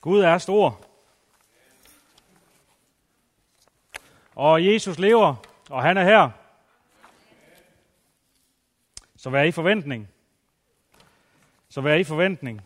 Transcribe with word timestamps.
Gud 0.00 0.20
er 0.20 0.38
stor. 0.38 0.86
Og 4.34 4.66
Jesus 4.66 4.98
lever, 4.98 5.34
og 5.70 5.82
han 5.82 5.96
er 5.96 6.04
her. 6.04 6.30
Så 9.16 9.30
vær 9.30 9.42
i 9.42 9.50
forventning. 9.50 10.08
Så 11.68 11.80
vær 11.80 11.94
i 11.94 12.04
forventning. 12.04 12.60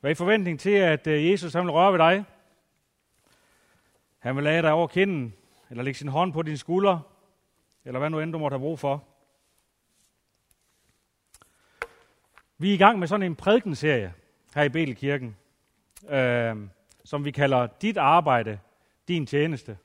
Vær 0.00 0.10
i 0.10 0.14
forventning 0.14 0.60
til, 0.60 0.70
at 0.70 1.06
øh, 1.06 1.30
Jesus 1.30 1.52
han 1.52 1.64
vil 1.64 1.72
røre 1.72 1.92
ved 1.92 1.98
dig. 1.98 2.24
Han 4.18 4.36
vil 4.36 4.44
lade 4.44 4.62
dig 4.62 4.72
over 4.72 4.86
kinden, 4.86 5.34
eller 5.70 5.82
lægge 5.84 5.98
sin 5.98 6.08
hånd 6.08 6.32
på 6.32 6.42
din 6.42 6.56
skulder, 6.56 6.98
eller 7.84 7.98
hvad 7.98 8.10
nu 8.10 8.20
end 8.20 8.32
du 8.32 8.38
måtte 8.38 8.54
have 8.54 8.60
brug 8.60 8.78
for. 8.78 9.04
Vi 12.58 12.70
er 12.70 12.74
i 12.74 12.76
gang 12.76 12.98
med 12.98 13.08
sådan 13.08 13.26
en 13.26 13.36
prædikenserie 13.36 14.14
her 14.54 14.62
i 14.62 14.68
Betelkirken, 14.68 15.36
øh, 16.08 16.56
som 17.04 17.24
vi 17.24 17.30
kalder 17.30 17.66
Dit 17.66 17.96
arbejde, 17.96 18.58
din 19.08 19.26
tjeneste. 19.26 19.78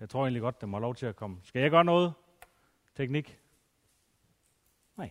Jeg 0.00 0.08
tror 0.08 0.22
egentlig 0.22 0.42
godt, 0.42 0.60
det 0.60 0.68
må 0.68 0.78
lov 0.78 0.94
til 0.94 1.06
at 1.06 1.16
komme. 1.16 1.38
Skal 1.42 1.62
jeg 1.62 1.70
gøre 1.70 1.84
noget? 1.84 2.12
Teknik? 2.96 3.38
Nej. 4.96 5.10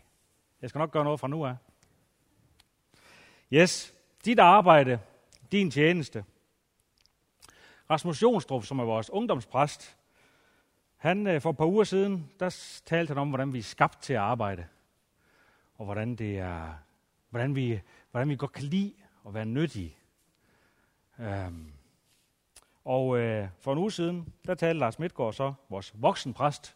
Jeg 0.62 0.70
skal 0.70 0.80
nok 0.80 0.92
gøre 0.92 1.04
noget 1.04 1.20
fra 1.20 1.28
nu 1.28 1.46
af. 1.46 1.56
Yes. 3.54 3.96
Dit 4.26 4.40
arbejde, 4.40 5.00
din 5.52 5.72
tjeneste. 5.72 6.26
Rasmus 7.90 8.22
Jonstrup, 8.22 8.64
som 8.64 8.80
er 8.80 8.84
vores 8.84 9.10
ungdomspræst, 9.10 9.98
han 10.98 11.28
øh, 11.28 11.42
for 11.42 11.50
et 11.50 11.58
par 11.58 11.66
uger 11.66 11.84
siden, 11.84 12.32
der 12.40 12.82
talte 12.86 13.10
han 13.12 13.18
om, 13.18 13.30
hvordan 13.30 13.54
vi 13.54 13.60
er 13.60 13.64
skabt 13.64 14.02
til 14.02 14.14
at 14.14 14.20
arbejde. 14.20 14.68
Og 15.76 15.86
hvordan, 15.86 16.16
det 16.16 16.38
er, 16.38 16.74
hvordan, 17.30 17.56
vi, 17.56 17.82
hvordan 18.12 18.30
vi 18.30 18.36
godt 18.36 18.52
kan 18.52 18.64
lide 18.64 18.94
og 19.26 19.34
være 19.34 19.46
nyttige. 19.46 19.96
Øhm. 21.20 21.72
og 22.84 23.18
øh, 23.18 23.48
for 23.60 23.74
en 23.74 23.80
uge 23.80 23.92
siden, 23.92 24.34
der 24.48 24.56
talte 24.56 24.80
Lars 24.80 25.00
Midtgaard 25.00 25.34
så, 25.34 25.54
vores 25.70 25.94
voksenpræst, 25.96 26.76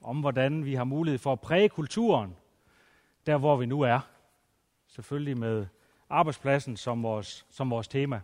om 0.00 0.20
hvordan 0.20 0.64
vi 0.64 0.74
har 0.74 0.84
mulighed 0.84 1.18
for 1.18 1.32
at 1.32 1.40
præge 1.40 1.68
kulturen, 1.68 2.36
der 3.26 3.36
hvor 3.36 3.56
vi 3.56 3.66
nu 3.66 3.80
er. 3.80 4.00
Selvfølgelig 4.86 5.38
med 5.38 5.66
arbejdspladsen 6.08 6.76
som 6.76 7.02
vores, 7.02 7.46
som 7.50 7.70
vores 7.70 7.88
tema. 7.88 8.20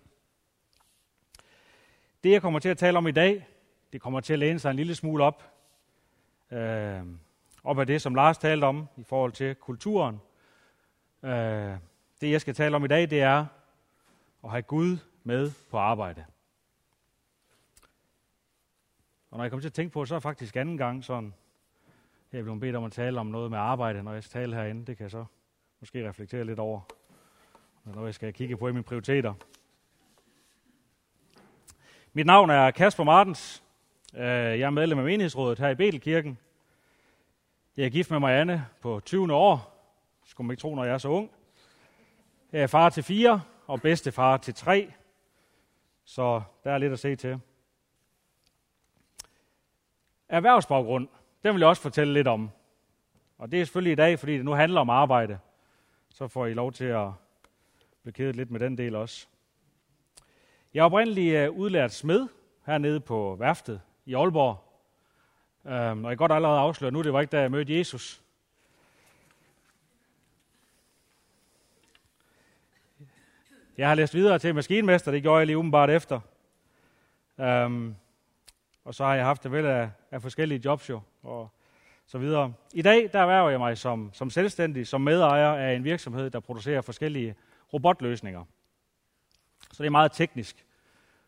Det, 2.24 2.30
jeg 2.30 2.42
kommer 2.42 2.58
til 2.58 2.68
at 2.68 2.78
tale 2.78 2.98
om 2.98 3.06
i 3.06 3.12
dag, 3.12 3.46
det 3.92 4.00
kommer 4.00 4.20
til 4.20 4.32
at 4.32 4.38
læne 4.38 4.58
sig 4.58 4.70
en 4.70 4.76
lille 4.76 4.94
smule 4.94 5.24
op, 5.24 5.52
øh, 6.50 7.02
op 7.64 7.78
af 7.78 7.86
det, 7.86 8.02
som 8.02 8.14
Lars 8.14 8.38
talte 8.38 8.64
om 8.64 8.88
i 8.96 9.02
forhold 9.02 9.32
til 9.32 9.54
kulturen. 9.54 10.20
Øh, 11.22 11.76
det, 12.20 12.30
jeg 12.30 12.40
skal 12.40 12.54
tale 12.54 12.76
om 12.76 12.84
i 12.84 12.88
dag, 12.88 13.10
det 13.10 13.22
er 13.22 13.46
at 14.44 14.50
have 14.50 14.62
Gud 14.62 14.96
med 15.24 15.52
på 15.70 15.78
arbejde. 15.78 16.24
Og 19.30 19.36
når 19.36 19.44
jeg 19.44 19.50
kommer 19.50 19.60
til 19.60 19.68
at 19.68 19.72
tænke 19.72 19.92
på 19.92 20.00
det, 20.00 20.08
så 20.08 20.14
er 20.14 20.18
det 20.18 20.22
faktisk 20.22 20.56
anden 20.56 20.78
gang 20.78 21.04
sådan, 21.04 21.34
jeg 22.32 22.44
blev 22.44 22.60
bedt 22.60 22.76
om 22.76 22.84
at 22.84 22.92
tale 22.92 23.20
om 23.20 23.26
noget 23.26 23.50
med 23.50 23.58
arbejde, 23.58 24.02
når 24.02 24.12
jeg 24.12 24.22
skal 24.24 24.40
tale 24.40 24.56
herinde. 24.56 24.86
Det 24.86 24.96
kan 24.96 25.04
jeg 25.04 25.10
så 25.10 25.24
måske 25.80 26.08
reflektere 26.08 26.44
lidt 26.44 26.58
over, 26.58 26.80
når 27.84 28.04
jeg 28.04 28.14
skal 28.14 28.32
kigge 28.32 28.56
på 28.56 28.68
i 28.68 28.72
mine 28.72 28.84
prioriteter. 28.84 29.34
Mit 32.12 32.26
navn 32.26 32.50
er 32.50 32.70
Kasper 32.70 33.04
Martens. 33.04 33.62
Øh, 34.14 34.22
jeg 34.24 34.60
er 34.60 34.70
medlem 34.70 34.98
af 34.98 35.04
menighedsrådet 35.04 35.58
her 35.58 35.68
i 35.68 35.74
Betelkirken. 35.74 36.38
Jeg 37.76 37.84
er 37.84 37.90
gift 37.90 38.10
med 38.10 38.18
Marianne 38.18 38.66
på 38.80 39.00
20. 39.04 39.34
år. 39.34 39.77
Skulle 40.28 40.46
man 40.46 40.52
ikke 40.52 40.60
tro, 40.60 40.74
når 40.74 40.84
jeg 40.84 40.94
er 40.94 40.98
så 40.98 41.08
ung. 41.08 41.30
Jeg 42.52 42.62
er 42.62 42.66
far 42.66 42.90
til 42.90 43.02
fire 43.02 43.42
og 43.66 43.82
bedstefar 43.82 44.36
til 44.36 44.54
tre. 44.54 44.92
Så 46.04 46.42
der 46.64 46.70
er 46.70 46.78
lidt 46.78 46.92
at 46.92 46.98
se 46.98 47.16
til. 47.16 47.40
Erhvervsbaggrund, 50.28 51.08
den 51.42 51.54
vil 51.54 51.60
jeg 51.60 51.68
også 51.68 51.82
fortælle 51.82 52.12
lidt 52.12 52.28
om. 52.28 52.50
Og 53.38 53.52
det 53.52 53.60
er 53.60 53.64
selvfølgelig 53.64 53.92
i 53.92 53.94
dag, 53.94 54.18
fordi 54.18 54.36
det 54.36 54.44
nu 54.44 54.52
handler 54.52 54.80
om 54.80 54.90
arbejde. 54.90 55.38
Så 56.08 56.28
får 56.28 56.46
I 56.46 56.54
lov 56.54 56.72
til 56.72 56.84
at 56.84 57.08
blive 58.02 58.12
kedet 58.12 58.36
lidt 58.36 58.50
med 58.50 58.60
den 58.60 58.78
del 58.78 58.94
også. 58.94 59.26
Jeg 60.74 60.80
er 60.80 60.84
oprindeligt 60.84 61.36
øh, 61.36 61.50
udlært 61.50 61.92
smed 61.92 62.28
hernede 62.66 63.00
på 63.00 63.36
værftet 63.38 63.80
i 64.06 64.14
Aalborg. 64.14 64.64
Øhm, 65.66 66.04
og 66.04 66.10
jeg 66.10 66.18
kan 66.18 66.28
godt 66.28 66.32
allerede 66.32 66.58
afsløre 66.58 66.90
nu, 66.90 67.02
det 67.02 67.12
var 67.12 67.20
ikke 67.20 67.30
da 67.30 67.40
jeg 67.40 67.50
mødte 67.50 67.78
Jesus. 67.78 68.22
Jeg 73.78 73.88
har 73.88 73.94
læst 73.94 74.14
videre 74.14 74.38
til 74.38 74.54
maskinmester, 74.54 75.10
det 75.10 75.22
gjorde 75.22 75.38
jeg 75.38 75.46
lige 75.46 75.58
umiddelbart 75.58 75.90
efter. 75.90 76.20
Um, 77.36 77.96
og 78.84 78.94
så 78.94 79.04
har 79.04 79.14
jeg 79.14 79.24
haft 79.24 79.42
det 79.42 79.52
vel 79.52 79.66
af, 79.66 79.90
af 80.10 80.22
forskellige 80.22 80.60
jobs 80.64 80.90
jo, 80.90 81.00
og 81.22 81.48
så 82.06 82.18
videre. 82.18 82.54
I 82.74 82.82
dag, 82.82 83.10
der 83.12 83.18
erhverver 83.18 83.50
jeg 83.50 83.58
mig 83.58 83.78
som, 83.78 84.10
som 84.12 84.30
selvstændig, 84.30 84.86
som 84.86 85.00
medejer 85.00 85.54
af 85.54 85.74
en 85.74 85.84
virksomhed, 85.84 86.30
der 86.30 86.40
producerer 86.40 86.80
forskellige 86.80 87.34
robotløsninger. 87.72 88.44
Så 89.72 89.82
det 89.82 89.86
er 89.86 89.90
meget 89.90 90.12
teknisk, 90.12 90.66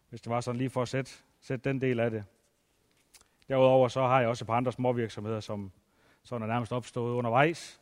hvis 0.08 0.20
det 0.20 0.30
var 0.30 0.40
sådan 0.40 0.58
lige 0.58 0.70
for 0.70 0.82
at 0.82 0.88
sætte, 0.88 1.10
sætte 1.40 1.68
den 1.68 1.80
del 1.80 2.00
af 2.00 2.10
det. 2.10 2.24
Derudover 3.48 3.88
så 3.88 4.06
har 4.06 4.20
jeg 4.20 4.28
også 4.28 4.44
et 4.44 4.46
par 4.46 4.54
andre 4.54 4.72
små 4.72 4.92
virksomheder, 4.92 5.40
som 5.40 5.72
sådan 6.22 6.42
er 6.42 6.52
nærmest 6.52 6.72
opstået 6.72 7.14
undervejs 7.14 7.80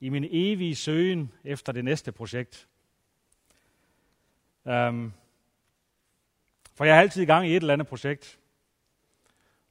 i 0.00 0.08
min 0.08 0.26
evige 0.30 0.76
søgen 0.76 1.32
efter 1.44 1.72
det 1.72 1.84
næste 1.84 2.12
projekt. 2.12 2.68
Um, 4.66 5.12
for 6.74 6.84
jeg 6.84 6.96
er 6.96 7.00
altid 7.00 7.22
i 7.22 7.26
gang 7.26 7.46
i 7.46 7.50
et 7.50 7.60
eller 7.60 7.72
andet 7.72 7.88
projekt. 7.88 8.38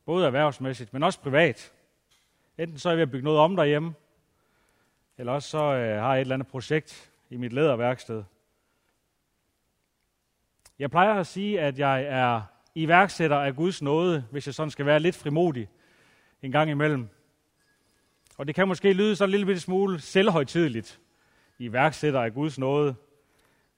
Både 0.05 0.25
erhvervsmæssigt, 0.25 0.93
men 0.93 1.03
også 1.03 1.19
privat. 1.19 1.73
Enten 2.57 2.79
så 2.79 2.89
er 2.89 2.91
jeg 2.91 2.97
ved 2.97 3.03
at 3.03 3.11
bygge 3.11 3.23
noget 3.23 3.39
om 3.39 3.55
derhjemme, 3.55 3.93
eller 5.17 5.31
også 5.33 5.49
så 5.49 5.57
uh, 5.57 5.73
har 5.73 6.13
jeg 6.13 6.15
et 6.15 6.21
eller 6.21 6.35
andet 6.35 6.47
projekt 6.47 7.11
i 7.29 7.37
mit 7.37 7.53
læderværksted. 7.53 8.23
Jeg 10.79 10.91
plejer 10.91 11.13
at 11.13 11.27
sige, 11.27 11.61
at 11.61 11.79
jeg 11.79 12.03
er 12.03 12.41
iværksætter 12.75 13.37
af 13.37 13.55
Guds 13.55 13.81
nåde, 13.81 14.25
hvis 14.31 14.45
jeg 14.45 14.53
sådan 14.53 14.71
skal 14.71 14.85
være 14.85 14.99
lidt 14.99 15.15
frimodig 15.15 15.69
en 16.41 16.51
gang 16.51 16.69
imellem. 16.69 17.09
Og 18.37 18.47
det 18.47 18.55
kan 18.55 18.67
måske 18.67 18.93
lyde 18.93 19.15
så 19.15 19.23
en 19.23 19.29
lille 19.29 19.59
smule 19.59 19.99
selvhøjtideligt, 19.99 20.99
iværksætter 21.59 22.21
af 22.21 22.33
Guds 22.33 22.59
nåde. 22.59 22.95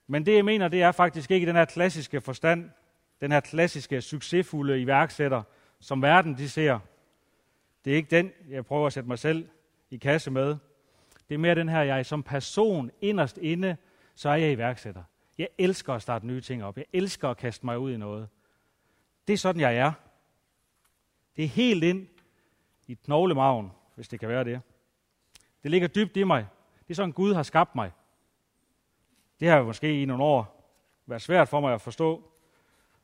Men 0.07 0.25
det, 0.25 0.35
jeg 0.35 0.45
mener, 0.45 0.67
det 0.67 0.81
er 0.81 0.91
faktisk 0.91 1.31
ikke 1.31 1.47
den 1.47 1.55
her 1.55 1.65
klassiske 1.65 2.21
forstand, 2.21 2.69
den 3.21 3.31
her 3.31 3.39
klassiske 3.39 4.01
succesfulde 4.01 4.81
iværksætter, 4.81 5.43
som 5.79 6.01
verden 6.01 6.37
de 6.37 6.49
ser. 6.49 6.79
Det 7.85 7.93
er 7.93 7.97
ikke 7.97 8.15
den, 8.15 8.31
jeg 8.49 8.65
prøver 8.65 8.87
at 8.87 8.93
sætte 8.93 9.07
mig 9.07 9.19
selv 9.19 9.49
i 9.89 9.97
kasse 9.97 10.31
med. 10.31 10.55
Det 11.29 11.35
er 11.35 11.39
mere 11.39 11.55
den 11.55 11.69
her, 11.69 11.81
jeg 11.81 12.05
som 12.05 12.23
person 12.23 12.91
inderst 13.01 13.37
inde, 13.37 13.77
så 14.15 14.29
er 14.29 14.35
jeg 14.35 14.51
iværksætter. 14.51 15.03
Jeg 15.37 15.47
elsker 15.57 15.93
at 15.93 16.01
starte 16.01 16.27
nye 16.27 16.41
ting 16.41 16.63
op. 16.63 16.77
Jeg 16.77 16.85
elsker 16.93 17.29
at 17.29 17.37
kaste 17.37 17.65
mig 17.65 17.79
ud 17.79 17.91
i 17.91 17.97
noget. 17.97 18.29
Det 19.27 19.33
er 19.33 19.37
sådan, 19.37 19.61
jeg 19.61 19.75
er. 19.75 19.91
Det 21.35 21.43
er 21.43 21.47
helt 21.47 21.83
ind 21.83 22.07
i 22.87 22.93
knoglemagen, 22.93 23.71
hvis 23.95 24.07
det 24.07 24.19
kan 24.19 24.29
være 24.29 24.43
det. 24.43 24.61
Det 25.63 25.71
ligger 25.71 25.87
dybt 25.87 26.17
i 26.17 26.23
mig. 26.23 26.47
Det 26.79 26.89
er 26.89 26.95
sådan, 26.95 27.11
Gud 27.11 27.33
har 27.33 27.43
skabt 27.43 27.75
mig. 27.75 27.91
Det 29.39 29.49
har 29.49 29.63
måske 29.63 30.01
i 30.01 30.05
nogle 30.05 30.23
år 30.23 30.71
været 31.05 31.21
svært 31.21 31.47
for 31.47 31.59
mig 31.59 31.73
at 31.73 31.81
forstå, 31.81 32.31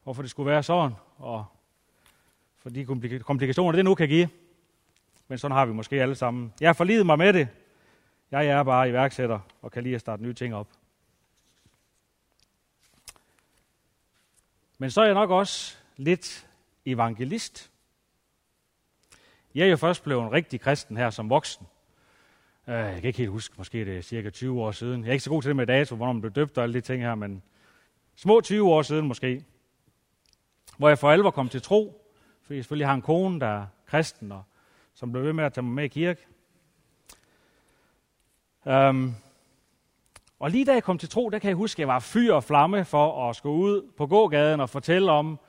hvorfor 0.03 0.21
det 0.21 0.31
skulle 0.31 0.51
være 0.51 0.63
sådan, 0.63 0.95
og 1.17 1.45
for 2.57 2.69
de 2.69 2.85
komplikationer, 3.19 3.75
det 3.75 3.85
nu 3.85 3.95
kan 3.95 4.07
give. 4.07 4.29
Men 5.27 5.37
sådan 5.37 5.57
har 5.57 5.65
vi 5.65 5.73
måske 5.73 6.01
alle 6.01 6.15
sammen. 6.15 6.53
Jeg 6.61 6.69
har 6.69 6.73
forlidet 6.73 7.05
mig 7.05 7.17
med 7.17 7.33
det. 7.33 7.47
Jeg 8.31 8.45
er 8.45 8.63
bare 8.63 8.89
iværksætter 8.89 9.39
og 9.61 9.71
kan 9.71 9.83
lige 9.83 9.95
at 9.95 10.01
starte 10.01 10.23
nye 10.23 10.33
ting 10.33 10.55
op. 10.55 10.67
Men 14.77 14.91
så 14.91 15.01
er 15.01 15.05
jeg 15.05 15.13
nok 15.13 15.29
også 15.29 15.77
lidt 15.97 16.47
evangelist. 16.85 17.71
Jeg 19.55 19.65
er 19.65 19.69
jo 19.69 19.77
først 19.77 20.03
blevet 20.03 20.23
en 20.23 20.31
rigtig 20.31 20.61
kristen 20.61 20.97
her 20.97 21.09
som 21.09 21.29
voksen. 21.29 21.67
Øh, 22.67 22.75
jeg 22.75 22.95
kan 22.95 23.05
ikke 23.05 23.17
helt 23.17 23.31
huske, 23.31 23.55
måske 23.57 23.85
det 23.85 23.97
er 23.97 24.01
cirka 24.01 24.29
20 24.29 24.61
år 24.61 24.71
siden. 24.71 25.03
Jeg 25.03 25.09
er 25.09 25.13
ikke 25.13 25.23
så 25.23 25.29
god 25.29 25.41
til 25.41 25.49
det 25.49 25.55
med 25.55 25.67
dato, 25.67 25.95
hvornår 25.95 26.13
man 26.13 26.21
blev 26.21 26.33
døbt 26.33 26.57
og 26.57 26.63
alle 26.63 26.73
de 26.73 26.81
ting 26.81 27.03
her, 27.03 27.15
men 27.15 27.43
små 28.15 28.41
20 28.41 28.69
år 28.69 28.81
siden 28.81 29.07
måske. 29.07 29.43
Hvor 30.77 30.87
jeg 30.87 30.99
for 30.99 31.11
alvor 31.11 31.31
kom 31.31 31.49
til 31.49 31.61
tro, 31.61 32.11
fordi 32.41 32.55
jeg 32.55 32.63
selvfølgelig 32.63 32.87
har 32.87 32.93
en 32.93 33.01
kone, 33.01 33.39
der 33.39 33.47
er 33.47 33.65
kristen, 33.85 34.31
og 34.31 34.43
som 34.93 35.11
blev 35.11 35.23
ved 35.23 35.33
med 35.33 35.43
at 35.43 35.53
tage 35.53 35.63
mig 35.63 35.73
med 35.73 35.83
i 35.83 35.87
kirke. 35.87 36.25
Um, 38.65 39.15
og 40.39 40.51
lige 40.51 40.65
da 40.65 40.73
jeg 40.73 40.83
kom 40.83 40.97
til 40.97 41.09
tro, 41.09 41.29
der 41.29 41.39
kan 41.39 41.47
jeg 41.47 41.55
huske, 41.55 41.75
at 41.75 41.79
jeg 41.79 41.87
var 41.87 41.99
fyr 41.99 42.33
og 42.33 42.43
flamme 42.43 42.85
for 42.85 43.29
at 43.29 43.35
skulle 43.35 43.55
ud 43.55 43.91
på 43.97 44.07
gågaden 44.07 44.59
og 44.59 44.69
fortælle 44.69 45.11
om, 45.11 45.39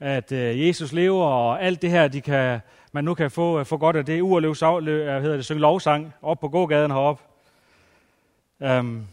at 0.00 0.32
øh, 0.32 0.66
Jesus 0.66 0.92
lever, 0.92 1.24
og 1.24 1.62
alt 1.62 1.82
det 1.82 1.90
her, 1.90 2.08
de 2.08 2.20
kan, 2.20 2.60
man 2.92 3.04
nu 3.04 3.14
kan 3.14 3.30
få, 3.30 3.58
øh, 3.58 3.66
få 3.66 3.76
godt 3.76 3.96
af 3.96 4.04
det. 4.04 4.20
Ur 4.20 4.40
løb, 4.40 4.50
øh, 4.88 5.22
hedder 5.22 5.36
det, 5.36 5.44
synge 5.44 5.60
lovsang 5.60 6.14
op 6.22 6.40
på 6.40 6.48
gågaden 6.48 6.90
heroppe. 6.90 7.22
Um, 8.60 9.06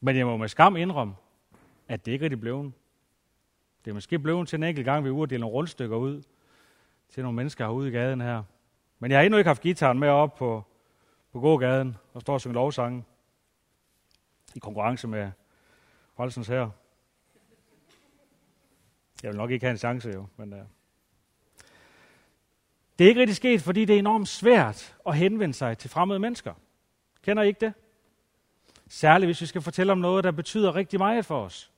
Men 0.00 0.16
jeg 0.16 0.26
må 0.26 0.36
med 0.36 0.48
skam 0.48 0.76
indrømme, 0.76 1.14
at 1.88 2.06
det 2.06 2.12
ikke 2.12 2.24
rigtig 2.24 2.40
blev. 2.40 2.72
Det 3.84 3.90
er 3.90 3.94
måske 3.94 4.18
blevet 4.18 4.48
til 4.48 4.56
en 4.56 4.62
enkelt 4.62 4.84
gang, 4.84 5.04
vi 5.04 5.08
er 5.08 5.12
ude 5.12 5.22
og 5.22 5.30
dele 5.30 5.40
nogle 5.40 5.54
rundstykker 5.54 5.96
ud 5.96 6.22
til 7.10 7.22
nogle 7.22 7.36
mennesker 7.36 7.64
herude 7.64 7.88
i 7.88 7.90
gaden 7.90 8.20
her. 8.20 8.42
Men 8.98 9.10
jeg 9.10 9.18
har 9.18 9.24
endnu 9.24 9.38
ikke 9.38 9.48
haft 9.48 9.62
gitaren 9.62 9.98
med 9.98 10.08
op 10.08 10.34
på, 10.34 10.64
på 11.32 11.40
gågaden 11.40 11.96
og 12.14 12.20
står 12.20 12.34
og 12.34 12.40
synger 12.40 12.54
lovsange 12.54 13.04
i 14.54 14.58
konkurrence 14.58 15.08
med 15.08 15.30
Holsens 16.14 16.48
her. 16.48 16.70
Jeg 19.22 19.30
vil 19.30 19.36
nok 19.36 19.50
ikke 19.50 19.66
have 19.66 19.70
en 19.70 19.78
chance 19.78 20.10
jo, 20.10 20.26
men 20.36 20.52
uh... 20.52 20.58
det 22.98 23.04
er 23.04 23.08
ikke 23.08 23.20
rigtig 23.20 23.36
sket, 23.36 23.62
fordi 23.62 23.84
det 23.84 23.94
er 23.94 23.98
enormt 23.98 24.28
svært 24.28 24.96
at 25.06 25.16
henvende 25.16 25.54
sig 25.54 25.78
til 25.78 25.90
fremmede 25.90 26.18
mennesker. 26.18 26.54
Kender 27.22 27.42
I 27.42 27.46
ikke 27.46 27.60
det? 27.60 27.72
Særligt 28.88 29.28
hvis 29.28 29.40
vi 29.40 29.46
skal 29.46 29.62
fortælle 29.62 29.92
om 29.92 29.98
noget, 29.98 30.24
der 30.24 30.30
betyder 30.30 30.74
rigtig 30.74 30.98
meget 30.98 31.24
for 31.24 31.44
os, 31.44 31.72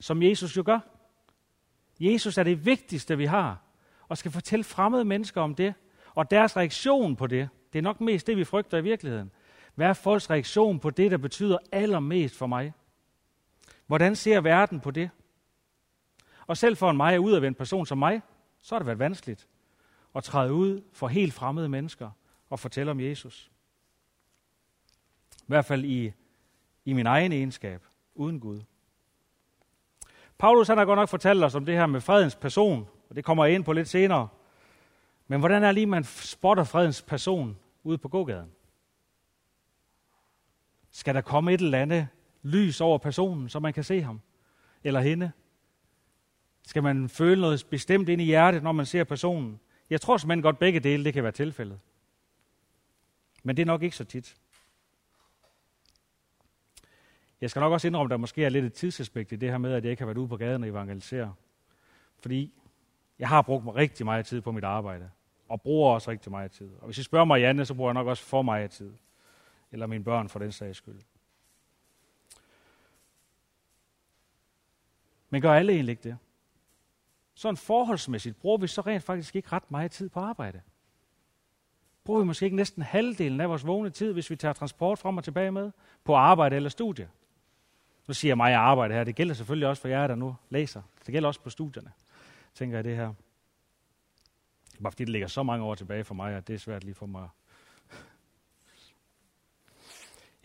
som 0.00 0.22
Jesus 0.22 0.56
jo 0.56 0.62
gør. 0.66 0.78
Jesus 2.00 2.38
er 2.38 2.42
det 2.42 2.66
vigtigste, 2.66 3.16
vi 3.16 3.24
har, 3.24 3.60
og 4.08 4.18
skal 4.18 4.30
fortælle 4.30 4.64
fremmede 4.64 5.04
mennesker 5.04 5.40
om 5.40 5.54
det, 5.54 5.74
og 6.14 6.30
deres 6.30 6.56
reaktion 6.56 7.16
på 7.16 7.26
det. 7.26 7.48
Det 7.72 7.78
er 7.78 7.82
nok 7.82 8.00
mest 8.00 8.26
det, 8.26 8.36
vi 8.36 8.44
frygter 8.44 8.78
i 8.78 8.82
virkeligheden. 8.82 9.30
Hvad 9.74 9.86
er 9.86 9.92
folks 9.92 10.30
reaktion 10.30 10.80
på 10.80 10.90
det, 10.90 11.10
der 11.10 11.16
betyder 11.16 11.58
allermest 11.72 12.36
for 12.36 12.46
mig? 12.46 12.72
Hvordan 13.86 14.16
ser 14.16 14.40
verden 14.40 14.80
på 14.80 14.90
det? 14.90 15.10
Og 16.46 16.56
selv 16.56 16.76
for 16.76 16.90
en 16.90 16.96
mig 16.96 17.20
udadvendt 17.20 17.58
person 17.58 17.86
som 17.86 17.98
mig, 17.98 18.22
så 18.60 18.74
har 18.74 18.78
det 18.78 18.86
været 18.86 18.98
vanskeligt 18.98 19.48
at 20.14 20.24
træde 20.24 20.52
ud 20.52 20.82
for 20.92 21.08
helt 21.08 21.34
fremmede 21.34 21.68
mennesker 21.68 22.10
og 22.50 22.58
fortælle 22.58 22.90
om 22.90 23.00
Jesus. 23.00 23.50
I 25.38 25.44
hvert 25.46 25.64
fald 25.64 25.84
i, 25.84 26.12
i 26.84 26.92
min 26.92 27.06
egen 27.06 27.32
egenskab, 27.32 27.82
uden 28.14 28.40
Gud. 28.40 28.60
Paulus 30.38 30.68
han 30.68 30.78
har 30.78 30.84
godt 30.84 30.96
nok 30.96 31.08
fortalt 31.08 31.44
os 31.44 31.54
om 31.54 31.64
det 31.64 31.74
her 31.74 31.86
med 31.86 32.00
fredens 32.00 32.36
person, 32.36 32.88
og 33.08 33.16
det 33.16 33.24
kommer 33.24 33.44
jeg 33.44 33.54
ind 33.54 33.64
på 33.64 33.72
lidt 33.72 33.88
senere. 33.88 34.28
Men 35.28 35.40
hvordan 35.40 35.64
er 35.64 35.72
lige, 35.72 35.86
man 35.86 36.04
spotter 36.04 36.64
fredens 36.64 37.02
person 37.02 37.58
ude 37.82 37.98
på 37.98 38.08
gågaden? 38.08 38.50
Skal 40.90 41.14
der 41.14 41.20
komme 41.20 41.52
et 41.52 41.60
eller 41.60 41.78
andet 41.78 42.08
lys 42.42 42.80
over 42.80 42.98
personen, 42.98 43.48
så 43.48 43.60
man 43.60 43.72
kan 43.72 43.84
se 43.84 44.02
ham 44.02 44.20
eller 44.84 45.00
hende? 45.00 45.32
Skal 46.66 46.82
man 46.82 47.08
føle 47.08 47.40
noget 47.40 47.66
bestemt 47.70 48.08
ind 48.08 48.20
i 48.20 48.24
hjertet, 48.24 48.62
når 48.62 48.72
man 48.72 48.86
ser 48.86 49.04
personen? 49.04 49.60
Jeg 49.90 50.00
tror 50.00 50.16
simpelthen 50.16 50.42
godt, 50.42 50.58
begge 50.58 50.80
dele 50.80 51.04
det 51.04 51.14
kan 51.14 51.22
være 51.22 51.32
tilfældet. 51.32 51.80
Men 53.42 53.56
det 53.56 53.62
er 53.62 53.66
nok 53.66 53.82
ikke 53.82 53.96
så 53.96 54.04
tit. 54.04 54.36
Jeg 57.40 57.50
skal 57.50 57.60
nok 57.60 57.72
også 57.72 57.86
indrømme, 57.86 58.06
at 58.06 58.10
der 58.10 58.16
måske 58.16 58.44
er 58.44 58.48
lidt 58.48 58.64
et 58.64 58.72
tidsaspekt 58.72 59.32
i 59.32 59.36
det 59.36 59.50
her 59.50 59.58
med, 59.58 59.72
at 59.72 59.84
jeg 59.84 59.90
ikke 59.90 60.00
har 60.00 60.06
været 60.06 60.18
ude 60.18 60.28
på 60.28 60.36
gaden 60.36 60.62
og 60.62 60.68
evangelisere. 60.68 61.34
Fordi 62.18 62.52
jeg 63.18 63.28
har 63.28 63.42
brugt 63.42 63.64
mig 63.64 63.74
rigtig 63.74 64.06
meget 64.06 64.26
tid 64.26 64.40
på 64.40 64.52
mit 64.52 64.64
arbejde, 64.64 65.10
og 65.48 65.62
bruger 65.62 65.94
også 65.94 66.10
rigtig 66.10 66.30
meget 66.30 66.50
tid. 66.50 66.70
Og 66.78 66.86
hvis 66.86 66.98
I 66.98 67.02
spørger 67.02 67.24
mig, 67.24 67.40
Janne, 67.40 67.64
så 67.64 67.74
bruger 67.74 67.90
jeg 67.90 67.94
nok 67.94 68.06
også 68.06 68.22
for 68.22 68.42
meget 68.42 68.70
tid. 68.70 68.92
Eller 69.72 69.86
mine 69.86 70.04
børn 70.04 70.28
for 70.28 70.38
den 70.38 70.52
sags 70.52 70.78
skyld. 70.78 71.00
Men 75.30 75.42
gør 75.42 75.52
alle 75.52 75.72
egentlig 75.72 75.92
ikke 75.92 76.02
det? 76.02 76.18
Sådan 77.34 77.56
forholdsmæssigt 77.56 78.40
bruger 78.40 78.58
vi 78.58 78.66
så 78.66 78.80
rent 78.80 79.04
faktisk 79.04 79.36
ikke 79.36 79.48
ret 79.52 79.70
meget 79.70 79.90
tid 79.90 80.08
på 80.08 80.20
arbejde. 80.20 80.60
Bruger 82.04 82.20
vi 82.20 82.26
måske 82.26 82.44
ikke 82.44 82.56
næsten 82.56 82.82
halvdelen 82.82 83.40
af 83.40 83.48
vores 83.48 83.66
vågne 83.66 83.90
tid, 83.90 84.12
hvis 84.12 84.30
vi 84.30 84.36
tager 84.36 84.52
transport 84.52 84.98
frem 84.98 85.16
og 85.16 85.24
tilbage 85.24 85.50
med, 85.50 85.70
på 86.04 86.14
arbejde 86.14 86.56
eller 86.56 86.70
studie. 86.70 87.08
Nu 88.08 88.14
siger 88.14 88.30
jeg 88.30 88.36
mig, 88.36 88.46
at 88.46 88.52
jeg 88.52 88.60
arbejder 88.60 88.94
her. 88.94 89.04
Det 89.04 89.14
gælder 89.14 89.34
selvfølgelig 89.34 89.68
også 89.68 89.82
for 89.82 89.88
jer, 89.88 90.06
der 90.06 90.14
nu 90.14 90.36
læser. 90.50 90.82
Det 91.06 91.12
gælder 91.12 91.28
også 91.28 91.40
på 91.40 91.50
studierne, 91.50 91.92
tænker 92.54 92.76
jeg 92.76 92.84
det 92.84 92.96
her. 92.96 93.14
Bare 94.82 94.92
fordi 94.92 95.04
det 95.04 95.12
ligger 95.12 95.28
så 95.28 95.42
mange 95.42 95.64
år 95.64 95.74
tilbage 95.74 96.04
for 96.04 96.14
mig, 96.14 96.34
at 96.34 96.48
det 96.48 96.54
er 96.54 96.58
svært 96.58 96.84
lige 96.84 96.94
for 96.94 97.06
mig. 97.06 97.28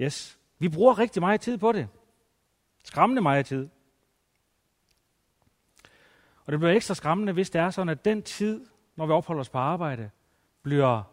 Yes. 0.01 0.39
Vi 0.59 0.69
bruger 0.69 0.99
rigtig 0.99 1.21
meget 1.21 1.41
tid 1.41 1.57
på 1.57 1.71
det. 1.71 1.87
Skræmmende 2.83 3.21
meget 3.21 3.45
tid. 3.45 3.69
Og 6.47 6.51
det 6.51 6.59
bliver 6.59 6.73
ekstra 6.73 6.93
skræmmende, 6.93 7.33
hvis 7.33 7.49
det 7.49 7.61
er 7.61 7.69
sådan, 7.69 7.89
at 7.89 8.05
den 8.05 8.23
tid, 8.23 8.65
når 8.95 9.05
vi 9.05 9.11
opholder 9.11 9.39
os 9.39 9.49
på 9.49 9.57
arbejde, 9.57 10.09
bliver 10.63 11.03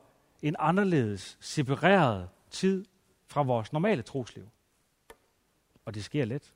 en 0.42 0.56
anderledes, 0.58 1.38
separeret 1.40 2.28
tid 2.50 2.84
fra 3.26 3.42
vores 3.42 3.72
normale 3.72 4.02
trosliv. 4.02 4.48
Og 5.84 5.94
det 5.94 6.04
sker 6.04 6.25
let. 6.25 6.54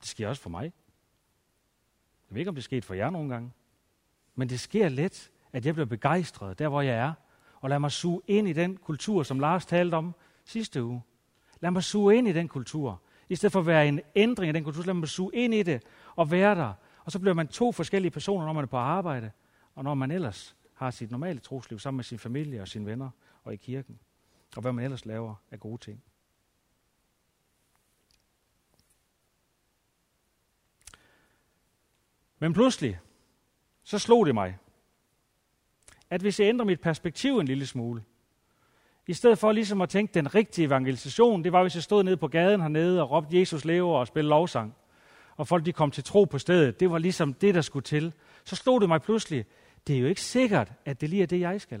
Det 0.00 0.08
sker 0.08 0.28
også 0.28 0.42
for 0.42 0.50
mig. 0.50 0.62
Jeg 2.28 2.34
ved 2.34 2.38
ikke, 2.38 2.48
om 2.48 2.54
det 2.54 2.64
sker 2.64 2.82
for 2.82 2.94
jer 2.94 3.10
nogle 3.10 3.30
gange. 3.30 3.52
Men 4.34 4.48
det 4.48 4.60
sker 4.60 4.88
let, 4.88 5.30
at 5.52 5.66
jeg 5.66 5.74
bliver 5.74 5.86
begejstret 5.86 6.58
der, 6.58 6.68
hvor 6.68 6.80
jeg 6.80 6.94
er. 6.94 7.12
Og 7.60 7.70
lad 7.70 7.78
mig 7.78 7.92
suge 7.92 8.20
ind 8.26 8.48
i 8.48 8.52
den 8.52 8.76
kultur, 8.76 9.22
som 9.22 9.40
Lars 9.40 9.66
talte 9.66 9.94
om 9.94 10.14
sidste 10.44 10.84
uge. 10.84 11.02
Lad 11.60 11.70
mig 11.70 11.84
suge 11.84 12.16
ind 12.16 12.28
i 12.28 12.32
den 12.32 12.48
kultur. 12.48 13.02
I 13.28 13.36
stedet 13.36 13.52
for 13.52 13.60
at 13.60 13.66
være 13.66 13.88
en 13.88 14.00
ændring 14.14 14.48
af 14.48 14.54
den 14.54 14.64
kultur, 14.64 14.84
lad 14.84 14.94
mig 14.94 15.08
suge 15.08 15.34
ind 15.34 15.54
i 15.54 15.62
det 15.62 15.82
og 16.16 16.30
være 16.30 16.54
der. 16.54 16.74
Og 17.08 17.12
så 17.12 17.18
bliver 17.18 17.34
man 17.34 17.48
to 17.48 17.72
forskellige 17.72 18.10
personer, 18.10 18.46
når 18.46 18.52
man 18.52 18.64
er 18.64 18.68
på 18.68 18.76
arbejde, 18.76 19.30
og 19.74 19.84
når 19.84 19.94
man 19.94 20.10
ellers 20.10 20.56
har 20.74 20.90
sit 20.90 21.10
normale 21.10 21.38
trosliv 21.38 21.78
sammen 21.78 21.96
med 21.96 22.04
sin 22.04 22.18
familie 22.18 22.62
og 22.62 22.68
sine 22.68 22.86
venner 22.86 23.10
og 23.44 23.54
i 23.54 23.56
kirken. 23.56 23.98
Og 24.56 24.62
hvad 24.62 24.72
man 24.72 24.84
ellers 24.84 25.06
laver 25.06 25.34
af 25.50 25.60
gode 25.60 25.78
ting. 25.78 26.02
Men 32.38 32.52
pludselig, 32.52 32.98
så 33.82 33.98
slog 33.98 34.26
det 34.26 34.34
mig, 34.34 34.58
at 36.10 36.20
hvis 36.20 36.40
jeg 36.40 36.48
ændrer 36.48 36.66
mit 36.66 36.80
perspektiv 36.80 37.38
en 37.38 37.46
lille 37.46 37.66
smule, 37.66 38.04
i 39.06 39.12
stedet 39.12 39.38
for 39.38 39.52
ligesom 39.52 39.80
at 39.80 39.88
tænke 39.88 40.14
den 40.14 40.34
rigtige 40.34 40.66
evangelisation, 40.66 41.44
det 41.44 41.52
var, 41.52 41.62
hvis 41.62 41.74
jeg 41.74 41.82
stod 41.82 42.02
nede 42.02 42.16
på 42.16 42.28
gaden 42.28 42.60
hernede 42.60 43.02
og 43.02 43.10
råbte 43.10 43.38
Jesus 43.38 43.64
lever 43.64 43.98
og 43.98 44.06
spillede 44.06 44.30
lovsang, 44.30 44.74
og 45.38 45.48
folk 45.48 45.66
de 45.66 45.72
kom 45.72 45.90
til 45.90 46.04
tro 46.04 46.24
på 46.24 46.38
stedet, 46.38 46.80
det 46.80 46.90
var 46.90 46.98
ligesom 46.98 47.34
det, 47.34 47.54
der 47.54 47.60
skulle 47.60 47.82
til. 47.82 48.12
Så 48.44 48.56
slog 48.56 48.80
det 48.80 48.88
mig 48.88 49.02
pludselig, 49.02 49.44
det 49.86 49.96
er 49.96 50.00
jo 50.00 50.06
ikke 50.06 50.20
sikkert, 50.20 50.72
at 50.84 51.00
det 51.00 51.08
lige 51.08 51.22
er 51.22 51.26
det, 51.26 51.40
jeg 51.40 51.60
skal. 51.60 51.80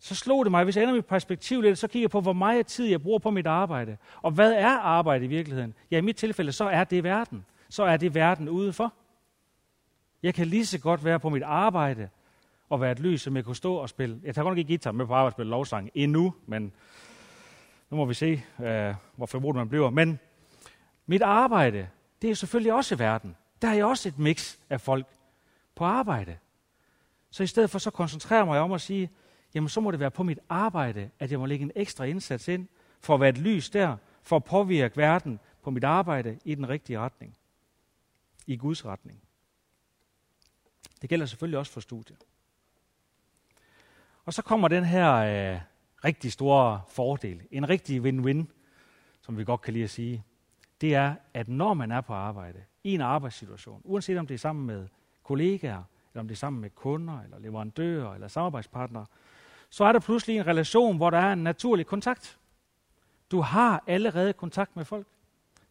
Så 0.00 0.14
slog 0.14 0.44
det 0.44 0.50
mig, 0.50 0.64
hvis 0.64 0.76
jeg 0.76 0.82
ender 0.82 0.94
mit 0.94 1.06
perspektiv 1.06 1.60
lidt, 1.60 1.78
så 1.78 1.88
kigger 1.88 2.04
jeg 2.04 2.10
på, 2.10 2.20
hvor 2.20 2.32
meget 2.32 2.66
tid 2.66 2.86
jeg 2.86 3.02
bruger 3.02 3.18
på 3.18 3.30
mit 3.30 3.46
arbejde. 3.46 3.96
Og 4.22 4.30
hvad 4.30 4.52
er 4.52 4.78
arbejde 4.78 5.24
i 5.24 5.28
virkeligheden? 5.28 5.74
Ja, 5.90 5.98
i 5.98 6.00
mit 6.00 6.16
tilfælde, 6.16 6.52
så 6.52 6.64
er 6.64 6.84
det 6.84 7.04
verden 7.04 7.44
så 7.74 7.82
er 7.82 7.96
det 7.96 8.14
verden 8.14 8.48
udenfor. 8.48 8.92
Jeg 10.22 10.34
kan 10.34 10.46
lige 10.46 10.66
så 10.66 10.78
godt 10.78 11.04
være 11.04 11.20
på 11.20 11.28
mit 11.28 11.42
arbejde 11.42 12.08
og 12.68 12.80
være 12.80 12.92
et 12.92 13.00
lys, 13.00 13.22
som 13.22 13.36
jeg 13.36 13.44
kunne 13.44 13.56
stå 13.56 13.74
og 13.74 13.88
spille. 13.88 14.20
Jeg 14.24 14.34
tager 14.34 14.44
godt 14.44 14.52
nok 14.52 14.58
ikke 14.58 14.68
guitar 14.68 14.92
med 14.92 15.06
på 15.06 15.14
arbejde 15.14 15.28
og 15.28 15.32
spille 15.32 15.50
lovsang 15.50 15.90
endnu, 15.94 16.34
men 16.46 16.72
nu 17.90 17.96
må 17.96 18.04
vi 18.04 18.14
se, 18.14 18.42
øh, 18.62 18.94
hvor 19.16 19.26
formodet 19.26 19.56
man 19.56 19.68
bliver. 19.68 19.90
Men 19.90 20.18
mit 21.06 21.22
arbejde, 21.22 21.88
det 22.22 22.30
er 22.30 22.34
selvfølgelig 22.34 22.72
også 22.72 22.96
verden. 22.96 23.36
Der 23.62 23.68
er 23.68 23.74
jeg 23.74 23.84
også 23.84 24.08
et 24.08 24.18
mix 24.18 24.56
af 24.70 24.80
folk 24.80 25.06
på 25.74 25.84
arbejde. 25.84 26.38
Så 27.30 27.42
i 27.42 27.46
stedet 27.46 27.70
for 27.70 27.78
så 27.78 27.90
koncentrerer 27.90 28.44
mig 28.44 28.60
om 28.60 28.72
at 28.72 28.80
sige, 28.80 29.10
jamen 29.54 29.68
så 29.68 29.80
må 29.80 29.90
det 29.90 30.00
være 30.00 30.10
på 30.10 30.22
mit 30.22 30.38
arbejde, 30.48 31.10
at 31.18 31.30
jeg 31.30 31.38
må 31.38 31.46
lægge 31.46 31.62
en 31.62 31.72
ekstra 31.74 32.04
indsats 32.04 32.48
ind, 32.48 32.68
for 33.00 33.14
at 33.14 33.20
være 33.20 33.28
et 33.28 33.38
lys 33.38 33.70
der, 33.70 33.96
for 34.22 34.36
at 34.36 34.44
påvirke 34.44 34.96
verden 34.96 35.40
på 35.62 35.70
mit 35.70 35.84
arbejde 35.84 36.38
i 36.44 36.54
den 36.54 36.68
rigtige 36.68 36.98
retning 36.98 37.36
i 38.46 38.56
Guds 38.56 38.84
retning. 38.84 39.20
Det 41.02 41.10
gælder 41.10 41.26
selvfølgelig 41.26 41.58
også 41.58 41.72
for 41.72 41.80
studiet. 41.80 42.24
Og 44.24 44.34
så 44.34 44.42
kommer 44.42 44.68
den 44.68 44.84
her 44.84 45.14
øh, 45.14 45.60
rigtig 46.04 46.32
store 46.32 46.82
fordel, 46.88 47.42
en 47.50 47.68
rigtig 47.68 48.00
win-win, 48.00 48.44
som 49.20 49.38
vi 49.38 49.44
godt 49.44 49.60
kan 49.60 49.72
lide 49.72 49.84
at 49.84 49.90
sige. 49.90 50.24
Det 50.84 50.94
er, 50.94 51.14
at 51.34 51.48
når 51.48 51.74
man 51.74 51.90
er 51.90 52.00
på 52.00 52.12
arbejde, 52.12 52.58
i 52.82 52.94
en 52.94 53.00
arbejdssituation, 53.00 53.80
uanset 53.84 54.18
om 54.18 54.26
det 54.26 54.34
er 54.34 54.38
sammen 54.38 54.66
med 54.66 54.88
kollegaer, 55.22 55.82
eller 56.12 56.20
om 56.20 56.28
det 56.28 56.34
er 56.34 56.38
sammen 56.38 56.60
med 56.60 56.70
kunder, 56.70 57.20
eller 57.20 57.38
leverandører, 57.38 58.14
eller 58.14 58.28
samarbejdspartnere, 58.28 59.06
så 59.70 59.84
er 59.84 59.92
der 59.92 60.00
pludselig 60.00 60.36
en 60.36 60.46
relation, 60.46 60.96
hvor 60.96 61.10
der 61.10 61.18
er 61.18 61.32
en 61.32 61.42
naturlig 61.42 61.86
kontakt. 61.86 62.38
Du 63.30 63.40
har 63.40 63.84
allerede 63.86 64.32
kontakt 64.32 64.76
med 64.76 64.84
folk. 64.84 65.06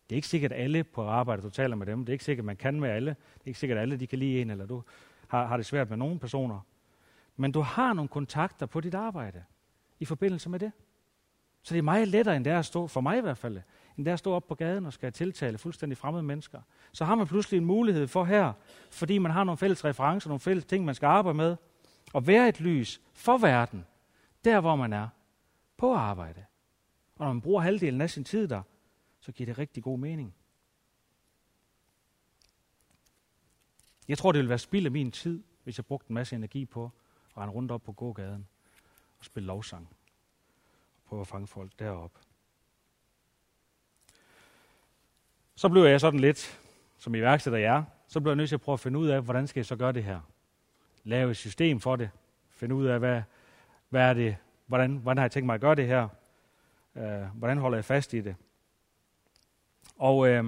Det 0.10 0.15
er 0.15 0.15
ikke 0.15 0.27
sikkert, 0.27 0.51
at 0.51 0.63
alle 0.63 0.84
på 0.84 1.08
arbejde, 1.08 1.41
du 1.41 1.50
taler 1.50 1.75
med 1.75 1.86
dem. 1.86 2.00
Det 2.00 2.10
er 2.10 2.13
ikke 2.13 2.25
sikkert, 2.25 2.43
at 2.43 2.46
man 2.46 2.58
kan 2.58 2.79
med 2.79 2.89
alle. 2.89 3.10
Det 3.10 3.43
er 3.43 3.48
ikke 3.48 3.60
sikkert, 3.60 3.77
at 3.77 3.82
alle 3.82 3.98
de 3.98 4.08
kan 4.08 4.20
lide 4.20 4.41
en, 4.41 4.50
eller 4.50 4.65
du 4.65 4.84
har, 5.27 5.46
har 5.46 5.58
det 5.58 5.65
svært 5.65 5.89
med 5.89 5.98
nogle 5.98 6.20
personer. 6.20 6.60
Men 7.36 7.51
du 7.51 7.62
har 7.62 7.93
nogle 7.93 8.10
kontakter 8.10 8.65
på 8.65 8.82
dit 8.82 8.96
arbejde 8.96 9.43
i 10.00 10.05
forbindelse 10.05 10.50
med 10.50 10.60
det. 10.60 10.72
Så 11.63 11.74
det 11.74 11.79
er 11.79 11.84
meget 11.84 12.08
lettere, 12.08 12.36
end 12.36 12.46
det 12.46 12.53
er 12.53 12.60
at 12.60 12.65
stå, 12.65 12.88
for 12.88 13.01
mig 13.01 13.17
i 13.17 13.22
hvert 13.22 13.38
fald, 13.38 13.62
end 13.97 14.05
der 14.05 14.13
at 14.13 14.19
stå 14.19 14.33
op 14.33 14.47
på 14.47 14.55
gaden 14.55 14.85
og 14.85 14.93
skal 14.93 15.13
tiltale 15.13 15.57
fuldstændig 15.57 15.97
fremmede 15.97 16.23
mennesker. 16.23 16.62
Så 16.91 17.05
har 17.05 17.15
man 17.15 17.27
pludselig 17.27 17.57
en 17.57 17.65
mulighed 17.65 18.07
for 18.07 18.23
her, 18.23 18.53
fordi 18.91 19.17
man 19.17 19.31
har 19.31 19.43
nogle 19.43 19.57
fælles 19.57 19.85
referencer, 19.85 20.29
nogle 20.29 20.39
fælles 20.39 20.65
ting, 20.65 20.85
man 20.85 20.95
skal 20.95 21.07
arbejde 21.07 21.38
med, 21.38 21.55
at 22.15 22.27
være 22.27 22.50
et 22.50 22.59
lys 22.59 23.01
for 23.13 23.38
verden, 23.38 23.85
der 24.45 24.59
hvor 24.59 24.75
man 24.75 24.93
er, 24.93 25.07
på 25.77 25.93
arbejde. 25.93 26.45
Og 27.15 27.25
når 27.25 27.33
man 27.33 27.41
bruger 27.41 27.62
halvdelen 27.62 28.01
af 28.01 28.09
sin 28.09 28.23
tid 28.23 28.47
der, 28.47 28.62
så 29.19 29.31
giver 29.31 29.45
det 29.45 29.57
rigtig 29.57 29.83
god 29.83 30.00
mening. 30.00 30.35
Jeg 34.07 34.17
tror, 34.17 34.31
det 34.31 34.39
ville 34.39 34.50
være 34.50 34.59
spild 34.59 34.85
af 34.85 34.91
min 34.91 35.12
tid, 35.12 35.43
hvis 35.63 35.77
jeg 35.77 35.85
brugte 35.85 36.09
en 36.09 36.13
masse 36.13 36.35
energi 36.35 36.65
på 36.65 36.91
at 37.29 37.38
rende 37.38 37.53
rundt 37.53 37.71
op 37.71 37.83
på 37.83 37.91
gågaden 37.91 38.47
og 39.19 39.25
spille 39.25 39.47
lovsang. 39.47 39.89
Og 40.97 41.03
prøve 41.05 41.21
at 41.21 41.27
fange 41.27 41.47
folk 41.47 41.79
derop. 41.79 42.19
Så 45.55 45.69
blev 45.69 45.83
jeg 45.83 46.00
sådan 46.01 46.19
lidt, 46.19 46.60
som 46.98 47.15
iværksætter 47.15 47.60
jeg 47.60 47.75
er, 47.75 47.83
så 48.07 48.19
blev 48.19 48.31
jeg 48.31 48.36
nødt 48.36 48.50
til 48.50 48.55
at 48.55 48.62
prøve 48.62 48.74
at 48.74 48.79
finde 48.79 49.00
ud 49.00 49.07
af, 49.07 49.22
hvordan 49.22 49.48
skal 49.48 49.60
jeg 49.60 49.65
så 49.65 49.75
gøre 49.75 49.91
det 49.91 50.03
her. 50.03 50.19
Lave 51.03 51.31
et 51.31 51.38
system 51.38 51.79
for 51.79 51.95
det. 51.95 52.10
Finde 52.50 52.75
ud 52.75 52.86
af, 52.86 53.00
hvad, 53.00 53.22
hvad 53.89 54.01
er 54.01 54.13
det, 54.13 54.38
hvordan, 54.65 54.98
hvordan 54.98 55.17
har 55.17 55.24
jeg 55.24 55.31
tænkt 55.31 55.45
mig 55.45 55.55
at 55.55 55.62
gøre 55.62 55.75
det 55.75 55.88
her. 55.88 56.07
Øh, 56.95 57.22
hvordan 57.33 57.57
holder 57.57 57.77
jeg 57.77 57.86
fast 57.86 58.13
i 58.13 58.22
det. 58.22 58.36
Og 59.98 60.27
øh, 60.27 60.45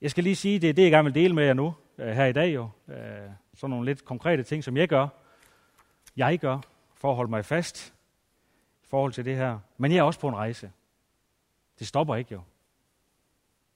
jeg 0.00 0.10
skal 0.10 0.24
lige 0.24 0.36
sige, 0.36 0.58
det 0.58 0.68
er 0.68 0.72
det, 0.72 0.82
jeg 0.82 0.90
gerne 0.90 1.04
vil 1.04 1.14
dele 1.14 1.34
med 1.34 1.44
jer 1.44 1.54
nu, 1.54 1.74
øh, 1.98 2.08
her 2.08 2.24
i 2.24 2.32
dag 2.32 2.54
jo. 2.54 2.68
Øh, 2.88 2.96
sådan 3.54 3.70
nogle 3.70 3.86
lidt 3.86 4.04
konkrete 4.04 4.42
ting, 4.42 4.64
som 4.64 4.76
jeg 4.76 4.88
gør. 4.88 5.08
Jeg 6.16 6.38
gør, 6.38 6.58
for 6.94 7.10
at 7.10 7.16
holde 7.16 7.30
mig 7.30 7.44
fast 7.44 7.94
i 8.82 8.86
forhold 8.86 9.12
til 9.12 9.24
det 9.24 9.36
her. 9.36 9.58
Men 9.76 9.92
jeg 9.92 9.98
er 9.98 10.02
også 10.02 10.20
på 10.20 10.28
en 10.28 10.36
rejse. 10.36 10.72
Det 11.78 11.86
stopper 11.86 12.16
ikke 12.16 12.32
jo. 12.32 12.40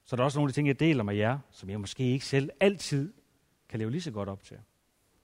Så 0.07 0.15
der 0.15 0.21
er 0.21 0.25
også 0.25 0.37
nogle 0.39 0.49
af 0.49 0.53
de 0.53 0.57
ting, 0.57 0.67
jeg 0.67 0.79
deler 0.79 1.03
med 1.03 1.15
jer, 1.15 1.39
som 1.51 1.69
jeg 1.69 1.79
måske 1.79 2.03
ikke 2.03 2.25
selv 2.25 2.49
altid 2.59 3.13
kan 3.69 3.79
leve 3.79 3.91
lige 3.91 4.01
så 4.01 4.11
godt 4.11 4.29
op 4.29 4.43
til. 4.43 4.59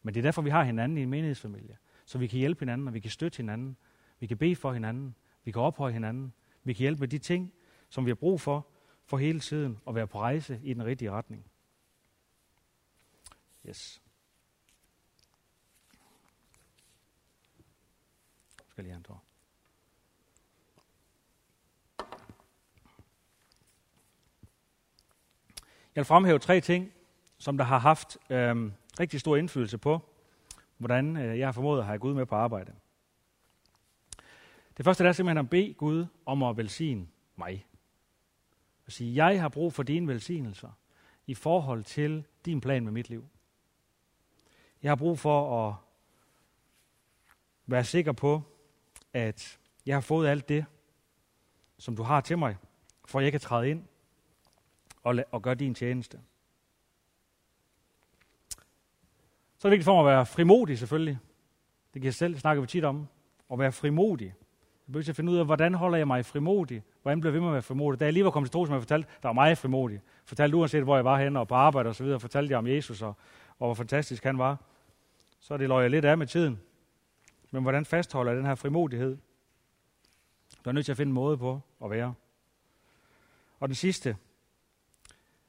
Men 0.02 0.14
det 0.14 0.20
er 0.20 0.24
derfor, 0.24 0.42
vi 0.42 0.50
har 0.50 0.64
hinanden 0.64 0.98
i 0.98 1.02
en 1.02 1.10
menighedsfamilie. 1.10 1.78
Så 2.06 2.18
vi 2.18 2.28
kan 2.28 2.40
hjælpe 2.40 2.60
hinanden, 2.60 2.88
og 2.88 2.94
vi 2.94 3.00
kan 3.00 3.12
støtte 3.12 3.38
hinanden. 3.38 3.78
Vi 4.20 4.28
kan 4.28 4.38
bede 4.38 4.56
for 4.56 4.74
hinanden. 4.74 5.16
Vi 5.44 5.52
kan 5.52 5.62
ophøje 5.62 5.94
hinanden. 5.94 6.34
Vi 6.64 6.74
kan 6.74 6.80
hjælpe 6.80 7.00
med 7.00 7.08
de 7.08 7.18
ting, 7.18 7.54
som 7.90 8.06
vi 8.06 8.10
har 8.10 8.16
brug 8.16 8.42
for, 8.42 8.68
for 9.06 9.18
hele 9.18 9.40
tiden 9.40 9.80
at 9.88 9.96
være 9.96 10.08
på 10.08 10.20
rejse 10.20 10.60
i 10.64 10.74
den 10.74 10.86
rigtige 10.86 11.12
retning. 11.12 11.46
Yes. 13.68 14.02
Skal 18.70 18.84
lige 18.84 18.92
have 18.92 18.98
en 18.98 19.04
tår. 19.04 19.33
Jeg 25.96 26.02
vil 26.02 26.06
fremhæve 26.06 26.40
tre 26.40 26.62
ting, 26.62 26.94
som 27.38 27.58
der 27.58 27.66
har 27.66 27.78
haft 27.78 28.18
øh, 28.30 28.72
rigtig 29.00 29.20
stor 29.20 29.36
indflydelse 29.36 29.78
på, 29.78 30.02
hvordan 30.78 31.18
øh, 31.18 31.40
jeg 31.40 31.48
har 31.48 31.52
formået 31.52 31.80
at 31.80 31.86
have 31.86 32.00
Gud 32.00 32.14
med 32.14 32.26
på 32.26 32.36
arbejde. 32.36 32.74
Det 34.78 34.86
første 34.86 35.04
er 35.04 35.12
simpelthen 35.12 35.46
at 35.46 35.50
bede 35.50 35.74
Gud 35.74 36.06
om 36.26 36.44
at 36.44 36.58
velsigne 36.58 37.08
mig. 37.36 37.66
At 38.88 38.94
sige, 38.94 39.26
jeg 39.26 39.42
har 39.42 39.50
brug 39.50 39.74
for 39.74 39.84
dine 39.84 40.08
velsignelser 40.08 40.70
i 41.28 41.34
forhold 41.34 41.84
til 41.84 42.26
din 42.46 42.62
plan 42.62 42.84
med 42.84 42.92
mit 42.92 43.10
liv. 43.10 43.28
Jeg 44.84 44.92
har 44.92 44.96
brug 44.96 45.20
for 45.20 45.68
at 45.68 45.76
være 47.66 47.84
sikker 47.84 48.12
på, 48.12 48.42
at 49.14 49.60
jeg 49.86 49.96
har 49.96 50.02
fået 50.02 50.28
alt 50.28 50.50
det, 50.50 50.66
som 51.78 51.96
du 51.96 52.04
har 52.04 52.22
til 52.22 52.38
mig, 52.38 52.58
for 53.06 53.20
at 53.20 53.24
jeg 53.24 53.32
kan 53.32 53.42
træde 53.42 53.70
ind 53.70 53.84
og, 55.04 55.16
og 55.32 55.42
gør 55.42 55.54
din 55.54 55.76
tjeneste. 55.76 56.20
Så 59.58 59.68
er 59.68 59.70
det 59.70 59.72
vigtigt 59.72 59.86
for 59.86 60.02
mig 60.02 60.12
at 60.12 60.16
være 60.16 60.26
frimodig 60.26 60.80
selvfølgelig. 60.80 61.20
Det 61.94 62.02
kan 62.02 62.06
jeg 62.06 62.14
selv 62.14 62.38
snakke 62.38 62.62
vi 62.62 62.68
tit 62.68 62.86
om. 62.86 63.08
At 63.52 63.60
være 63.60 63.72
frimodig. 63.72 64.26
Jeg 64.26 64.94
begyndte 64.94 65.10
at 65.10 65.16
finde 65.16 65.32
ud 65.32 65.38
af, 65.38 65.46
hvordan 65.46 65.74
holder 65.74 65.98
jeg 65.98 66.08
mig 66.08 66.26
frimodig? 66.26 66.84
Hvordan 67.02 67.20
bliver 67.20 67.30
jeg 67.30 67.34
ved 67.34 67.42
med 67.42 67.50
at 67.50 67.54
være 67.54 67.62
frimodig? 67.62 68.00
Da 68.00 68.06
jeg 68.06 68.14
lige 68.14 68.26
var 68.26 68.32
kommet 68.32 68.50
til 68.50 68.54
tro, 68.54 68.66
som 68.66 68.74
jeg 68.74 68.82
fortalte, 68.82 69.10
der 69.22 69.28
var 69.28 69.34
meget 69.34 69.58
frimodig. 69.58 70.02
Fortalte 70.26 70.58
uanset, 70.58 70.84
hvor 70.84 70.96
jeg 70.96 71.06
var 71.06 71.20
henne 71.20 71.40
og 71.40 71.48
på 71.48 71.56
arbejde 71.56 71.90
og 71.90 71.96
så 71.96 72.04
videre, 72.04 72.20
fortalte 72.20 72.52
jeg 72.52 72.58
om 72.58 72.68
Jesus 72.68 73.02
og, 73.02 73.14
og 73.60 73.68
hvor 73.68 73.74
fantastisk 73.74 74.24
han 74.24 74.38
var. 74.38 74.64
Så 75.40 75.58
det 75.58 75.68
løg 75.68 75.82
jeg 75.82 75.90
lidt 75.90 76.06
af 76.06 76.18
med 76.18 76.28
tiden. 76.28 76.60
Men 77.52 77.62
hvordan 77.62 77.86
fastholder 77.86 78.32
jeg 78.32 78.38
den 78.38 78.46
her 78.46 78.56
frimodighed? 78.56 79.18
Du 80.66 80.70
er 80.70 80.74
nødt 80.74 80.86
til 80.86 80.92
at 80.92 80.98
finde 80.98 81.10
en 81.10 81.14
måde 81.14 81.38
på 81.38 81.62
at 81.84 81.90
være. 81.90 82.14
Og 83.60 83.68
den 83.68 83.76
sidste, 83.76 84.18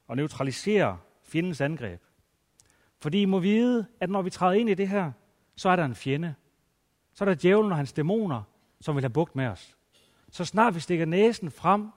og 0.07 0.17
neutralisere 0.17 0.99
fjendens 1.23 1.61
angreb. 1.61 2.01
Fordi 2.99 3.23
I 3.23 3.25
må 3.25 3.39
vide, 3.39 3.87
at 4.01 4.11
når 4.11 4.23
vi 4.23 4.31
træder 4.31 4.53
ind 4.53 4.71
i 4.71 4.75
det 4.75 4.89
her, 4.89 5.13
så 5.57 5.69
er 5.69 5.77
der 5.77 5.85
en 5.85 5.95
fjende. 5.95 6.35
Så 7.13 7.25
er 7.25 7.29
der 7.29 7.35
djævlen 7.35 7.73
og 7.73 7.77
hans 7.77 7.93
dæmoner, 7.93 8.43
som 8.81 8.95
vil 8.95 9.03
have 9.03 9.11
bugt 9.11 9.37
med 9.37 9.47
os. 9.47 9.77
Så 10.31 10.45
snart 10.45 10.75
vi 10.75 10.81
stikker 10.81 11.05
næsen 11.05 11.51
frem 11.51 11.89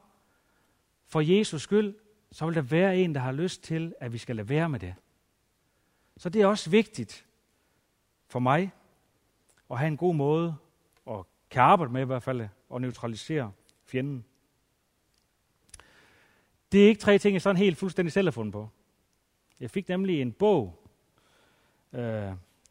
for 1.05 1.21
Jesus 1.21 1.61
skyld, 1.61 1.95
så 2.31 2.45
vil 2.45 2.55
der 2.55 2.61
være 2.61 2.97
en, 2.97 3.15
der 3.15 3.21
har 3.21 3.31
lyst 3.31 3.63
til, 3.63 3.93
at 3.99 4.13
vi 4.13 4.17
skal 4.17 4.35
lade 4.35 4.49
være 4.49 4.69
med 4.69 4.79
det. 4.79 4.95
Så 6.17 6.29
det 6.29 6.41
er 6.41 6.47
også 6.47 6.69
vigtigt 6.69 7.25
for 8.27 8.39
mig 8.39 8.71
at 9.71 9.77
have 9.77 9.87
en 9.87 9.97
god 9.97 10.15
måde, 10.15 10.55
og 11.05 11.27
kan 11.49 11.61
arbejde 11.61 11.93
med 11.93 12.01
i 12.01 12.05
hvert 12.05 12.23
fald, 12.23 12.41
at 12.75 12.81
neutralisere 12.81 13.51
fjenden. 13.85 14.25
Det 16.71 16.83
er 16.83 16.87
ikke 16.87 17.01
tre 17.01 17.17
ting, 17.17 17.33
jeg 17.33 17.41
sådan 17.41 17.57
helt 17.57 17.77
fuldstændig 17.77 18.11
selv 18.11 18.27
har 18.27 18.31
fundet 18.31 18.53
på. 18.53 18.69
Jeg 19.59 19.69
fik 19.69 19.89
nemlig 19.89 20.21
en 20.21 20.31
bog, 20.31 20.87
øh, 21.93 22.01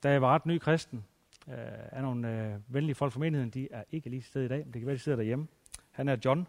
da 0.02 0.10
jeg 0.10 0.22
var 0.22 0.34
ret 0.34 0.46
ny 0.46 0.58
kristen, 0.58 1.04
øh, 1.48 1.54
af 1.92 2.02
nogle 2.02 2.42
øh, 2.42 2.74
venlige 2.74 2.94
folk 2.94 3.12
fra 3.12 3.20
menigheden. 3.20 3.50
De 3.50 3.68
er 3.70 3.84
ikke 3.92 4.10
lige 4.10 4.20
til 4.20 4.28
stede 4.28 4.44
i 4.44 4.48
dag, 4.48 4.58
men 4.58 4.72
det 4.72 4.80
kan 4.80 4.86
være, 4.86 4.94
de 4.94 5.00
sidder 5.00 5.16
derhjemme. 5.16 5.48
Han 5.90 6.08
er 6.08 6.16
John, 6.24 6.46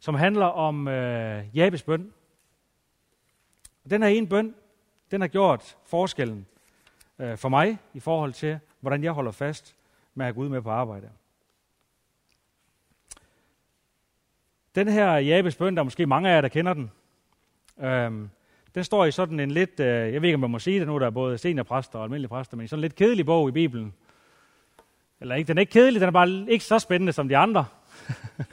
som 0.00 0.14
handler 0.14 0.46
om 0.46 0.88
øh, 0.88 1.56
Jabes 1.56 1.82
bøn. 1.82 2.12
Og 3.84 3.90
den 3.90 4.02
her 4.02 4.08
ene 4.08 4.26
bøn, 4.26 4.54
den 5.10 5.20
har 5.20 5.28
gjort 5.28 5.76
forskellen 5.84 6.46
øh, 7.18 7.38
for 7.38 7.48
mig 7.48 7.78
i 7.94 8.00
forhold 8.00 8.32
til, 8.32 8.58
hvordan 8.80 9.04
jeg 9.04 9.12
holder 9.12 9.30
fast 9.30 9.76
med 10.14 10.26
at 10.26 10.34
gå 10.34 10.40
ud 10.40 10.48
med 10.48 10.62
på 10.62 10.70
arbejde. 10.70 11.10
Den 14.74 14.88
her 14.88 15.12
Jabes 15.12 15.56
bøn, 15.56 15.74
der 15.74 15.80
er 15.80 15.84
måske 15.84 16.06
mange 16.06 16.30
af 16.30 16.34
jer, 16.34 16.40
der 16.40 16.48
kender 16.48 16.74
den, 16.74 16.90
øhm, 17.80 18.30
den 18.74 18.84
står 18.84 19.04
i 19.04 19.10
sådan 19.10 19.40
en 19.40 19.50
lidt, 19.50 19.80
øh, 19.80 19.86
jeg 19.86 20.22
ved 20.22 20.28
ikke, 20.28 20.34
om 20.34 20.40
man 20.40 20.50
må 20.50 20.58
sige 20.58 20.78
det 20.78 20.86
nu, 20.86 20.98
der 20.98 21.06
er 21.06 21.10
både 21.10 21.38
seniorpræster 21.38 21.98
og 21.98 22.04
almindelige 22.04 22.28
præster, 22.28 22.56
men 22.56 22.64
i 22.64 22.68
sådan 22.68 22.78
en 22.78 22.82
lidt 22.82 22.94
kedelig 22.94 23.26
bog 23.26 23.48
i 23.48 23.52
Bibelen. 23.52 23.94
Eller 25.20 25.34
ikke, 25.34 25.48
den 25.48 25.58
er 25.58 25.60
ikke 25.60 25.72
kedelig, 25.72 26.00
den 26.00 26.06
er 26.06 26.12
bare 26.12 26.46
ikke 26.48 26.64
så 26.64 26.78
spændende 26.78 27.12
som 27.12 27.28
de 27.28 27.36
andre. 27.36 27.64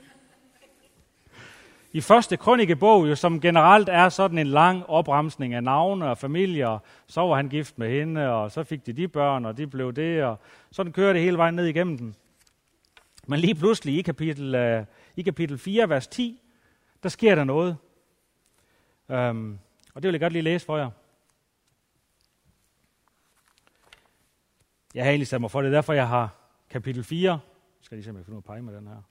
I 1.93 2.01
første 2.01 2.37
krønikebog, 2.37 3.09
jo, 3.09 3.15
som 3.15 3.41
generelt 3.41 3.89
er 3.89 4.09
sådan 4.09 4.37
en 4.37 4.47
lang 4.47 4.83
opremsning 4.87 5.53
af 5.53 5.63
navne 5.63 6.09
og 6.09 6.17
familier, 6.17 6.79
så 7.07 7.21
var 7.21 7.35
han 7.35 7.49
gift 7.49 7.77
med 7.77 7.99
hende, 7.99 8.29
og 8.29 8.51
så 8.51 8.63
fik 8.63 8.85
de 8.85 8.93
de 8.93 9.07
børn, 9.07 9.45
og 9.45 9.57
de 9.57 9.67
blev 9.67 9.93
det, 9.93 10.23
og 10.23 10.39
sådan 10.71 10.91
kører 10.91 11.13
det 11.13 11.21
hele 11.21 11.37
vejen 11.37 11.55
ned 11.55 11.65
igennem 11.65 11.97
den. 11.97 12.15
Men 13.27 13.39
lige 13.39 13.55
pludselig 13.55 13.97
i 13.97 14.01
kapitel, 14.01 14.55
øh, 14.55 14.85
i 15.15 15.21
kapitel 15.21 15.57
4, 15.57 15.89
vers 15.89 16.07
10, 16.07 16.41
der 17.03 17.09
sker 17.09 17.35
der 17.35 17.43
noget. 17.43 17.77
Øhm, 19.09 19.59
og 19.93 20.03
det 20.03 20.07
vil 20.07 20.13
jeg 20.13 20.21
godt 20.21 20.33
lige 20.33 20.43
læse 20.43 20.65
for 20.65 20.77
jer. 20.77 20.91
Jeg 24.93 25.03
har 25.03 25.11
egentlig 25.11 25.27
sat 25.27 25.41
mig 25.41 25.51
for 25.51 25.61
det, 25.61 25.71
derfor 25.71 25.93
jeg 25.93 26.07
har 26.07 26.35
kapitel 26.69 27.03
4. 27.03 27.31
Jeg 27.31 27.39
skal 27.81 27.95
lige 27.95 28.03
se, 28.03 28.09
om 28.09 28.15
jeg 28.15 28.19
kan 28.21 28.25
finde 28.25 28.37
ud 28.37 28.41
af 28.41 28.43
pege 28.43 28.61
med 28.61 28.75
den 28.75 28.87
her. 28.87 29.01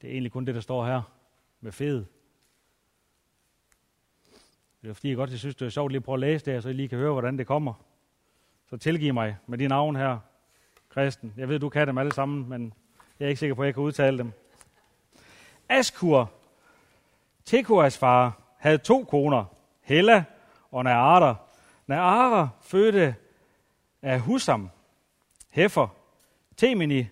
Det 0.00 0.08
er 0.08 0.12
egentlig 0.12 0.32
kun 0.32 0.44
det, 0.44 0.54
der 0.54 0.60
står 0.60 0.86
her 0.86 1.02
med 1.60 1.72
fed. 1.72 2.04
Det 4.82 4.90
er 4.90 4.94
fordi, 4.94 5.08
jeg 5.08 5.16
godt 5.16 5.30
jeg 5.30 5.38
synes, 5.38 5.54
det 5.54 5.66
er 5.66 5.70
sjovt 5.70 5.92
lige 5.92 5.96
at 5.96 6.04
prøve 6.04 6.16
at 6.16 6.20
læse 6.20 6.44
det, 6.44 6.62
så 6.62 6.68
I 6.68 6.72
lige 6.72 6.88
kan 6.88 6.98
høre, 6.98 7.12
hvordan 7.12 7.38
det 7.38 7.46
kommer. 7.46 7.74
Så 8.66 8.76
tilgiv 8.76 9.14
mig 9.14 9.36
med 9.46 9.58
de 9.58 9.68
navn 9.68 9.96
her, 9.96 10.18
Kristen. 10.88 11.34
Jeg 11.36 11.48
ved, 11.48 11.58
du 11.58 11.68
kan 11.68 11.86
dem 11.86 11.98
alle 11.98 12.12
sammen, 12.12 12.48
men 12.48 12.74
jeg 13.18 13.24
er 13.24 13.28
ikke 13.28 13.38
sikker 13.38 13.54
på, 13.54 13.62
at 13.62 13.66
jeg 13.66 13.74
kan 13.74 13.82
udtale 13.82 14.18
dem. 14.18 14.32
Askur, 15.72 16.30
Tekoas 17.44 17.98
far, 17.98 18.42
havde 18.58 18.78
to 18.78 19.04
koner, 19.04 19.44
Hella 19.80 20.24
og 20.70 20.84
Naara. 20.84 21.34
Naara 21.86 22.48
fødte 22.60 23.14
af 24.02 24.20
Husam, 24.20 24.70
Hefer, 25.50 25.88
Temini 26.56 27.06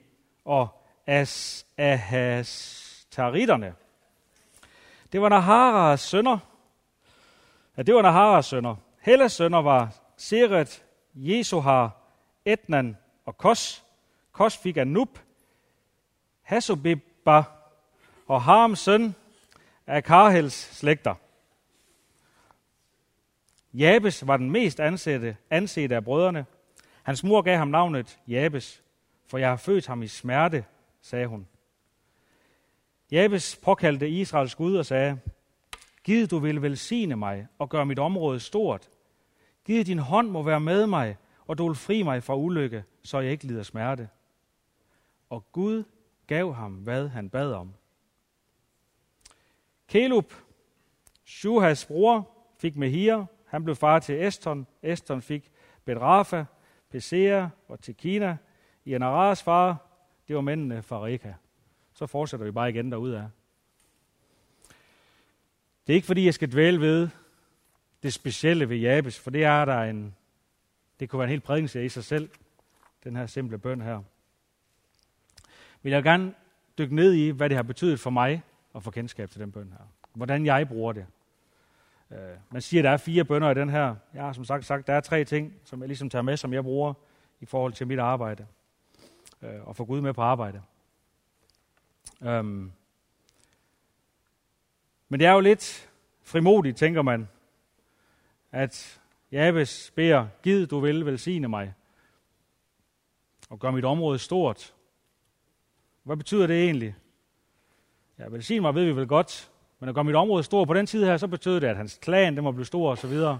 og 0.45 0.69
As 1.07 1.67
Ahastaritterne. 1.79 3.75
Det 5.13 5.21
var 5.21 5.29
Naharas 5.29 6.01
sønner. 6.01 6.39
Ja, 7.77 7.83
det 7.83 7.95
var 7.95 8.03
Naharas 8.03 8.47
sønner. 8.47 8.77
Hellas 9.01 9.33
sønner 9.33 9.63
var 9.63 9.95
Seret, 10.17 10.85
Jesohar, 11.15 11.97
Etnan 12.45 12.97
og 13.27 13.37
Kos. 13.37 13.85
Kos 14.33 14.57
fik 14.57 14.77
Anub, 14.77 15.19
Hasobeba 16.43 17.43
og 18.31 18.43
Harms 18.43 18.79
søn 18.79 19.15
af 19.87 20.05
Karhels 20.05 20.55
slægter. 20.55 21.15
Jabes 23.75 24.27
var 24.27 24.37
den 24.37 24.51
mest 24.51 24.81
ansette, 24.81 25.37
ansete 25.51 25.97
af 25.97 26.05
brødrene. 26.05 26.47
Hans 27.03 27.25
mor 27.25 27.43
gav 27.43 27.59
ham 27.59 27.69
navnet 27.69 28.19
Jabes, 28.29 28.83
for 29.27 29.39
jeg 29.39 29.49
har 29.49 29.57
født 29.57 29.87
ham 29.87 30.03
i 30.03 30.07
smerte, 30.07 30.65
sagde 31.03 31.27
hun. 31.27 31.49
Jabes 33.11 33.61
påkaldte 33.63 34.09
Israels 34.09 34.55
Gud 34.55 34.77
og 34.77 34.87
sagde, 34.87 35.21
Gid 36.05 36.27
du 36.27 36.39
vil 36.39 36.63
velsigne 36.63 37.17
mig 37.17 37.47
og 37.59 37.69
gøre 37.69 37.87
mit 37.87 37.99
område 37.99 38.41
stort. 38.41 38.89
Gid 39.65 39.85
din 39.85 39.99
hånd 39.99 40.29
må 40.29 40.43
være 40.43 40.61
med 40.61 40.87
mig, 40.87 41.17
og 41.47 41.59
du 41.59 41.67
vil 41.67 41.77
fri 41.77 42.03
mig 42.03 42.23
fra 42.23 42.37
ulykke, 42.37 42.85
så 43.03 43.21
jeg 43.21 43.33
ikke 43.33 43.45
lider 43.45 43.63
smerte. 43.63 44.09
Og 45.31 45.53
Gud 45.53 45.85
gav 46.27 46.55
ham, 46.55 46.73
hvad 46.73 47.09
han 47.09 47.31
bad 47.31 47.53
om. 47.53 47.75
Kelub, 49.91 50.33
Shuhas 51.25 51.87
bror, 51.87 52.31
fik 52.59 52.77
Mehir. 52.77 53.25
Han 53.47 53.65
blev 53.65 53.77
far 53.77 53.99
til 53.99 54.27
Eston. 54.27 54.67
Eston 54.83 55.23
fik 55.23 55.53
Bedrafa, 55.85 56.45
Pesea 56.91 57.49
og 57.69 57.81
Tekina. 57.81 58.37
I 58.85 58.95
Anaras 58.95 59.43
far, 59.43 59.87
det 60.29 60.37
var 60.37 60.43
mændene 60.43 60.83
fra 60.83 61.05
Reka. 61.05 61.33
Så 61.93 62.07
fortsætter 62.07 62.47
vi 62.47 62.53
bare 62.53 62.71
igen 62.71 62.93
derudad. 62.93 63.23
Det 65.87 65.93
er 65.93 65.95
ikke 65.95 66.07
fordi, 66.07 66.25
jeg 66.25 66.35
skal 66.35 66.53
dvæle 66.53 66.81
ved 66.81 67.09
det 68.03 68.13
specielle 68.13 68.69
ved 68.69 68.77
Jabes, 68.77 69.19
for 69.19 69.31
det 69.31 69.45
er 69.45 69.65
der 69.65 69.83
en, 69.83 70.15
det 71.01 71.09
kunne 71.09 71.19
være 71.19 71.27
en 71.27 71.31
helt 71.31 71.45
prædikenserie 71.45 71.87
i 71.87 71.89
sig 71.89 72.05
selv, 72.05 72.31
den 73.05 73.17
her 73.17 73.27
simple 73.27 73.59
bøn 73.59 73.81
her. 73.81 74.03
Men 75.83 75.93
jeg 75.93 75.97
vil 75.97 76.05
gerne 76.05 76.35
dykke 76.79 76.95
ned 76.95 77.13
i, 77.13 77.31
hvad 77.31 77.49
det 77.49 77.57
har 77.57 77.63
betydet 77.63 78.01
for 78.01 78.11
mig 78.11 78.43
at 78.75 78.83
få 78.83 78.91
kendskab 78.91 79.31
til 79.31 79.41
den 79.41 79.53
bøn 79.53 79.75
her. 79.79 79.87
Hvordan 80.15 80.47
jeg 80.47 80.69
bruger 80.69 80.93
det. 80.93 81.07
Uh, 82.11 82.17
man 82.51 82.63
siger, 82.63 82.81
at 82.81 82.85
der 82.85 82.91
er 82.91 82.97
fire 82.97 83.25
bønder 83.25 83.51
i 83.51 83.55
den 83.55 83.69
her. 83.69 83.97
Jeg 84.15 84.23
har 84.23 84.33
som 84.33 84.45
sagt 84.45 84.67
sagt, 84.67 84.87
der 84.87 84.93
er 84.93 85.01
tre 85.01 85.25
ting, 85.25 85.55
som 85.65 85.81
jeg 85.81 85.89
ligesom 85.89 86.11
tager 86.11 86.23
med, 86.23 86.37
som 86.37 86.53
jeg 86.53 86.63
bruger 86.63 86.95
i 87.41 87.47
forhold 87.47 87.73
til 87.73 87.87
mit 87.87 87.99
arbejde. 87.99 88.47
Uh, 89.43 89.69
og 89.69 89.77
få 89.77 89.85
Gud 89.85 90.01
med 90.01 90.15
på 90.15 90.23
arbejde. 90.23 90.63
Um, 92.21 92.27
øhm, 92.27 92.73
men 95.09 95.21
det 95.21 95.27
er 95.27 95.33
jo 95.33 95.41
lidt 95.41 95.91
frimodigt, 96.23 96.77
tænker 96.77 97.03
man, 97.03 97.29
at 98.53 99.01
Jabes 99.33 99.93
beder, 99.95 100.29
giv 100.43 100.67
du 100.67 100.81
vil 100.81 101.07
velsigne 101.07 101.49
mig, 101.49 101.75
og 103.51 103.59
gør 103.59 103.71
mit 103.71 103.85
område 103.85 104.19
stort. 104.19 104.75
Hvad 106.03 106.17
betyder 106.17 106.47
det 106.47 106.65
egentlig? 106.65 106.95
Ja, 108.21 108.29
velsign 108.29 108.63
mig 108.63 108.75
ved 108.75 108.85
vi 108.85 108.97
vel 108.97 109.07
godt, 109.07 109.51
men 109.79 109.89
at 109.89 109.95
gøre 109.95 110.05
mit 110.05 110.17
område 110.17 110.43
stort 110.43 110.69
på 110.69 110.75
den 110.75 110.87
tid 110.87 111.05
her, 111.05 111.17
så 111.17 111.29
betyder 111.29 111.61
det, 111.61 111.67
at 111.67 111.77
hans 111.77 111.99
klan 112.03 112.37
den 112.37 112.45
må 112.45 112.53
blive 112.53 112.67
stor 112.67 112.91
osv. 112.91 113.11
så. 113.11 113.39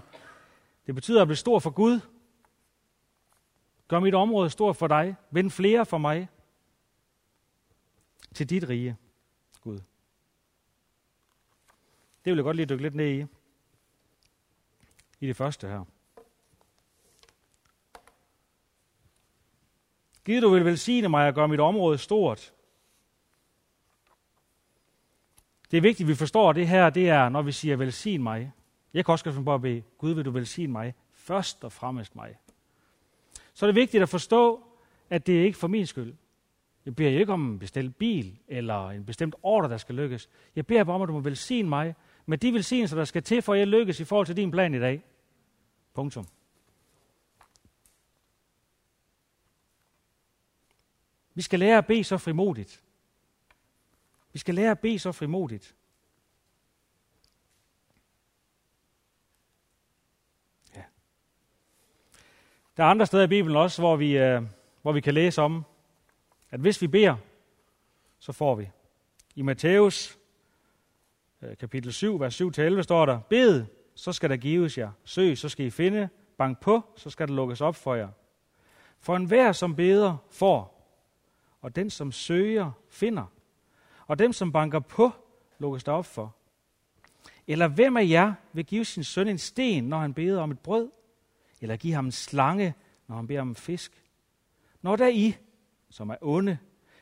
Det 0.85 0.95
betyder 0.95 1.21
at 1.21 1.27
blive 1.27 1.35
stor 1.35 1.59
for 1.59 1.69
Gud. 1.69 1.99
Gør 3.87 3.99
mit 3.99 4.15
område 4.15 4.49
stort 4.49 4.75
for 4.75 4.87
dig. 4.87 5.15
Vind 5.31 5.51
flere 5.51 5.85
for 5.85 5.97
mig. 5.97 6.29
Til 8.33 8.49
dit 8.49 8.69
rige, 8.69 8.97
Gud. 9.61 9.79
Det 12.25 12.31
vil 12.31 12.35
jeg 12.35 12.43
godt 12.43 12.55
lige 12.55 12.65
dykke 12.65 12.83
lidt 12.83 12.95
ned 12.95 13.09
i. 13.09 13.25
I 15.19 15.27
det 15.27 15.35
første 15.35 15.67
her. 15.67 15.85
Giv 20.25 20.41
du 20.41 20.49
vil 20.49 20.65
velsigne 20.65 21.09
mig 21.09 21.27
og 21.27 21.33
gøre 21.33 21.47
mit 21.47 21.59
område 21.59 21.97
stort. 21.97 22.53
Det 25.71 25.77
er 25.77 25.81
vigtigt, 25.81 26.05
at 26.05 26.09
vi 26.09 26.15
forstår 26.15 26.53
det 26.53 26.67
her, 26.67 26.89
det 26.89 27.09
er, 27.09 27.29
når 27.29 27.41
vi 27.41 27.51
siger 27.51 27.75
velsign 27.75 28.23
mig. 28.23 28.51
Jeg 28.93 29.05
kan 29.05 29.11
også 29.11 29.31
finde 29.31 29.51
at 29.51 29.61
bede, 29.61 29.83
Gud 29.97 30.13
vil 30.13 30.25
du 30.25 30.31
velsigne 30.31 30.71
mig, 30.71 30.93
først 31.13 31.63
og 31.63 31.71
fremmest 31.71 32.15
mig. 32.15 32.37
Så 33.53 33.65
er 33.65 33.67
det 33.67 33.75
vigtigt 33.75 34.03
at 34.03 34.09
forstå, 34.09 34.63
at 35.09 35.27
det 35.27 35.39
er 35.39 35.43
ikke 35.43 35.57
for 35.57 35.67
min 35.67 35.85
skyld. 35.85 36.13
Jeg 36.85 36.95
beder 36.95 37.19
ikke 37.19 37.33
om 37.33 37.51
en 37.51 37.59
bestemt 37.59 37.97
bil 37.97 38.39
eller 38.47 38.89
en 38.89 39.05
bestemt 39.05 39.35
ordre, 39.43 39.69
der 39.69 39.77
skal 39.77 39.95
lykkes. 39.95 40.29
Jeg 40.55 40.67
beder 40.67 40.83
bare 40.83 40.95
om, 40.95 41.01
at 41.01 41.07
du 41.07 41.13
må 41.13 41.19
velsigne 41.19 41.69
mig 41.69 41.95
med 42.25 42.37
de 42.37 42.53
velsignelser, 42.53 42.97
der 42.97 43.05
skal 43.05 43.23
til, 43.23 43.41
for 43.41 43.53
at 43.53 43.59
jeg 43.59 43.67
lykkes 43.67 43.99
i 43.99 44.03
forhold 44.03 44.25
til 44.25 44.37
din 44.37 44.51
plan 44.51 44.73
i 44.73 44.79
dag. 44.79 45.03
Punktum. 45.93 46.27
Vi 51.33 51.41
skal 51.41 51.59
lære 51.59 51.77
at 51.77 51.85
bede 51.85 52.03
så 52.03 52.17
frimodigt. 52.17 52.83
Vi 54.33 54.39
skal 54.39 54.55
lære 54.55 54.71
at 54.71 54.79
bede 54.79 54.99
så 54.99 55.11
frimodigt. 55.11 55.75
Ja. 60.75 60.83
Der 62.77 62.83
er 62.83 62.87
andre 62.87 63.05
steder 63.05 63.23
i 63.23 63.27
Bibelen 63.27 63.57
også, 63.57 63.81
hvor 63.81 63.95
vi, 63.95 64.17
øh, 64.17 64.43
hvor 64.81 64.91
vi 64.91 65.01
kan 65.01 65.13
læse 65.13 65.41
om, 65.41 65.65
at 66.51 66.59
hvis 66.59 66.81
vi 66.81 66.87
beder, 66.87 67.15
så 68.19 68.31
får 68.31 68.55
vi. 68.55 68.69
I 69.35 69.41
Matthæus 69.41 70.19
øh, 71.41 71.57
kapitel 71.57 71.93
7, 71.93 72.19
vers 72.19 72.41
7-11 72.41 72.81
står 72.81 73.05
der, 73.05 73.19
Bed, 73.19 73.65
så 73.95 74.13
skal 74.13 74.29
der 74.29 74.37
gives 74.37 74.77
jer. 74.77 74.91
Søg, 75.03 75.37
så 75.37 75.49
skal 75.49 75.65
I 75.65 75.69
finde. 75.69 76.09
Bank 76.37 76.59
på, 76.59 76.81
så 76.95 77.09
skal 77.09 77.27
der 77.27 77.33
lukkes 77.33 77.61
op 77.61 77.75
for 77.75 77.95
jer. 77.95 78.09
For 78.99 79.15
enhver, 79.15 79.51
som 79.51 79.75
beder, 79.75 80.17
får. 80.29 80.81
Og 81.61 81.75
den, 81.75 81.89
som 81.89 82.11
søger, 82.11 82.71
finder. 82.89 83.25
Og 84.11 84.19
dem, 84.19 84.33
som 84.33 84.51
banker 84.51 84.79
på, 84.79 85.11
lukkes 85.59 85.83
der 85.83 85.91
op 85.91 86.05
for. 86.05 86.35
Eller 87.47 87.67
hvem 87.67 87.97
af 87.97 88.09
jer 88.09 88.33
vil 88.53 88.65
give 88.65 88.85
sin 88.85 89.03
søn 89.03 89.27
en 89.27 89.37
sten, 89.37 89.83
når 89.83 89.99
han 89.99 90.13
beder 90.13 90.41
om 90.41 90.51
et 90.51 90.59
brød? 90.59 90.91
Eller 91.61 91.75
give 91.75 91.93
ham 91.93 92.05
en 92.05 92.11
slange, 92.11 92.75
når 93.07 93.15
han 93.15 93.27
beder 93.27 93.41
om 93.41 93.49
en 93.49 93.55
fisk? 93.55 94.03
Når 94.81 94.95
der 94.95 95.07
I, 95.07 95.35
som 95.89 96.09
er 96.09 96.15
onde, 96.21 96.57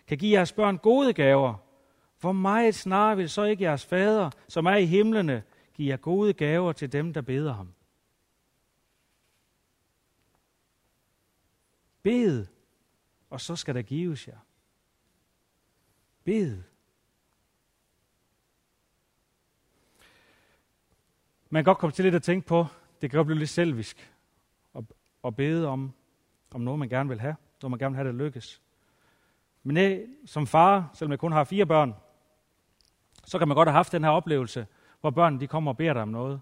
kan 0.07 0.17
give 0.17 0.31
jeres 0.31 0.51
børn 0.51 0.77
gode 0.77 1.13
gaver, 1.13 1.55
hvor 2.19 2.31
meget 2.31 2.75
snarere 2.75 3.17
vil 3.17 3.29
så 3.29 3.43
ikke 3.43 3.63
jeres 3.63 3.85
fader, 3.85 4.29
som 4.47 4.65
er 4.65 4.75
i 4.75 4.85
himlene, 4.85 5.43
give 5.73 5.89
jer 5.89 5.97
gode 5.97 6.33
gaver 6.33 6.71
til 6.71 6.91
dem, 6.91 7.13
der 7.13 7.21
beder 7.21 7.53
ham? 7.53 7.73
Bed, 12.03 12.45
og 13.29 13.41
så 13.41 13.55
skal 13.55 13.75
der 13.75 13.81
gives 13.81 14.27
jer. 14.27 14.39
Bed. 16.23 16.68
Man 21.49 21.63
kan 21.63 21.65
godt 21.65 21.77
komme 21.77 21.91
til 21.91 22.05
lidt 22.05 22.15
at 22.15 22.23
tænke 22.23 22.47
på, 22.47 22.65
det 23.01 23.09
kan 23.09 23.17
godt 23.17 23.27
blive 23.27 23.39
lidt 23.39 23.49
selvisk 23.49 24.13
at, 24.75 24.83
at 25.25 25.35
bede 25.35 25.67
om, 25.67 25.93
om 26.51 26.61
noget, 26.61 26.79
man 26.79 26.89
gerne 26.89 27.09
vil 27.09 27.19
have, 27.19 27.35
noget 27.61 27.71
man 27.71 27.79
gerne 27.79 27.95
vil 27.95 28.03
have, 28.03 28.07
det 28.07 28.15
lykkes. 28.15 28.61
Men 29.63 29.77
jeg, 29.77 30.05
som 30.25 30.47
far, 30.47 30.89
selvom 30.93 31.11
jeg 31.11 31.19
kun 31.19 31.31
har 31.31 31.43
fire 31.43 31.65
børn, 31.65 31.93
så 33.25 33.39
kan 33.39 33.47
man 33.47 33.55
godt 33.55 33.69
have 33.69 33.75
haft 33.75 33.91
den 33.91 34.03
her 34.03 34.11
oplevelse, 34.11 34.67
hvor 35.01 35.09
børnene 35.09 35.39
de 35.39 35.47
kommer 35.47 35.71
og 35.71 35.77
beder 35.77 35.93
dig 35.93 36.01
om 36.01 36.07
noget, 36.09 36.41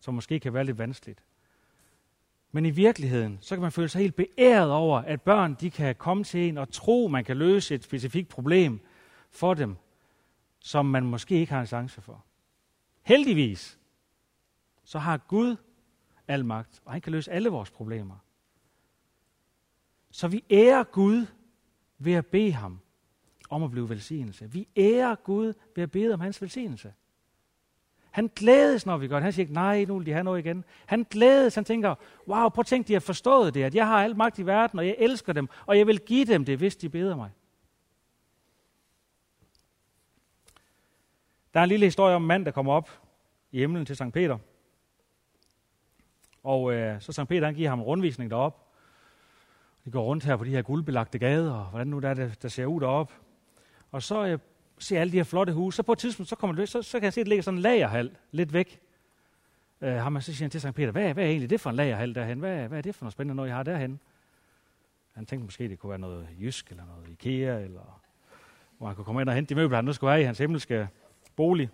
som 0.00 0.14
måske 0.14 0.40
kan 0.40 0.54
være 0.54 0.64
lidt 0.64 0.78
vanskeligt. 0.78 1.22
Men 2.52 2.66
i 2.66 2.70
virkeligheden, 2.70 3.38
så 3.40 3.54
kan 3.54 3.62
man 3.62 3.72
føle 3.72 3.88
sig 3.88 4.00
helt 4.00 4.16
beæret 4.16 4.70
over, 4.70 4.98
at 4.98 5.22
børn 5.22 5.54
de 5.60 5.70
kan 5.70 5.94
komme 5.94 6.24
til 6.24 6.48
en 6.48 6.58
og 6.58 6.70
tro, 6.70 7.08
man 7.08 7.24
kan 7.24 7.36
løse 7.36 7.74
et 7.74 7.84
specifikt 7.84 8.28
problem 8.28 8.80
for 9.30 9.54
dem, 9.54 9.76
som 10.60 10.86
man 10.86 11.06
måske 11.06 11.34
ikke 11.34 11.52
har 11.52 11.60
en 11.60 11.66
chance 11.66 12.00
for. 12.00 12.24
Heldigvis, 13.02 13.78
så 14.86 14.98
har 14.98 15.16
Gud 15.16 15.56
al 16.28 16.44
magt, 16.44 16.80
og 16.84 16.92
han 16.92 17.00
kan 17.00 17.12
løse 17.12 17.32
alle 17.32 17.48
vores 17.48 17.70
problemer. 17.70 18.16
Så 20.10 20.28
vi 20.28 20.44
ærer 20.50 20.84
Gud 20.84 21.26
ved 21.98 22.12
at 22.12 22.26
bede 22.26 22.52
ham 22.52 22.80
om 23.50 23.62
at 23.62 23.70
blive 23.70 23.88
velsignelse. 23.88 24.52
Vi 24.52 24.68
ærer 24.76 25.14
Gud 25.14 25.52
ved 25.74 25.82
at 25.82 25.90
bede 25.90 26.14
om 26.14 26.20
hans 26.20 26.42
velsignelse. 26.42 26.94
Han 28.10 28.30
glædes, 28.36 28.86
når 28.86 28.96
vi 28.96 29.08
gør 29.08 29.16
det. 29.16 29.22
Han 29.22 29.32
siger 29.32 29.44
ikke, 29.44 29.54
nej, 29.54 29.84
nu 29.84 29.98
vil 29.98 30.06
de 30.06 30.12
have 30.12 30.24
noget 30.24 30.38
igen. 30.38 30.64
Han 30.86 31.06
glædes, 31.10 31.54
han 31.54 31.64
tænker, 31.64 31.94
wow, 32.28 32.48
prøv 32.48 32.60
at 32.60 32.66
tænke, 32.66 32.88
de 32.88 32.92
har 32.92 33.00
forstået 33.00 33.54
det, 33.54 33.62
at 33.62 33.74
jeg 33.74 33.86
har 33.86 34.04
al 34.04 34.16
magt 34.16 34.38
i 34.38 34.46
verden, 34.46 34.78
og 34.78 34.86
jeg 34.86 34.96
elsker 34.98 35.32
dem, 35.32 35.48
og 35.66 35.78
jeg 35.78 35.86
vil 35.86 36.00
give 36.00 36.24
dem 36.24 36.44
det, 36.44 36.58
hvis 36.58 36.76
de 36.76 36.88
beder 36.88 37.16
mig. 37.16 37.30
Der 41.54 41.60
er 41.60 41.64
en 41.64 41.68
lille 41.68 41.86
historie 41.86 42.14
om 42.14 42.22
en 42.22 42.28
mand, 42.28 42.44
der 42.44 42.50
kommer 42.50 42.72
op 42.72 42.90
i 43.50 43.58
himlen 43.58 43.86
til 43.86 43.96
Sankt 43.96 44.14
Peter. 44.14 44.38
Og 46.46 46.72
øh, 46.72 47.00
så 47.00 47.12
Sankt 47.12 47.28
Peter 47.28 47.46
han 47.46 47.54
giver 47.54 47.68
ham 47.68 47.78
en 47.78 47.84
rundvisning 47.84 48.30
derop. 48.30 48.66
De 49.84 49.90
går 49.90 50.04
rundt 50.04 50.24
her 50.24 50.36
på 50.36 50.44
de 50.44 50.50
her 50.50 50.62
guldbelagte 50.62 51.18
gader, 51.18 51.52
og 51.52 51.64
hvordan 51.64 51.86
nu 51.86 51.98
der, 51.98 52.14
der, 52.14 52.28
der 52.42 52.48
ser 52.48 52.66
ud 52.66 52.80
derop. 52.80 53.12
Og 53.92 54.02
så 54.02 54.26
øh, 54.26 54.38
ser 54.78 55.00
alle 55.00 55.12
de 55.12 55.16
her 55.16 55.24
flotte 55.24 55.52
huse. 55.52 55.76
Så 55.76 55.82
på 55.82 55.92
et 55.92 55.98
tidspunkt, 55.98 56.28
så, 56.28 56.36
kommer 56.36 56.56
det, 56.56 56.68
så, 56.68 56.82
så 56.82 56.98
kan 56.98 57.04
jeg 57.04 57.12
se, 57.12 57.20
at 57.20 57.24
det 57.24 57.28
ligger 57.28 57.42
sådan 57.42 57.58
en 57.58 57.62
lagerhal 57.62 58.16
lidt 58.30 58.52
væk. 58.52 58.80
Øh, 59.80 59.92
har 59.92 60.08
man 60.08 60.22
så 60.22 60.34
siger 60.34 60.44
han 60.44 60.50
til 60.50 60.60
Sankt 60.60 60.76
Peter, 60.76 60.90
hvad, 60.90 61.14
hvad 61.14 61.24
er 61.24 61.28
egentlig 61.28 61.50
det 61.50 61.60
for 61.60 61.70
en 61.70 61.76
lagerhal 61.76 62.14
derhen? 62.14 62.38
Hvad, 62.38 62.68
hvad 62.68 62.78
er 62.78 62.82
det 62.82 62.94
for 62.94 63.04
noget 63.04 63.12
spændende 63.12 63.34
noget, 63.34 63.48
I 63.48 63.52
har 63.52 63.62
derhen? 63.62 64.00
Han 65.14 65.26
tænkte 65.26 65.44
måske, 65.44 65.68
det 65.68 65.78
kunne 65.78 65.90
være 65.90 65.98
noget 65.98 66.28
jysk, 66.40 66.70
eller 66.70 66.84
noget 66.84 67.08
Ikea, 67.08 67.58
eller 67.58 68.02
hvor 68.78 68.86
han 68.86 68.96
kunne 68.96 69.04
komme 69.04 69.20
ind 69.20 69.28
og 69.28 69.34
hente 69.34 69.54
de 69.54 69.60
møbler, 69.60 69.76
han 69.76 69.84
nu 69.84 69.92
skulle 69.92 70.10
have 70.10 70.22
i 70.22 70.24
hans 70.24 70.38
himmelske 70.38 70.88
bolig. 71.36 71.70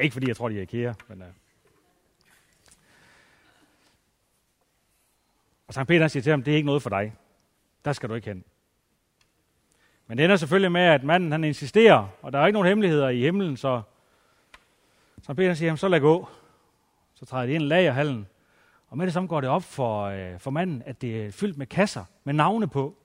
Ikke 0.00 0.12
fordi 0.12 0.28
jeg 0.28 0.36
tror, 0.36 0.48
de 0.48 0.58
er 0.58 0.62
IKEA, 0.62 0.92
men... 1.08 1.22
Øh, 1.22 1.28
Og 5.72 5.74
Sankt 5.74 5.88
Peter 5.88 6.08
siger 6.08 6.22
til 6.22 6.30
ham, 6.30 6.42
det 6.42 6.52
er 6.52 6.56
ikke 6.56 6.66
noget 6.66 6.82
for 6.82 6.90
dig. 6.90 7.14
Der 7.84 7.92
skal 7.92 8.08
du 8.08 8.14
ikke 8.14 8.26
hen. 8.26 8.44
Men 10.06 10.18
det 10.18 10.24
ender 10.24 10.36
selvfølgelig 10.36 10.72
med, 10.72 10.80
at 10.80 11.04
manden 11.04 11.32
han 11.32 11.44
insisterer, 11.44 12.08
og 12.22 12.32
der 12.32 12.38
er 12.38 12.46
ikke 12.46 12.54
nogen 12.54 12.68
hemmeligheder 12.68 13.08
i 13.08 13.20
himlen, 13.20 13.56
så, 13.56 13.82
Sankt 15.22 15.36
Peter 15.36 15.54
siger, 15.54 15.74
så 15.74 15.88
lad 15.88 16.00
gå. 16.00 16.28
Så 17.14 17.26
træder 17.26 17.46
de 17.46 17.52
ind 17.52 17.62
i 17.62 17.66
lagerhallen, 17.66 18.26
og 18.88 18.98
med 18.98 19.06
det 19.06 19.12
samme 19.12 19.28
går 19.28 19.40
det 19.40 19.50
op 19.50 19.62
for, 19.62 20.02
øh, 20.02 20.38
for 20.38 20.50
manden, 20.50 20.82
at 20.86 21.02
det 21.02 21.26
er 21.26 21.30
fyldt 21.30 21.58
med 21.58 21.66
kasser 21.66 22.04
med 22.24 22.34
navne 22.34 22.68
på. 22.68 22.96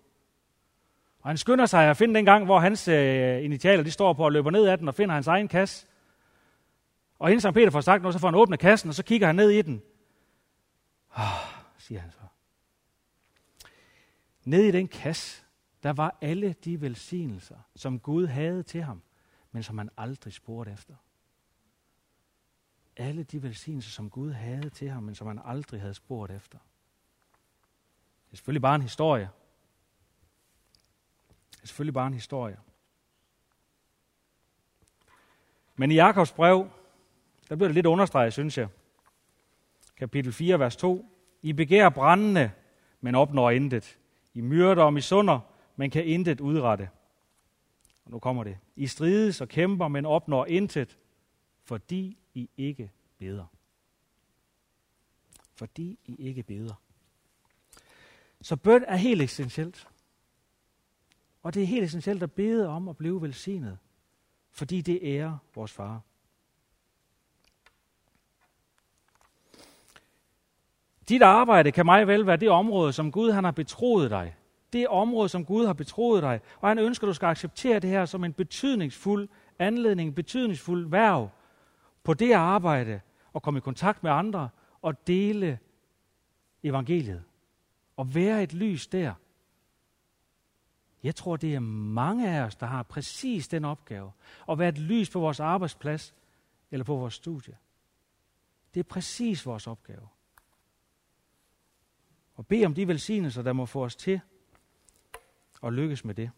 Og 1.21 1.29
han 1.29 1.37
skynder 1.37 1.65
sig 1.65 1.89
at 1.89 1.97
finde 1.97 2.15
den 2.15 2.25
gang, 2.25 2.45
hvor 2.45 2.59
hans 2.59 2.87
øh, 2.87 3.43
initialer 3.43 3.83
de 3.83 3.91
står 3.91 4.13
på 4.13 4.25
og 4.25 4.31
løber 4.31 4.51
ned 4.51 4.67
ad 4.67 4.77
den 4.77 4.87
og 4.87 4.95
finder 4.95 5.13
hans 5.13 5.27
egen 5.27 5.47
kasse. 5.47 5.87
Og 7.19 7.29
inden 7.29 7.41
Sankt 7.41 7.55
Peter 7.55 7.71
får 7.71 7.81
sagt 7.81 8.01
noget, 8.01 8.13
så 8.13 8.19
får 8.19 8.27
han 8.27 8.35
åbnet 8.35 8.59
kassen, 8.59 8.89
og 8.89 8.95
så 8.95 9.03
kigger 9.03 9.27
han 9.27 9.35
ned 9.35 9.49
i 9.49 9.61
den. 9.61 9.81
Oh, 11.15 11.23
siger 11.77 12.01
han 12.01 12.11
så. 12.11 12.26
Ned 14.47 14.63
i 14.63 14.71
den 14.71 14.87
kasse, 14.87 15.43
der 15.83 15.93
var 15.93 16.17
alle 16.21 16.53
de 16.53 16.81
velsignelser, 16.81 17.57
som 17.75 17.99
Gud 17.99 18.25
havde 18.27 18.63
til 18.63 18.83
ham, 18.83 19.01
men 19.51 19.63
som 19.63 19.77
han 19.77 19.89
aldrig 19.97 20.33
spurgte 20.33 20.71
efter. 20.71 20.95
Alle 22.97 23.23
de 23.23 23.43
velsignelser, 23.43 23.91
som 23.91 24.09
Gud 24.09 24.31
havde 24.31 24.69
til 24.69 24.89
ham, 24.89 25.03
men 25.03 25.15
som 25.15 25.27
han 25.27 25.41
aldrig 25.43 25.81
havde 25.81 25.93
spurgt 25.93 26.31
efter. 26.31 26.57
Det 28.25 28.31
er 28.31 28.35
selvfølgelig 28.35 28.61
bare 28.61 28.75
en 28.75 28.81
historie. 28.81 29.29
Det 31.51 31.61
er 31.63 31.67
selvfølgelig 31.67 31.93
bare 31.93 32.07
en 32.07 32.13
historie. 32.13 32.59
Men 35.75 35.91
i 35.91 35.95
Jakobs 35.95 36.31
brev, 36.31 36.69
der 37.49 37.55
bliver 37.55 37.67
det 37.67 37.75
lidt 37.75 37.85
understreget, 37.85 38.33
synes 38.33 38.57
jeg. 38.57 38.67
Kapitel 39.95 40.33
4, 40.33 40.59
vers 40.59 40.75
2. 40.75 41.05
I 41.41 41.53
begærer 41.53 41.89
brændende, 41.89 42.51
men 43.01 43.15
opnår 43.15 43.51
intet. 43.51 43.99
I 44.37 44.41
myrder 44.41 44.83
og 44.83 44.93
misunder, 44.93 45.39
men 45.75 45.89
kan 45.89 46.05
intet 46.05 46.41
udrette. 46.41 46.89
Og 48.05 48.11
nu 48.11 48.19
kommer 48.19 48.43
det. 48.43 48.57
I 48.75 48.87
strides 48.87 49.41
og 49.41 49.47
kæmper, 49.47 49.87
men 49.87 50.05
opnår 50.05 50.45
intet, 50.45 50.97
fordi 51.63 52.17
I 52.33 52.49
ikke 52.57 52.91
beder. 53.17 53.45
Fordi 55.55 55.99
I 56.05 56.15
ikke 56.15 56.43
beder. 56.43 56.73
Så 58.41 58.55
bøn 58.55 58.83
er 58.87 58.95
helt 58.95 59.21
essentielt. 59.21 59.87
Og 61.43 61.53
det 61.53 61.63
er 61.63 61.67
helt 61.67 61.83
essentielt 61.83 62.23
at 62.23 62.31
bede 62.31 62.67
om 62.67 62.87
at 62.87 62.97
blive 62.97 63.21
velsignet, 63.21 63.77
fordi 64.51 64.81
det 64.81 64.99
ærer 65.01 65.37
vores 65.55 65.71
far. 65.71 66.01
Dit 71.09 71.21
arbejde 71.21 71.71
kan 71.71 71.85
meget 71.85 72.07
vel 72.07 72.27
være 72.27 72.37
det 72.37 72.49
område, 72.49 72.93
som 72.93 73.11
Gud 73.11 73.31
han 73.31 73.43
har 73.43 73.51
betroet 73.51 74.11
dig. 74.11 74.35
Det 74.73 74.87
område, 74.87 75.29
som 75.29 75.45
Gud 75.45 75.65
har 75.65 75.73
betroet 75.73 76.23
dig. 76.23 76.39
Og 76.59 76.69
han 76.69 76.79
ønsker, 76.79 77.07
at 77.07 77.09
du 77.09 77.13
skal 77.13 77.25
acceptere 77.25 77.79
det 77.79 77.89
her 77.89 78.05
som 78.05 78.23
en 78.23 78.33
betydningsfuld 78.33 79.29
anledning, 79.59 80.07
en 80.07 80.13
betydningsfuld 80.13 80.89
værv 80.89 81.29
på 82.03 82.13
det 82.13 82.33
arbejde, 82.33 83.01
og 83.33 83.41
komme 83.41 83.57
i 83.57 83.61
kontakt 83.61 84.03
med 84.03 84.11
andre 84.11 84.49
og 84.81 85.07
dele 85.07 85.59
evangeliet. 86.63 87.23
Og 87.97 88.15
være 88.15 88.43
et 88.43 88.53
lys 88.53 88.87
der. 88.87 89.13
Jeg 91.03 91.15
tror, 91.15 91.35
det 91.35 91.55
er 91.55 91.59
mange 91.59 92.29
af 92.29 92.41
os, 92.41 92.55
der 92.55 92.65
har 92.65 92.83
præcis 92.83 93.47
den 93.47 93.65
opgave. 93.65 94.11
At 94.49 94.59
være 94.59 94.69
et 94.69 94.77
lys 94.77 95.09
på 95.09 95.19
vores 95.19 95.39
arbejdsplads 95.39 96.15
eller 96.71 96.83
på 96.83 96.95
vores 96.95 97.13
studie. 97.13 97.57
Det 98.73 98.79
er 98.79 98.83
præcis 98.83 99.45
vores 99.45 99.67
opgave 99.67 100.07
og 102.37 102.47
bed 102.47 102.65
om 102.65 102.73
de 102.73 102.87
velsignelser, 102.87 103.41
der 103.41 103.53
må 103.53 103.65
få 103.65 103.83
os 103.83 103.95
til 103.95 104.21
at 105.63 105.73
lykkes 105.73 106.05
med 106.05 106.15
det. 106.15 106.31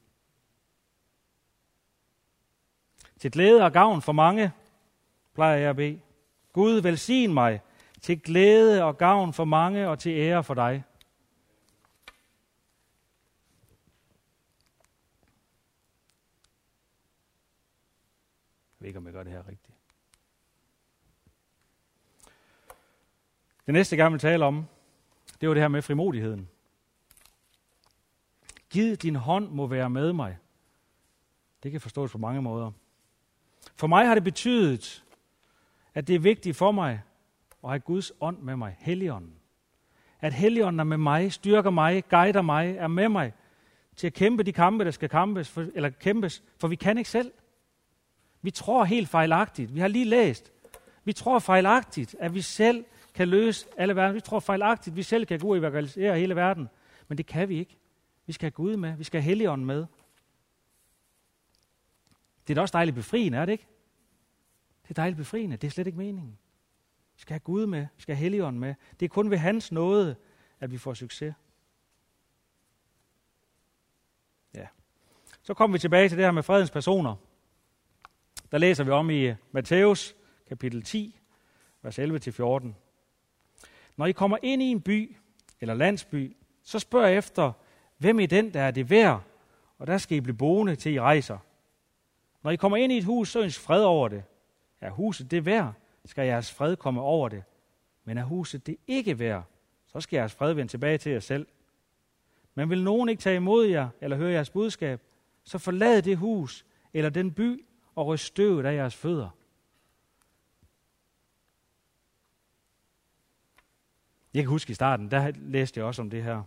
Til 3.19 3.31
glæde 3.31 3.63
og 3.63 3.71
gavn 3.71 4.01
for 4.01 4.11
mange, 4.11 4.51
plejer 5.33 5.57
jeg 5.57 5.69
at 5.69 5.75
bede. 5.75 6.01
Gud 6.53 6.81
velsign 6.81 7.33
mig 7.33 7.61
til 8.01 8.21
glæde 8.21 8.83
og 8.83 8.97
gavn 8.97 9.33
for 9.33 9.45
mange 9.45 9.89
og 9.89 9.99
til 9.99 10.11
ære 10.11 10.43
for 10.43 10.53
dig. 10.53 10.83
Jeg 18.79 18.83
ved 18.83 18.87
ikke, 18.87 18.97
om 18.97 19.05
jeg 19.05 19.13
gør 19.13 19.23
det 19.23 19.31
her 19.31 19.47
rigtigt. 19.47 19.77
Det 23.65 23.73
næste, 23.73 23.93
jeg 23.93 23.97
gerne 23.97 24.13
vil 24.13 24.19
tale 24.19 24.45
om, 24.45 24.65
det 25.41 25.49
var 25.49 25.53
det 25.53 25.63
her 25.63 25.67
med 25.67 25.81
frimodigheden. 25.81 26.49
Giv 28.69 28.95
din 28.95 29.15
hånd 29.15 29.49
må 29.49 29.67
være 29.67 29.89
med 29.89 30.13
mig. 30.13 30.37
Det 31.63 31.71
kan 31.71 31.81
forstås 31.81 32.11
på 32.11 32.17
mange 32.17 32.41
måder. 32.41 32.71
For 33.75 33.87
mig 33.87 34.07
har 34.07 34.13
det 34.13 34.23
betydet, 34.23 35.03
at 35.93 36.07
det 36.07 36.15
er 36.15 36.19
vigtigt 36.19 36.57
for 36.57 36.71
mig 36.71 37.01
at 37.63 37.69
have 37.69 37.79
Guds 37.79 38.11
ånd 38.21 38.37
med 38.37 38.55
mig, 38.55 38.75
Helligånden. 38.79 39.33
At 40.21 40.33
Helligånden 40.33 40.79
er 40.79 40.83
med 40.83 40.97
mig, 40.97 41.33
styrker 41.33 41.69
mig, 41.69 42.03
guider 42.09 42.41
mig, 42.41 42.75
er 42.75 42.87
med 42.87 43.09
mig 43.09 43.33
til 43.95 44.07
at 44.07 44.13
kæmpe 44.13 44.43
de 44.43 44.53
kampe, 44.53 44.85
der 44.85 44.91
skal 44.91 45.09
kæmpes, 45.09 45.49
for, 45.49 45.67
eller 45.75 45.89
kæmpes, 45.89 46.43
for 46.57 46.67
vi 46.67 46.75
kan 46.75 46.97
ikke 46.97 47.09
selv. 47.09 47.31
Vi 48.41 48.51
tror 48.51 48.83
helt 48.83 49.09
fejlagtigt. 49.09 49.75
Vi 49.75 49.79
har 49.79 49.87
lige 49.87 50.05
læst. 50.05 50.51
Vi 51.03 51.13
tror 51.13 51.39
fejlagtigt, 51.39 52.15
at 52.19 52.33
vi 52.33 52.41
selv 52.41 52.85
kan 53.13 53.27
løse 53.27 53.67
alle 53.77 53.95
verden. 53.95 54.15
Vi 54.15 54.19
tror 54.19 54.39
fejlagtigt, 54.39 54.93
at 54.93 54.97
vi 54.97 55.03
selv 55.03 55.25
kan 55.25 55.39
gå 55.39 55.49
og 55.49 55.57
evangelisere 55.57 56.19
hele 56.19 56.35
verden. 56.35 56.69
Men 57.07 57.17
det 57.17 57.25
kan 57.25 57.49
vi 57.49 57.59
ikke. 57.59 57.77
Vi 58.25 58.33
skal 58.33 58.45
have 58.45 58.51
Gud 58.51 58.77
med. 58.77 58.97
Vi 58.97 59.03
skal 59.03 59.21
have 59.21 59.29
Helligånden 59.29 59.67
med. 59.67 59.85
Det 62.47 62.53
er 62.53 62.55
da 62.55 62.61
også 62.61 62.73
dejligt 62.73 62.95
befriende, 62.95 63.37
er 63.37 63.45
det 63.45 63.51
ikke? 63.51 63.67
Det 64.83 64.89
er 64.89 64.93
dejligt 64.93 65.17
befriende. 65.17 65.57
Det 65.57 65.67
er 65.67 65.71
slet 65.71 65.87
ikke 65.87 65.97
meningen. 65.97 66.37
Vi 67.15 67.21
skal 67.21 67.33
have 67.33 67.39
Gud 67.39 67.65
med. 67.65 67.87
Vi 67.95 68.01
skal 68.01 68.15
have 68.15 68.23
Helligånden 68.23 68.59
med. 68.59 68.75
Det 68.99 69.05
er 69.05 69.09
kun 69.09 69.31
ved 69.31 69.37
hans 69.37 69.71
nåde, 69.71 70.15
at 70.59 70.71
vi 70.71 70.77
får 70.77 70.93
succes. 70.93 71.33
Ja. 74.55 74.67
Så 75.41 75.53
kommer 75.53 75.77
vi 75.77 75.79
tilbage 75.79 76.09
til 76.09 76.17
det 76.17 76.25
her 76.25 76.31
med 76.31 76.43
fredens 76.43 76.71
personer. 76.71 77.15
Der 78.51 78.57
læser 78.57 78.83
vi 78.83 78.91
om 78.91 79.09
i 79.09 79.33
Matthæus 79.51 80.15
kapitel 80.47 80.83
10, 80.83 81.19
vers 81.81 81.99
11-14. 81.99 82.88
Når 83.99 84.05
I 84.05 84.11
kommer 84.11 84.37
ind 84.43 84.61
i 84.61 84.65
en 84.65 84.81
by 84.81 85.15
eller 85.61 85.73
landsby, 85.73 86.35
så 86.63 86.79
spørg 86.79 87.17
efter, 87.17 87.51
hvem 87.97 88.19
i 88.19 88.25
den, 88.25 88.53
der 88.53 88.61
er 88.61 88.71
det 88.71 88.89
værd, 88.89 89.21
og 89.77 89.87
der 89.87 89.97
skal 89.97 90.17
I 90.17 90.21
blive 90.21 90.37
boende, 90.37 90.75
til 90.75 90.93
I 90.93 90.99
rejser. 90.99 91.37
Når 92.43 92.51
I 92.51 92.55
kommer 92.55 92.77
ind 92.77 92.91
i 92.91 92.97
et 92.97 93.03
hus, 93.03 93.31
så 93.31 93.41
ønsk 93.41 93.59
fred 93.59 93.83
over 93.83 94.07
det. 94.07 94.23
Er 94.81 94.89
huset 94.89 95.31
det 95.31 95.45
værd, 95.45 95.73
skal 96.05 96.25
jeres 96.25 96.51
fred 96.51 96.75
komme 96.75 97.01
over 97.01 97.29
det. 97.29 97.43
Men 98.03 98.17
er 98.17 98.23
huset 98.23 98.67
det 98.67 98.77
ikke 98.87 99.19
værd, 99.19 99.43
så 99.87 99.99
skal 99.99 100.17
jeres 100.17 100.33
fred 100.33 100.53
vende 100.53 100.71
tilbage 100.71 100.97
til 100.97 101.11
jer 101.11 101.19
selv. 101.19 101.47
Men 102.55 102.69
vil 102.69 102.83
nogen 102.83 103.09
ikke 103.09 103.21
tage 103.21 103.35
imod 103.35 103.65
jer 103.65 103.89
eller 104.01 104.17
høre 104.17 104.31
jeres 104.31 104.49
budskab, 104.49 105.01
så 105.43 105.57
forlad 105.57 106.01
det 106.01 106.17
hus 106.17 106.65
eller 106.93 107.09
den 107.09 107.31
by 107.31 107.65
og 107.95 108.07
ryst 108.07 108.25
støvet 108.25 108.65
af 108.65 108.75
jeres 108.75 108.95
fødder. 108.95 109.29
Jeg 114.33 114.43
kan 114.43 114.49
huske 114.49 114.71
i 114.71 114.73
starten, 114.73 115.11
der 115.11 115.31
læste 115.35 115.77
jeg 115.77 115.85
også 115.85 116.01
om 116.01 116.09
det 116.09 116.23
her. 116.23 116.43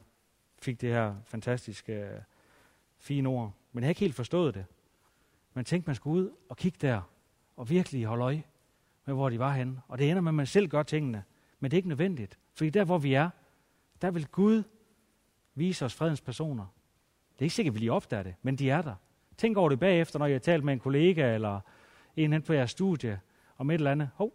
Fik 0.63 0.81
det 0.81 0.89
her 0.89 1.15
fantastiske, 1.25 1.93
øh, 1.93 2.21
fine 2.99 3.29
ord. 3.29 3.53
Men 3.73 3.83
jeg 3.83 3.87
havde 3.87 3.91
ikke 3.91 4.01
helt 4.01 4.15
forstået 4.15 4.55
det. 4.55 4.65
Man 5.55 5.65
tænkte, 5.65 5.89
man 5.89 5.97
skulle 5.97 6.23
ud 6.23 6.31
og 6.49 6.57
kigge 6.57 6.79
der, 6.81 7.01
og 7.57 7.71
virkelig 7.71 8.05
holde 8.05 8.25
øje 8.25 8.43
med, 9.05 9.15
hvor 9.15 9.31
de 9.31 9.39
var 9.39 9.53
henne. 9.53 9.81
Og 9.89 9.99
det 9.99 10.11
ender 10.11 10.23
med, 10.23 10.31
at 10.31 10.35
man 10.35 10.47
selv 10.47 10.69
gør 10.69 10.83
tingene. 10.83 11.25
Men 11.61 11.71
det 11.71 11.77
er 11.77 11.79
ikke 11.79 11.89
nødvendigt. 11.89 12.39
Fordi 12.55 12.71
der, 12.71 12.85
hvor 12.85 12.99
vi 12.99 13.15
er, 13.15 13.31
der 14.03 14.11
vil 14.11 14.27
Gud 14.27 14.63
vise 15.55 15.85
os 15.85 15.95
fredens 15.95 16.21
personer. 16.21 16.67
Det 17.33 17.39
er 17.39 17.45
ikke 17.45 17.55
sikkert, 17.55 17.71
at 17.71 17.75
vi 17.75 17.79
lige 17.79 17.93
opdager 17.93 18.23
det, 18.23 18.35
men 18.43 18.57
de 18.57 18.71
er 18.71 18.83
der. 18.83 18.95
Tænk 19.37 19.57
over 19.57 19.69
det 19.69 19.81
bagefter, 19.81 20.19
når 20.19 20.27
jeg 20.27 20.35
har 20.35 20.39
talt 20.41 20.65
med 20.65 20.73
en 20.73 20.79
kollega 20.79 21.35
eller 21.35 21.61
en 22.17 22.33
hen 22.33 22.43
på 22.43 22.53
jeres 22.53 22.71
studie 22.71 23.21
om 23.59 23.71
et 23.71 23.75
eller 23.75 23.91
andet. 23.91 24.11
Hov, 24.15 24.33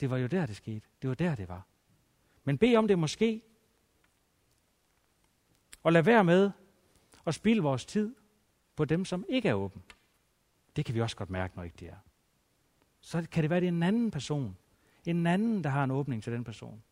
det 0.00 0.10
var 0.10 0.16
jo 0.16 0.26
der, 0.26 0.46
det 0.46 0.56
skete. 0.56 0.86
Det 1.02 1.08
var 1.08 1.14
der, 1.14 1.34
det 1.34 1.48
var. 1.48 1.66
Men 2.44 2.58
bed 2.58 2.76
om 2.76 2.88
det 2.88 2.98
måske. 2.98 3.42
Og 5.82 5.92
lad 5.92 6.02
være 6.02 6.24
med 6.24 6.50
at 7.26 7.34
spilde 7.34 7.62
vores 7.62 7.84
tid 7.84 8.14
på 8.76 8.84
dem, 8.84 9.04
som 9.04 9.24
ikke 9.28 9.48
er 9.48 9.54
åben. 9.54 9.82
Det 10.76 10.84
kan 10.84 10.94
vi 10.94 11.00
også 11.00 11.16
godt 11.16 11.30
mærke, 11.30 11.56
når 11.56 11.62
ikke 11.62 11.76
de 11.80 11.86
er. 11.86 11.96
Så 13.00 13.26
kan 13.30 13.42
det 13.42 13.50
være, 13.50 13.56
at 13.56 13.62
det 13.62 13.68
er 13.68 13.72
en 13.72 13.82
anden 13.82 14.10
person. 14.10 14.56
En 15.04 15.26
anden, 15.26 15.64
der 15.64 15.70
har 15.70 15.84
en 15.84 15.90
åbning 15.90 16.22
til 16.22 16.32
den 16.32 16.44
person. 16.44 16.82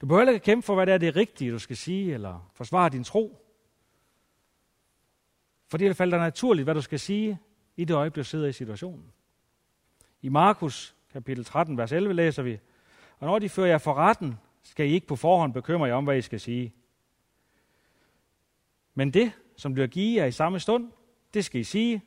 Du 0.00 0.06
behøver 0.06 0.30
ikke 0.30 0.44
kæmpe 0.44 0.66
for, 0.66 0.74
hvad 0.74 0.86
det 0.86 0.94
er 0.94 0.98
det 0.98 1.16
rigtige, 1.16 1.52
du 1.52 1.58
skal 1.58 1.76
sige, 1.76 2.14
eller 2.14 2.50
forsvare 2.54 2.90
din 2.90 3.04
tro. 3.04 3.46
For 5.68 5.78
det 5.78 5.96
falder 5.96 6.18
naturligt, 6.18 6.66
hvad 6.66 6.74
du 6.74 6.82
skal 6.82 7.00
sige, 7.00 7.38
i 7.76 7.84
det 7.84 7.94
øjeblik, 7.94 8.16
du 8.16 8.24
sidder 8.24 8.46
i 8.46 8.52
situationen. 8.52 9.12
I 10.22 10.28
Markus 10.28 10.95
kapitel 11.16 11.44
13, 11.44 11.78
vers 11.78 11.92
11 11.92 12.14
læser 12.14 12.42
vi, 12.42 12.58
Og 13.18 13.26
når 13.26 13.38
de 13.38 13.48
fører 13.48 13.68
jer 13.68 13.78
for 13.78 13.94
retten, 13.94 14.38
skal 14.62 14.86
I 14.86 14.92
ikke 14.92 15.06
på 15.06 15.16
forhånd 15.16 15.52
bekymre 15.52 15.86
jer 15.86 15.94
om, 15.94 16.04
hvad 16.04 16.18
I 16.18 16.22
skal 16.22 16.40
sige. 16.40 16.72
Men 18.94 19.10
det, 19.10 19.32
som 19.56 19.72
bliver 19.72 19.86
givet 19.86 20.16
jer 20.16 20.24
i 20.24 20.32
samme 20.32 20.60
stund, 20.60 20.92
det 21.34 21.44
skal 21.44 21.60
I 21.60 21.64
sige, 21.64 22.02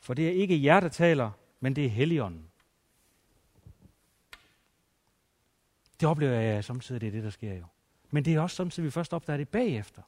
for 0.00 0.14
det 0.14 0.28
er 0.28 0.32
ikke 0.32 0.64
jer, 0.64 0.80
der 0.80 0.88
taler, 0.88 1.30
men 1.60 1.76
det 1.76 1.84
er 1.84 1.88
Helligånden. 1.88 2.46
Det 6.00 6.08
oplever 6.08 6.40
jeg 6.40 6.64
samtidig, 6.64 7.00
det 7.00 7.06
er 7.06 7.10
det, 7.10 7.24
der 7.24 7.30
sker 7.30 7.54
jo. 7.54 7.64
Men 8.10 8.24
det 8.24 8.34
er 8.34 8.40
også 8.40 8.56
samtidig, 8.56 8.84
vi 8.84 8.90
først 8.90 9.14
opdager 9.14 9.36
det 9.36 9.48
bagefter. 9.48 10.02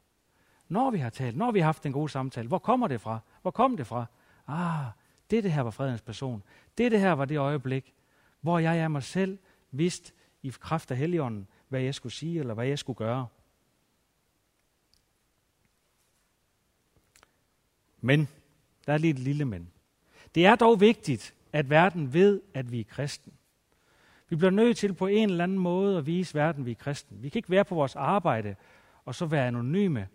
Når 0.69 0.91
vi 0.91 0.99
har 0.99 1.11
talt, 1.11 1.37
når 1.37 1.51
vi 1.51 1.61
har 1.61 1.67
haft 1.67 1.87
en 1.87 1.93
god 1.93 2.09
samtale, 2.09 2.49
hvor 2.49 2.59
kommer 2.59 2.89
det 2.89 3.01
fra? 3.01 3.19
Hvor 3.43 3.51
kom 3.51 3.77
det 3.77 3.87
fra? 3.87 4.07
Ah, 4.47 4.87
det 5.31 5.45
det 5.45 5.53
her 5.53 5.63
var 5.63 5.71
fredens 5.71 6.03
person. 6.03 6.43
Det 6.79 6.93
det 6.93 7.01
her 7.01 7.13
var 7.13 7.25
det 7.25 7.37
øjeblik, 7.37 7.95
hvor 8.43 8.59
jeg 8.59 8.75
af 8.75 8.91
mig 8.91 9.03
selv 9.03 9.39
vidste 9.71 10.13
i 10.43 10.53
kraft 10.61 10.91
af 10.91 10.97
Helligånden, 10.97 11.49
hvad 11.69 11.81
jeg 11.81 11.95
skulle 11.95 12.13
sige 12.13 12.41
eller 12.41 12.55
hvad 12.55 12.67
jeg 12.67 12.79
skulle 12.79 12.97
gøre. 12.97 13.27
Men, 18.01 18.29
der 18.87 18.93
er 18.93 18.99
lige 18.99 19.11
et 19.11 19.19
lille 19.19 19.45
men. 19.45 19.71
Det 20.35 20.47
er 20.47 20.55
dog 20.55 20.81
vigtigt, 20.81 21.35
at 21.53 21.71
verden 21.71 22.13
ved, 22.13 22.41
at 22.55 22.73
vi 22.73 22.81
er 22.81 22.85
kristen. 22.85 23.33
Vi 24.29 24.37
bliver 24.37 24.51
nødt 24.51 24.77
til 24.77 24.95
på 24.95 25.07
en 25.07 25.31
eller 25.31 25.45
anden 25.45 25.59
måde 25.59 25.99
at 25.99 26.07
vise 26.07 26.35
verden, 26.35 26.63
at 26.63 26.67
vi 26.67 26.71
er 26.71 26.75
kristen. 26.75 27.23
Vi 27.23 27.29
kan 27.29 27.39
ikke 27.39 27.51
være 27.51 27.65
på 27.65 27.75
vores 27.75 27.97
arbejde 27.97 28.57
og 29.05 29.15
så 29.15 29.27
være 29.27 29.47
anonyme. 29.47 30.09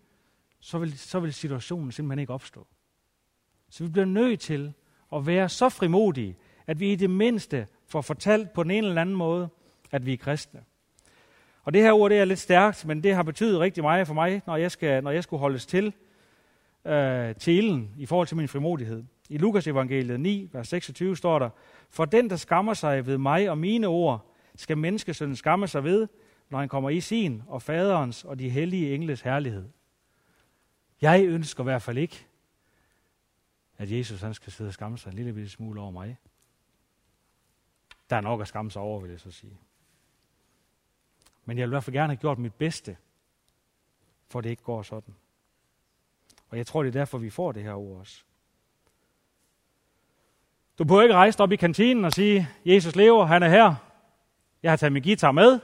Så 0.60 0.78
vil, 0.78 0.98
så 0.98 1.20
vil 1.20 1.34
situationen 1.34 1.92
simpelthen 1.92 2.18
ikke 2.18 2.32
opstå. 2.32 2.66
Så 3.70 3.84
vi 3.84 3.90
bliver 3.90 4.04
nødt 4.04 4.40
til 4.40 4.72
at 5.12 5.26
være 5.26 5.48
så 5.48 5.68
frimodige, 5.68 6.36
at 6.66 6.80
vi 6.80 6.92
i 6.92 6.96
det 6.96 7.10
mindste 7.10 7.66
får 7.88 8.00
fortalt 8.00 8.52
på 8.52 8.62
en 8.62 8.70
eller 8.70 9.00
anden 9.00 9.16
måde, 9.16 9.48
at 9.90 10.06
vi 10.06 10.12
er 10.12 10.16
kristne. 10.16 10.60
Og 11.62 11.74
det 11.74 11.82
her 11.82 11.92
ord 11.92 12.10
det 12.10 12.18
er 12.18 12.24
lidt 12.24 12.38
stærkt, 12.38 12.86
men 12.86 13.02
det 13.02 13.14
har 13.14 13.22
betydet 13.22 13.60
rigtig 13.60 13.82
meget 13.82 14.06
for 14.06 14.14
mig, 14.14 14.42
når 14.46 14.56
jeg, 14.56 14.70
skal, 14.70 15.04
når 15.04 15.10
jeg 15.10 15.22
skulle 15.22 15.40
holdes 15.40 15.66
til 15.66 15.92
øh, 16.84 17.34
tilen 17.34 17.90
i 17.98 18.06
forhold 18.06 18.28
til 18.28 18.36
min 18.36 18.48
frimodighed. 18.48 19.04
I 19.28 19.38
Lukas 19.38 19.66
evangeliet 19.66 20.20
9, 20.20 20.48
vers 20.52 20.68
26 20.68 21.16
står 21.16 21.38
der, 21.38 21.50
For 21.90 22.04
den, 22.04 22.30
der 22.30 22.36
skammer 22.36 22.74
sig 22.74 23.06
ved 23.06 23.18
mig 23.18 23.50
og 23.50 23.58
mine 23.58 23.86
ord, 23.86 24.34
skal 24.54 24.78
menneskesønnen 24.78 25.36
skamme 25.36 25.68
sig 25.68 25.84
ved, 25.84 26.08
når 26.50 26.58
han 26.58 26.68
kommer 26.68 26.90
i 26.90 27.00
sin 27.00 27.42
og 27.46 27.62
faderens 27.62 28.24
og 28.24 28.38
de 28.38 28.50
hellige 28.50 28.94
engles 28.94 29.20
herlighed. 29.20 29.68
Jeg 31.00 31.24
ønsker 31.24 31.62
i 31.62 31.64
hvert 31.64 31.82
fald 31.82 31.98
ikke, 31.98 32.26
at 33.78 33.90
Jesus 33.90 34.20
han 34.20 34.34
skal 34.34 34.52
sidde 34.52 34.68
og 34.68 34.74
skamme 34.74 34.98
sig 34.98 35.10
en 35.10 35.16
lille 35.16 35.48
smule 35.48 35.80
over 35.80 35.90
mig. 35.90 36.16
Der 38.10 38.16
er 38.16 38.20
nok 38.20 38.40
at 38.40 38.48
skamme 38.48 38.70
sig 38.70 38.82
over, 38.82 39.00
vil 39.00 39.10
jeg 39.10 39.20
så 39.20 39.30
sige. 39.30 39.58
Men 41.44 41.58
jeg 41.58 41.62
vil 41.62 41.68
i 41.68 41.74
hvert 41.74 41.84
fald 41.84 41.96
gerne 41.96 42.12
have 42.12 42.20
gjort 42.20 42.38
mit 42.38 42.54
bedste, 42.54 42.96
for 44.28 44.40
det 44.40 44.50
ikke 44.50 44.62
går 44.62 44.82
sådan. 44.82 45.14
Og 46.50 46.58
jeg 46.58 46.66
tror, 46.66 46.82
det 46.82 46.88
er 46.88 47.00
derfor, 47.00 47.18
vi 47.18 47.30
får 47.30 47.52
det 47.52 47.62
her 47.62 47.74
ord 47.74 47.98
også. 47.98 48.22
Du 50.78 50.84
behøver 50.84 51.02
ikke 51.02 51.14
rejse 51.14 51.40
op 51.40 51.52
i 51.52 51.56
kantinen 51.56 52.04
og 52.04 52.12
sige, 52.12 52.48
Jesus 52.64 52.96
lever, 52.96 53.24
han 53.24 53.42
er 53.42 53.48
her. 53.48 53.74
Jeg 54.62 54.72
har 54.72 54.76
taget 54.76 54.92
min 54.92 55.02
guitar 55.02 55.32
med. 55.32 55.60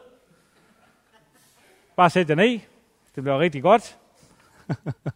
Bare 1.96 2.11
sæt 2.11 2.28
den 2.28 2.38
ned. 2.38 2.61
Det 3.14 3.22
bliver 3.22 3.38
rigtig 3.38 3.62
godt. 3.62 3.98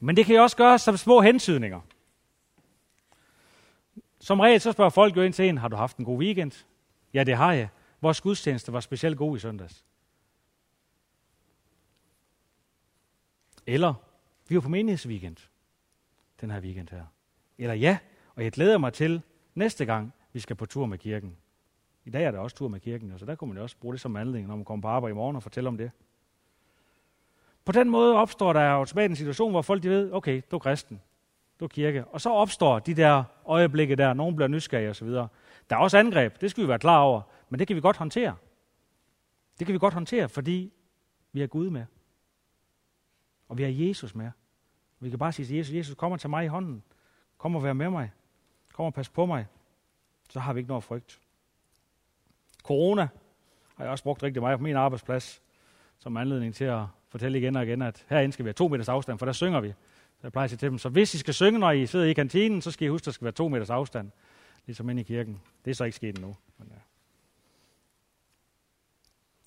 Men 0.00 0.16
det 0.16 0.26
kan 0.26 0.36
jo 0.36 0.42
også 0.42 0.56
gøres 0.56 0.82
som 0.82 0.96
små 0.96 1.20
hensydninger. 1.20 1.80
Som 4.22 4.40
regel 4.40 4.60
så 4.60 4.72
spørger 4.72 4.90
folk 4.90 5.16
jo 5.16 5.22
ind 5.22 5.32
til 5.32 5.48
en, 5.48 5.58
har 5.58 5.68
du 5.68 5.76
haft 5.76 5.96
en 5.96 6.04
god 6.04 6.18
weekend? 6.18 6.64
Ja, 7.14 7.24
det 7.24 7.36
har 7.36 7.52
jeg. 7.52 7.68
Vores 8.00 8.20
gudstjeneste 8.20 8.72
var 8.72 8.80
specielt 8.80 9.18
god 9.18 9.36
i 9.36 9.40
søndags. 9.40 9.84
Eller, 13.66 13.94
vi 14.48 14.54
var 14.54 14.60
på 14.60 14.68
menighedsweekend 14.68 15.36
den 16.40 16.50
her 16.50 16.60
weekend 16.60 16.88
her. 16.90 17.04
Eller 17.58 17.74
ja, 17.74 17.98
og 18.34 18.44
jeg 18.44 18.52
glæder 18.52 18.78
mig 18.78 18.92
til 18.92 19.22
næste 19.54 19.84
gang, 19.84 20.12
vi 20.32 20.40
skal 20.40 20.56
på 20.56 20.66
tur 20.66 20.86
med 20.86 20.98
kirken. 20.98 21.36
I 22.04 22.10
dag 22.10 22.24
er 22.24 22.30
der 22.30 22.38
også 22.38 22.56
tur 22.56 22.68
med 22.68 22.80
kirken, 22.80 23.18
så 23.18 23.24
der 23.24 23.34
kunne 23.34 23.48
man 23.48 23.56
jo 23.56 23.62
også 23.62 23.76
bruge 23.80 23.94
det 23.94 24.00
som 24.00 24.16
anledning, 24.16 24.48
når 24.48 24.56
man 24.56 24.64
kommer 24.64 24.82
på 24.82 24.88
arbejde 24.88 25.12
i 25.12 25.14
morgen 25.14 25.36
og 25.36 25.42
fortælle 25.42 25.68
om 25.68 25.76
det. 25.76 25.90
På 27.64 27.72
den 27.72 27.90
måde 27.90 28.16
opstår 28.16 28.52
der 28.52 28.60
automatisk 28.60 29.10
en 29.10 29.16
situation, 29.16 29.50
hvor 29.50 29.62
folk 29.62 29.82
de 29.82 29.88
ved, 29.88 30.12
okay, 30.12 30.42
du 30.50 30.56
er 30.56 30.60
kristen, 30.60 31.00
det 31.62 31.64
var 31.64 31.68
kirke. 31.68 32.04
Og 32.04 32.20
så 32.20 32.30
opstår 32.30 32.78
de 32.78 32.94
der 32.94 33.24
øjeblikke 33.46 33.96
der, 33.96 34.12
nogen 34.12 34.36
bliver 34.36 34.48
nysgerrige 34.48 34.90
osv. 34.90 35.08
Der 35.08 35.28
er 35.70 35.76
også 35.76 35.98
angreb, 35.98 36.40
det 36.40 36.50
skal 36.50 36.64
vi 36.64 36.68
være 36.68 36.78
klar 36.78 36.98
over, 36.98 37.22
men 37.48 37.58
det 37.58 37.66
kan 37.66 37.76
vi 37.76 37.80
godt 37.80 37.96
håndtere. 37.96 38.36
Det 39.58 39.66
kan 39.66 39.72
vi 39.72 39.78
godt 39.78 39.94
håndtere, 39.94 40.28
fordi 40.28 40.72
vi 41.32 41.40
har 41.40 41.46
Gud 41.46 41.70
med. 41.70 41.84
Og 43.48 43.58
vi 43.58 43.62
har 43.62 43.70
Jesus 43.70 44.14
med. 44.14 44.30
Vi 45.00 45.10
kan 45.10 45.18
bare 45.18 45.32
sige 45.32 45.46
til 45.46 45.56
Jesus, 45.56 45.74
Jesus, 45.74 45.94
kommer 45.94 46.16
til 46.16 46.30
mig 46.30 46.44
i 46.44 46.48
hånden. 46.48 46.82
Kom 47.38 47.56
og 47.56 47.62
vær 47.62 47.72
med 47.72 47.90
mig. 47.90 48.12
Kom 48.72 48.86
og 48.86 48.94
pas 48.94 49.08
på 49.08 49.26
mig. 49.26 49.46
Så 50.28 50.40
har 50.40 50.52
vi 50.52 50.60
ikke 50.60 50.68
noget 50.68 50.84
frygt. 50.84 51.20
Corona 52.62 53.08
har 53.76 53.84
jeg 53.84 53.90
også 53.90 54.04
brugt 54.04 54.22
rigtig 54.22 54.42
meget 54.42 54.58
på 54.58 54.62
min 54.62 54.76
arbejdsplads 54.76 55.42
som 55.98 56.16
anledning 56.16 56.54
til 56.54 56.64
at 56.64 56.82
fortælle 57.08 57.38
igen 57.38 57.56
og 57.56 57.62
igen, 57.62 57.82
at 57.82 58.06
herinde 58.08 58.32
skal 58.32 58.44
vi 58.44 58.48
have 58.48 58.54
to 58.54 58.68
meters 58.68 58.88
afstand, 58.88 59.18
for 59.18 59.26
der 59.26 59.32
synger 59.32 59.60
vi. 59.60 59.74
Så 60.22 60.26
jeg 60.26 60.32
plejer 60.32 60.44
at 60.44 60.50
sige 60.50 60.58
til 60.58 60.70
dem, 60.70 60.78
så 60.78 60.88
hvis 60.88 61.14
I 61.14 61.18
skal 61.18 61.34
synge, 61.34 61.58
når 61.58 61.70
I 61.70 61.86
sidder 61.86 62.06
i 62.06 62.12
kantinen, 62.12 62.62
så 62.62 62.70
skal 62.70 62.86
I 62.86 62.88
huske, 62.88 63.02
at 63.02 63.06
der 63.06 63.12
skal 63.12 63.24
være 63.24 63.32
to 63.32 63.48
meters 63.48 63.70
afstand, 63.70 64.10
ligesom 64.66 64.90
inde 64.90 65.00
i 65.00 65.04
kirken. 65.04 65.40
Det 65.64 65.70
er 65.70 65.74
så 65.74 65.84
ikke 65.84 65.96
sket 65.96 66.14
endnu. 66.14 66.36
Men 66.58 66.68
ja. 66.70 66.76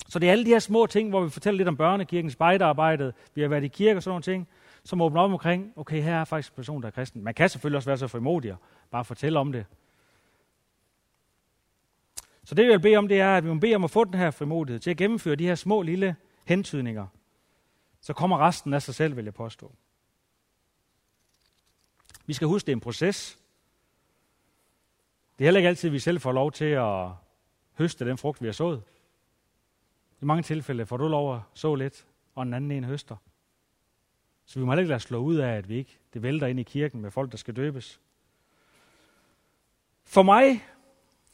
Så 0.08 0.18
det 0.18 0.28
er 0.28 0.32
alle 0.32 0.44
de 0.44 0.50
her 0.50 0.58
små 0.58 0.86
ting, 0.86 1.08
hvor 1.08 1.24
vi 1.24 1.30
fortæller 1.30 1.56
lidt 1.56 1.68
om 1.68 1.76
børnekirken, 1.76 2.30
spejderarbejdet, 2.30 3.14
vi 3.34 3.40
har 3.40 3.48
været 3.48 3.64
i 3.64 3.68
kirke 3.68 3.98
og 3.98 4.02
sådan 4.02 4.10
nogle 4.10 4.22
ting, 4.22 4.48
som 4.84 5.00
åbner 5.00 5.20
op 5.20 5.30
omkring, 5.30 5.72
okay, 5.76 6.02
her 6.02 6.20
er 6.20 6.24
faktisk 6.24 6.52
en 6.52 6.56
person, 6.56 6.82
der 6.82 6.88
er 6.88 6.92
kristen. 6.92 7.24
Man 7.24 7.34
kan 7.34 7.48
selvfølgelig 7.48 7.76
også 7.76 7.90
være 7.90 7.98
så 7.98 8.08
frimodig 8.08 8.52
og 8.52 8.58
bare 8.90 9.04
fortælle 9.04 9.38
om 9.38 9.52
det. 9.52 9.66
Så 12.44 12.54
det, 12.54 12.62
jeg 12.62 12.72
vil 12.72 12.80
bede 12.80 12.96
om, 12.96 13.08
det 13.08 13.20
er, 13.20 13.36
at 13.36 13.44
vi 13.44 13.48
må 13.48 13.60
bede 13.60 13.74
om 13.74 13.84
at 13.84 13.90
få 13.90 14.04
den 14.04 14.14
her 14.14 14.30
frimodighed 14.30 14.80
til 14.80 14.90
at 14.90 14.96
gennemføre 14.96 15.36
de 15.36 15.46
her 15.46 15.54
små, 15.54 15.82
lille 15.82 16.16
hentydninger. 16.44 17.06
Så 18.00 18.12
kommer 18.12 18.38
resten 18.38 18.74
af 18.74 18.82
sig 18.82 18.94
selv, 18.94 19.16
vil 19.16 19.24
jeg 19.24 19.34
påstå. 19.34 19.72
Vi 22.26 22.32
skal 22.32 22.46
huske, 22.46 22.66
det 22.66 22.72
er 22.72 22.76
en 22.76 22.80
proces. 22.80 23.38
Det 25.38 25.44
er 25.44 25.46
heller 25.46 25.58
ikke 25.58 25.68
altid, 25.68 25.88
at 25.88 25.92
vi 25.92 25.98
selv 25.98 26.20
får 26.20 26.32
lov 26.32 26.52
til 26.52 26.64
at 26.64 27.08
høste 27.78 28.04
den 28.04 28.18
frugt, 28.18 28.42
vi 28.42 28.46
har 28.46 28.52
sået. 28.52 28.82
I 30.20 30.24
mange 30.24 30.42
tilfælde 30.42 30.86
får 30.86 30.96
du 30.96 31.08
lov 31.08 31.34
at 31.34 31.40
så 31.54 31.74
lidt, 31.74 32.06
og 32.34 32.42
en 32.42 32.54
anden 32.54 32.70
en 32.70 32.84
høster. 32.84 33.16
Så 34.44 34.58
vi 34.58 34.64
må 34.64 34.72
heller 34.72 34.82
ikke 34.82 34.88
lade 34.88 35.00
slå 35.00 35.18
ud 35.18 35.36
af, 35.36 35.56
at 35.56 35.68
vi 35.68 35.76
ikke 35.76 35.98
det 36.14 36.22
vælter 36.22 36.46
ind 36.46 36.60
i 36.60 36.62
kirken 36.62 37.00
med 37.00 37.10
folk, 37.10 37.30
der 37.30 37.36
skal 37.36 37.56
døbes. 37.56 38.00
For 40.04 40.22
mig, 40.22 40.64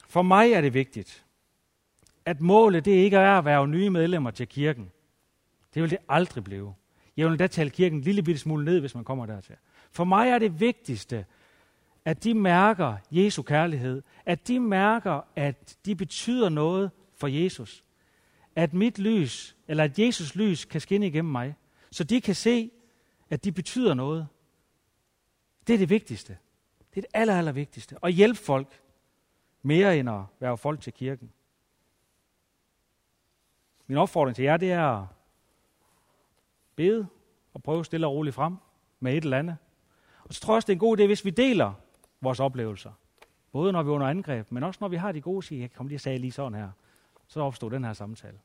for 0.06 0.22
mig 0.22 0.52
er 0.52 0.60
det 0.60 0.74
vigtigt, 0.74 1.24
at 2.24 2.40
målet 2.40 2.84
det 2.84 2.92
ikke 2.92 3.16
er 3.16 3.38
at 3.38 3.44
være 3.44 3.68
nye 3.68 3.90
medlemmer 3.90 4.30
til 4.30 4.48
kirken. 4.48 4.92
Det 5.74 5.82
vil 5.82 5.90
det 5.90 5.98
aldrig 6.08 6.44
blive. 6.44 6.74
Jeg 7.16 7.30
vil 7.30 7.38
da 7.38 7.46
tale 7.46 7.70
kirken 7.70 7.98
en 7.98 8.04
lille 8.04 8.22
bitte 8.22 8.40
smule 8.40 8.64
ned, 8.64 8.80
hvis 8.80 8.94
man 8.94 9.04
kommer 9.04 9.26
dertil. 9.26 9.56
For 9.92 10.04
mig 10.04 10.28
er 10.28 10.38
det 10.38 10.60
vigtigste, 10.60 11.26
at 12.04 12.24
de 12.24 12.34
mærker 12.34 12.96
Jesu 13.10 13.42
kærlighed, 13.42 14.02
at 14.26 14.48
de 14.48 14.60
mærker, 14.60 15.20
at 15.36 15.78
de 15.86 15.96
betyder 15.96 16.48
noget 16.48 16.90
for 17.14 17.26
Jesus. 17.26 17.84
At 18.56 18.74
mit 18.74 18.98
lys, 18.98 19.56
eller 19.68 19.84
at 19.84 19.98
Jesus 19.98 20.34
lys 20.34 20.64
kan 20.64 20.80
skinne 20.80 21.06
igennem 21.06 21.32
mig, 21.32 21.54
så 21.90 22.04
de 22.04 22.20
kan 22.20 22.34
se, 22.34 22.70
at 23.30 23.44
de 23.44 23.52
betyder 23.52 23.94
noget. 23.94 24.28
Det 25.66 25.74
er 25.74 25.78
det 25.78 25.90
vigtigste. 25.90 26.38
Det 26.94 26.96
er 26.96 27.00
det 27.00 27.10
aller, 27.14 27.38
aller 27.38 27.52
vigtigste. 27.52 27.96
At 28.02 28.12
hjælpe 28.12 28.40
folk 28.40 28.82
mere 29.62 29.98
end 29.98 30.10
at 30.10 30.22
være 30.40 30.58
folk 30.58 30.80
til 30.80 30.92
kirken. 30.92 31.32
Min 33.86 33.98
opfordring 33.98 34.36
til 34.36 34.44
jer, 34.44 34.56
det 34.56 34.72
er 34.72 34.82
at 34.82 35.06
bede 36.76 37.06
og 37.54 37.62
prøve 37.62 37.84
stille 37.84 38.06
og 38.06 38.12
roligt 38.12 38.34
frem 38.34 38.56
med 39.00 39.16
et 39.16 39.24
eller 39.24 39.38
andet. 39.38 39.56
Og 40.32 40.36
så 40.36 40.40
tror 40.40 40.54
jeg 40.54 40.56
også, 40.56 40.66
det 40.66 40.72
er 40.72 40.76
en 40.76 40.78
god 40.78 40.98
idé, 40.98 41.06
hvis 41.06 41.24
vi 41.24 41.30
deler 41.30 41.72
vores 42.20 42.40
oplevelser. 42.40 42.92
Både 43.52 43.72
når 43.72 43.82
vi 43.82 43.88
er 43.88 43.92
under 43.92 44.06
angreb, 44.06 44.52
men 44.52 44.62
også 44.62 44.78
når 44.80 44.88
vi 44.88 44.96
har 44.96 45.12
de 45.12 45.20
gode 45.20 45.42
siger, 45.42 45.60
jeg 45.60 45.72
kom 45.72 45.88
lige 45.88 45.98
sige 45.98 46.18
lige 46.18 46.32
sådan 46.32 46.54
her. 46.54 46.70
Så 47.26 47.40
opstår 47.40 47.68
den 47.68 47.84
her 47.84 47.92
samtale. 47.92 48.40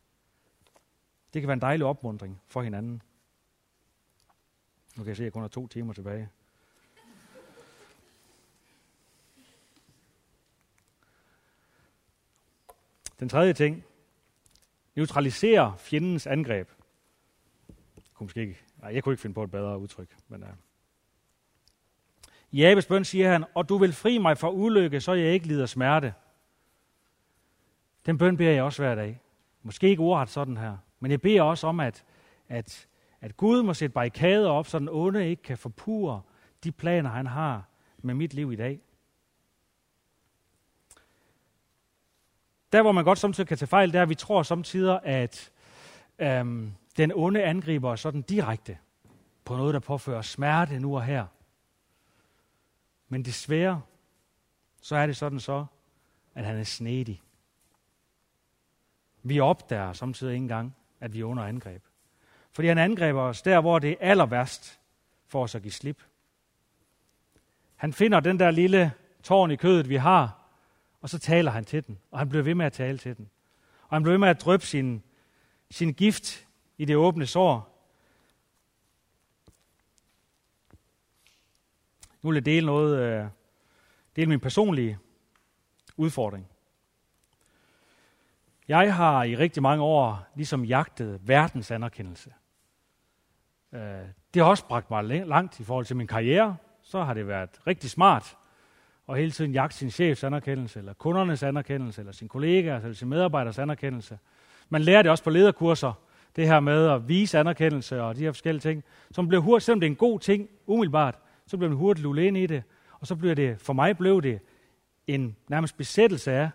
Det 1.34 1.42
kan 1.42 1.48
være 1.48 1.54
en 1.54 1.62
dejlig 1.62 1.86
opmundring 1.86 2.42
for 2.48 2.62
hinanden. 2.62 3.02
Nu 4.98 5.04
kan 5.04 5.08
jeg 5.08 5.18
se, 5.18 5.24
at 5.24 5.26
jeg 5.26 5.34
kun 5.34 5.42
har 5.42 5.50
to 5.50 5.68
timer 5.68 5.94
tilbage. 5.94 6.30
Den 13.20 13.30
tredje 13.30 13.54
ting. 13.54 13.84
Neutralisere 14.96 15.78
fjendens 15.78 16.28
angreb. 16.28 16.70
Jeg 17.96 18.04
kunne 18.14 18.26
måske 18.26 18.42
ikke, 18.42 18.64
nej, 18.82 18.94
jeg 18.94 19.04
kunne 19.04 19.14
ikke 19.14 19.22
finde 19.22 19.34
på 19.34 19.44
et 19.44 19.52
bedre 19.52 19.80
udtryk. 19.80 20.16
Men, 20.28 20.44
uh. 20.44 20.50
I 22.58 22.64
Abes 22.64 22.86
bøn 22.86 23.06
siger 23.06 23.32
han, 23.32 23.46
og 23.54 23.70
du 23.70 23.78
vil 23.78 23.94
fri 23.94 24.18
mig 24.18 24.38
fra 24.38 24.52
ulykke, 24.52 25.02
så 25.02 25.14
jeg 25.14 25.34
ikke 25.34 25.48
lider 25.48 25.66
smerte. 25.66 26.14
Den 28.06 28.18
bøn 28.18 28.38
beder 28.38 28.52
jeg 28.52 28.64
også 28.64 28.82
hver 28.82 28.96
dag. 28.96 29.22
Måske 29.64 29.90
ikke 29.90 30.02
ordret 30.02 30.30
sådan 30.30 30.58
her, 30.58 30.78
men 31.00 31.12
jeg 31.12 31.22
beder 31.22 31.42
også 31.42 31.68
om, 31.68 31.80
at, 31.80 32.04
at, 32.48 32.88
at 33.22 33.38
Gud 33.38 33.64
må 33.64 33.74
sætte 33.74 33.94
barrikader 33.94 34.50
op, 34.50 34.68
så 34.68 34.80
den 34.80 34.90
onde 34.92 35.30
ikke 35.30 35.44
kan 35.44 35.58
forpure 35.58 36.22
de 36.64 36.72
planer, 36.72 37.10
han 37.10 37.28
har 37.28 37.70
med 37.98 38.14
mit 38.14 38.34
liv 38.34 38.52
i 38.52 38.56
dag. 38.56 38.82
Der, 42.72 42.82
hvor 42.82 42.92
man 42.92 43.04
godt 43.04 43.20
samtidig 43.20 43.48
kan 43.48 43.58
tage 43.58 43.68
fejl, 43.68 43.92
det 43.92 43.98
er, 43.98 44.04
at 44.04 44.10
vi 44.10 44.16
tror 44.16 44.44
samtidig, 44.44 45.00
at 45.04 45.52
øhm, 46.20 46.74
den 46.98 47.12
onde 47.16 47.44
angriber 47.44 47.90
os 47.90 48.00
sådan 48.00 48.22
direkte 48.22 48.78
på 49.46 49.58
noget, 49.58 49.74
der 49.74 49.80
påfører 49.80 50.22
smerte 50.22 50.80
nu 50.80 50.96
og 50.96 51.04
her. 51.04 51.26
Men 53.10 53.26
desværre, 53.26 53.82
så 54.82 54.96
er 54.96 55.06
det 55.06 55.18
sådan 55.18 55.40
så, 55.40 55.66
at 56.36 56.46
han 56.46 56.58
er 56.58 56.64
snedig. 56.64 57.22
Vi 59.24 59.40
opdager 59.40 59.94
samtidig 59.94 60.34
ikke 60.34 60.44
engang, 60.44 60.76
at 61.00 61.14
vi 61.14 61.20
er 61.20 61.26
under 61.26 61.44
angreb. 61.44 61.84
Fordi 62.52 62.68
han 62.68 62.78
angriber 62.78 63.22
os 63.22 63.42
der, 63.42 63.62
hvor 63.62 63.80
det 63.80 63.92
er 63.92 63.96
aller 64.00 64.26
værst 64.26 64.80
for 65.28 65.44
os 65.44 65.56
at 65.56 65.62
give 65.62 65.72
slip. 65.72 66.04
Han 67.76 67.94
finder 67.94 68.20
den 68.20 68.40
der 68.40 68.52
lille 68.52 68.94
tårn 69.24 69.52
i 69.52 69.56
kødet, 69.56 69.90
vi 69.90 69.96
har, 69.96 70.38
og 71.02 71.10
så 71.10 71.20
taler 71.20 71.52
han 71.52 71.66
til 71.66 71.88
den. 71.88 72.00
Og 72.12 72.20
han 72.20 72.30
bliver 72.30 72.44
ved 72.44 72.56
med 72.56 72.66
at 72.66 72.74
tale 72.74 72.98
til 72.98 73.18
den. 73.18 73.30
Og 73.88 73.96
han 73.96 74.04
bliver 74.04 74.14
ved 74.14 74.20
med 74.20 74.28
at 74.28 74.42
drøbe 74.42 74.66
sin, 74.66 75.04
sin 75.72 75.94
gift 75.94 76.48
i 76.78 76.86
det 76.86 76.96
åbne 76.96 77.26
sår. 77.26 77.77
Nu 82.28 82.32
vil 82.32 82.36
jeg 82.36 82.46
dele 82.46 82.66
noget, 82.66 83.00
øh, 83.00 83.26
dele 84.16 84.30
min 84.30 84.40
personlige 84.40 84.98
udfordring. 85.98 86.48
Jeg 88.68 88.96
har 88.96 89.24
i 89.24 89.36
rigtig 89.36 89.64
mange 89.64 89.84
år 89.84 90.28
ligesom 90.36 90.66
jagtet 90.66 91.20
verdens 91.28 91.72
anerkendelse. 91.72 92.34
Øh, 93.74 93.82
det 94.34 94.42
har 94.42 94.44
også 94.44 94.66
bragt 94.66 94.92
mig 94.92 95.04
langt 95.04 95.60
i 95.60 95.64
forhold 95.64 95.86
til 95.86 95.96
min 95.96 96.08
karriere. 96.08 96.58
Så 96.82 97.04
har 97.04 97.14
det 97.14 97.28
været 97.28 97.50
rigtig 97.68 97.90
smart 97.90 98.38
at 99.10 99.18
hele 99.18 99.32
tiden 99.32 99.52
jagte 99.52 99.78
sin 99.78 99.92
chefs 99.92 100.24
anerkendelse, 100.24 100.80
eller 100.80 100.94
kundernes 100.94 101.44
anerkendelse, 101.44 102.02
eller 102.02 102.14
sin 102.14 102.28
kollegaers 102.28 102.84
eller 102.84 102.96
sin 102.96 103.10
medarbejders 103.10 103.60
anerkendelse. 103.60 104.20
Man 104.70 104.82
lærer 104.82 105.02
det 105.02 105.12
også 105.12 105.24
på 105.24 105.30
lederkurser, 105.30 105.94
det 106.36 106.48
her 106.48 106.60
med 106.60 106.88
at 106.88 107.08
vise 107.08 107.40
anerkendelse 107.40 108.02
og 108.02 108.16
de 108.16 108.22
her 108.22 108.32
forskellige 108.32 108.62
ting, 108.62 108.84
som 109.12 109.28
bliver 109.28 109.42
hurtigt, 109.42 109.66
selvom 109.66 109.80
det 109.80 109.88
er 109.88 109.92
en 109.92 109.96
god 109.96 110.20
ting, 110.20 110.50
umiddelbart, 110.66 111.20
så 111.48 111.58
bliver 111.58 111.70
man 111.70 111.78
hurtigt 111.78 112.04
lullet 112.04 112.24
ind 112.24 112.38
i 112.38 112.46
det, 112.46 112.64
og 113.00 113.08
så 113.08 113.16
bliver 113.16 113.36
det, 113.36 113.62
for 113.62 113.74
mig 113.74 113.98
blev 113.98 114.22
det 114.22 114.40
en 115.08 115.36
nærmest 115.48 115.78
besættelse 115.78 116.32
af, 116.32 116.50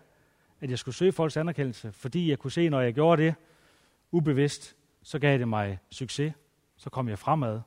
at 0.59 0.69
jeg 0.69 0.79
skulle 0.79 0.95
søge 0.95 1.11
folks 1.11 1.37
anerkendelse, 1.37 1.91
fordi 1.91 2.29
jeg 2.29 2.39
kunne 2.39 2.51
se, 2.51 2.69
når 2.69 2.81
jeg 2.81 2.93
gjorde 2.93 3.23
det 3.23 3.35
ubevidst, 4.11 4.75
så 5.01 5.19
gav 5.19 5.37
det 5.37 5.47
mig 5.47 5.79
succes. 5.89 6.33
Så 6.75 6.89
kom 6.89 7.09
jeg 7.09 7.19
fremad. 7.19 7.61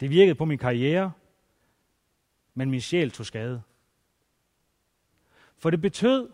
Det 0.00 0.10
virkede 0.10 0.34
på 0.34 0.44
min 0.44 0.58
karriere, 0.58 1.12
men 2.54 2.70
min 2.70 2.80
sjæl 2.80 3.10
tog 3.10 3.26
skade. 3.26 3.62
For 5.58 5.70
det 5.70 5.80
betød, 5.80 6.30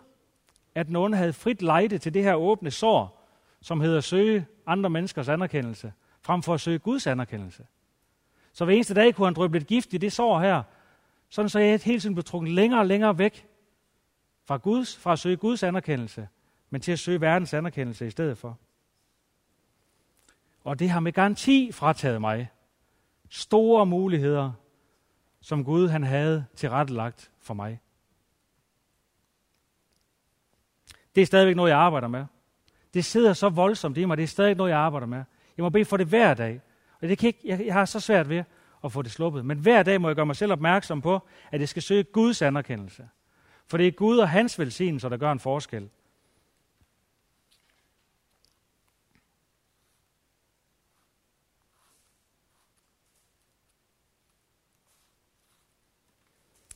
at 0.75 0.91
nogen 0.91 1.13
havde 1.13 1.33
frit 1.33 1.63
lejde 1.63 1.99
til 1.99 2.15
det 2.15 2.23
her 2.23 2.35
åbne 2.35 2.71
sår, 2.71 3.20
som 3.63 3.81
hedder 3.81 3.99
at 3.99 4.05
søge 4.05 4.47
andre 4.67 4.91
menneskers 4.91 5.29
anerkendelse, 5.29 5.93
frem 6.23 6.43
for 6.43 6.55
at 6.55 6.61
søge 6.61 6.79
Guds 6.79 7.07
anerkendelse. 7.07 7.67
Så 8.53 8.65
hver 8.65 8.75
eneste 8.75 8.95
dag 8.95 9.15
kunne 9.15 9.27
han 9.27 9.35
drøbe 9.35 9.59
lidt 9.59 9.69
gift 9.69 9.93
i 9.93 9.99
det 9.99 10.13
sår 10.13 10.41
her, 10.41 10.63
sådan 11.29 11.49
så 11.49 11.59
jeg 11.59 11.81
hele 11.85 12.01
tiden 12.01 12.15
blev 12.15 12.25
trukket 12.25 12.53
længere 12.53 12.81
og 12.81 12.87
længere 12.87 13.19
væk 13.19 13.47
fra, 14.45 14.57
Guds, 14.57 14.97
fra 14.97 15.13
at 15.13 15.19
søge 15.19 15.37
Guds 15.37 15.63
anerkendelse, 15.63 16.29
men 16.71 16.81
til 16.81 16.93
at 16.93 16.99
søge 16.99 17.21
verdens 17.21 17.55
anerkendelse 17.55 18.07
i 18.07 18.11
stedet 18.11 18.39
for. 18.39 18.59
Og 20.65 20.79
det 20.79 20.91
har 20.91 21.01
med 21.01 21.13
garanti 21.13 21.73
frataget 21.73 22.21
mig 22.21 22.51
store 23.31 23.87
muligheder, 23.87 24.53
som 25.41 25.65
Gud 25.65 25.89
han 25.89 26.03
havde 26.03 26.47
tilrettelagt 26.57 27.31
for 27.39 27.55
mig. 27.55 27.81
Det 31.15 31.23
er 31.23 31.27
stadigvæk 31.27 31.57
noget, 31.57 31.71
jeg 31.71 31.79
arbejder 31.79 32.09
med. 32.09 32.27
Det 32.95 33.05
sidder 33.05 33.33
så 33.33 33.49
voldsomt 33.49 33.99
i 33.99 34.05
mig, 34.05 34.17
det 34.17 34.23
er 34.23 34.27
stadig 34.27 34.55
noget, 34.57 34.71
jeg 34.71 34.79
arbejder 34.79 35.07
med. 35.07 35.25
Jeg 35.57 35.63
må 35.63 35.69
bede 35.69 35.85
for 35.85 35.97
det 35.97 36.07
hver 36.07 36.35
dag. 36.35 36.61
Og 37.03 37.09
det 37.09 37.19
kan 37.19 37.27
ikke, 37.27 37.41
jeg, 37.45 37.67
jeg 37.67 37.75
har 37.75 37.85
så 37.85 38.01
svært 38.01 38.29
ved 38.29 38.45
at 38.85 38.93
få 38.93 39.03
det 39.03 39.13
sluppet. 39.13 39.45
Men 39.45 39.59
hver 39.59 39.83
dag 39.83 40.01
må 40.01 40.09
jeg 40.09 40.17
gøre 40.17 40.27
mig 40.27 40.37
selv 40.37 40.53
opmærksom 40.53 41.03
på, 41.03 41.21
at 41.51 41.61
jeg 41.61 41.69
skal 41.69 41.83
søge 41.83 42.05
Guds 42.05 42.43
anerkendelse. 42.43 43.09
For 43.67 43.77
det 43.77 43.87
er 43.87 43.91
Gud 43.91 44.19
og 44.19 44.29
hans 44.29 44.59
velsignelse, 44.59 45.11
der 45.11 45.17
gør 45.17 45.33
en 45.33 45.41
forskel. 45.41 45.89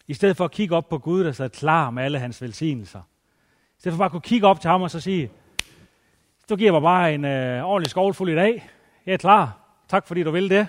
I 0.06 0.14
stedet 0.14 0.36
for 0.36 0.44
at 0.44 0.50
kigge 0.50 0.76
op 0.76 0.88
på 0.88 0.98
Gud, 0.98 1.24
der 1.24 1.32
sad 1.32 1.50
klar 1.50 1.90
med 1.90 2.02
alle 2.02 2.18
hans 2.18 2.42
velsignelser. 2.42 3.02
I 3.78 3.80
stedet 3.80 3.94
for 3.94 3.98
bare 3.98 4.06
at 4.06 4.10
kunne 4.10 4.20
kigge 4.20 4.46
op 4.46 4.60
til 4.60 4.70
ham 4.70 4.82
og 4.82 4.90
så 4.90 5.00
sige, 5.00 5.30
du 6.48 6.56
giver 6.56 6.72
mig 6.72 6.82
bare 6.82 7.14
en 7.14 7.24
øh, 7.24 7.64
ordentlig 7.64 7.90
skovlfuld 7.90 8.30
i 8.30 8.34
dag. 8.34 8.70
Jeg 9.06 9.12
er 9.12 9.16
klar. 9.16 9.60
Tak 9.88 10.06
fordi 10.06 10.22
du 10.22 10.30
vil 10.30 10.50
det. 10.50 10.68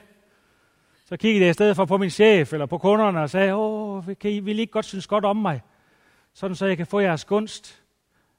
Så 1.06 1.18
kiggede 1.18 1.44
jeg 1.44 1.50
i 1.50 1.54
stedet 1.54 1.76
for 1.76 1.86
på 1.86 1.98
min 1.98 2.10
chef 2.10 2.54
eller 2.54 2.66
på 2.66 2.78
kunderne 2.78 3.22
og 3.22 3.30
sagde, 3.30 3.56
åh, 3.56 4.04
kan 4.20 4.32
I, 4.32 4.40
vil 4.40 4.58
I 4.58 4.62
ikke 4.62 4.72
godt 4.72 4.86
synes 4.86 5.08
godt 5.08 5.26
om 5.26 5.38
mig? 5.38 5.62
Sådan 6.34 6.56
så 6.56 6.66
jeg 6.66 6.78
kan 6.78 6.88
få 6.88 7.00
jeres 7.00 7.26
gunst. 7.26 7.84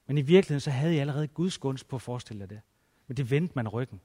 Men 0.06 0.18
i 0.18 0.22
virkeligheden 0.22 0.60
så 0.60 0.70
havde 0.70 0.92
jeg 0.92 1.00
allerede 1.00 1.26
Guds 1.26 1.58
gunst 1.58 1.88
på 1.88 1.96
at 1.96 2.02
forestille 2.02 2.40
jer 2.40 2.46
det. 2.46 2.60
Men 3.06 3.16
det 3.16 3.30
vendte 3.30 3.52
man 3.56 3.68
ryggen. 3.68 4.00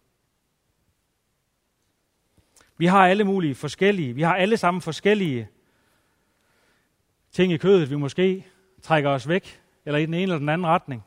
Vi 2.78 2.86
har 2.86 3.08
alle 3.08 3.24
mulige 3.24 3.56
forskellige, 3.56 4.14
vi 4.14 4.22
har 4.22 4.36
alle 4.36 4.58
sammen 4.58 4.82
forskellige 4.82 5.50
ting 7.32 7.54
i 7.54 7.58
kødet, 7.58 7.90
vi 7.90 7.96
måske 7.96 8.46
trækker 8.82 9.10
os 9.10 9.28
væk, 9.28 9.62
eller 9.86 10.00
i 10.00 10.06
den 10.06 10.14
ene 10.14 10.22
eller 10.22 10.38
den 10.38 10.50
anden 10.50 10.68
retning. 10.68 11.04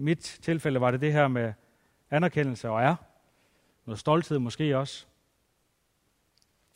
Mit 0.00 0.38
tilfælde 0.42 0.80
var 0.80 0.90
det 0.90 1.00
det 1.00 1.12
her 1.12 1.28
med 1.28 1.52
anerkendelse 2.10 2.68
og 2.68 2.82
er. 2.82 2.96
Noget 3.84 3.98
stolthed 3.98 4.38
måske 4.38 4.78
også. 4.78 5.06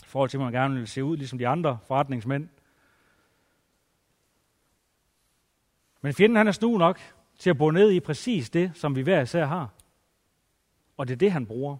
I 0.03 0.07
forhold 0.07 0.31
til, 0.31 0.37
at 0.37 0.43
man 0.43 0.53
gerne 0.53 0.75
vil 0.75 0.89
se 0.89 1.05
ud 1.05 1.17
ligesom 1.17 1.39
de 1.39 1.49
andre 1.49 1.79
forretningsmænd. 1.87 2.49
Men 6.01 6.15
fjenden 6.15 6.37
han 6.37 6.49
er 6.49 6.53
snu 6.53 6.79
nok 6.79 7.01
til 7.39 7.51
at 7.51 7.59
bo 7.59 7.71
ned 7.71 7.91
i 7.91 8.01
præcis 8.01 8.51
det, 8.51 8.73
som 8.75 8.97
vi 8.97 9.03
hver 9.03 9.21
især 9.21 9.45
har. 9.45 9.71
Og 10.97 11.09
det 11.09 11.15
er 11.15 11.19
det, 11.19 11.33
han 11.33 11.47
bruger. 11.47 11.77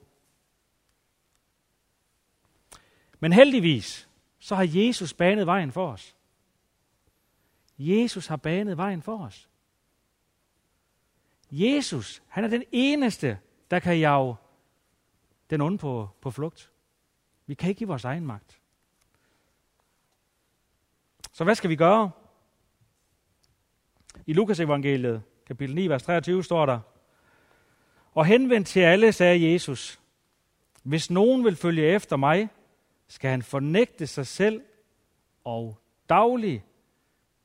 Men 3.21 3.33
heldigvis, 3.33 4.09
så 4.39 4.55
har 4.55 4.69
Jesus 4.69 5.15
banet 5.15 5.47
vejen 5.47 5.73
for 5.73 5.93
os. 5.93 6.17
Jesus 7.79 8.27
har 8.27 8.37
banet 8.37 8.77
vejen 8.77 9.03
for 9.03 9.25
os. 9.25 9.49
Jesus, 11.53 12.23
han 12.29 12.45
er 12.45 12.49
den 12.49 12.65
eneste, 12.73 13.39
der 13.71 13.79
kan 13.79 13.99
jage 13.99 14.37
den 15.51 15.61
onde 15.61 15.79
på, 15.79 16.09
på 16.21 16.31
flugt. 16.31 16.73
Vi 17.47 17.55
kan 17.55 17.69
ikke 17.69 17.79
give 17.79 17.89
vores 17.89 18.05
egen 18.05 18.27
magt. 18.27 18.61
Så 21.33 21.45
hvad 21.45 21.55
skal 21.55 21.71
vi 21.71 21.77
gøre? 21.77 22.11
I 24.27 24.33
Lukas 24.33 24.61
evangeliet, 24.61 25.23
kapitel 25.47 25.75
9, 25.75 25.89
vers 25.89 26.03
23, 26.03 26.45
står 26.45 26.67
der, 26.67 26.81
Og 28.13 28.27
henvendt 28.27 28.69
til 28.69 28.81
alle, 28.81 29.13
sagde 29.13 29.53
Jesus, 29.53 30.01
hvis 30.83 31.11
nogen 31.11 31.45
vil 31.45 31.57
følge 31.57 31.87
efter 31.87 32.17
mig, 32.17 32.49
skal 33.09 33.31
han 33.31 33.43
fornægte 33.43 34.07
sig 34.07 34.27
selv 34.27 34.63
og 35.45 35.79
dagligt 36.09 36.63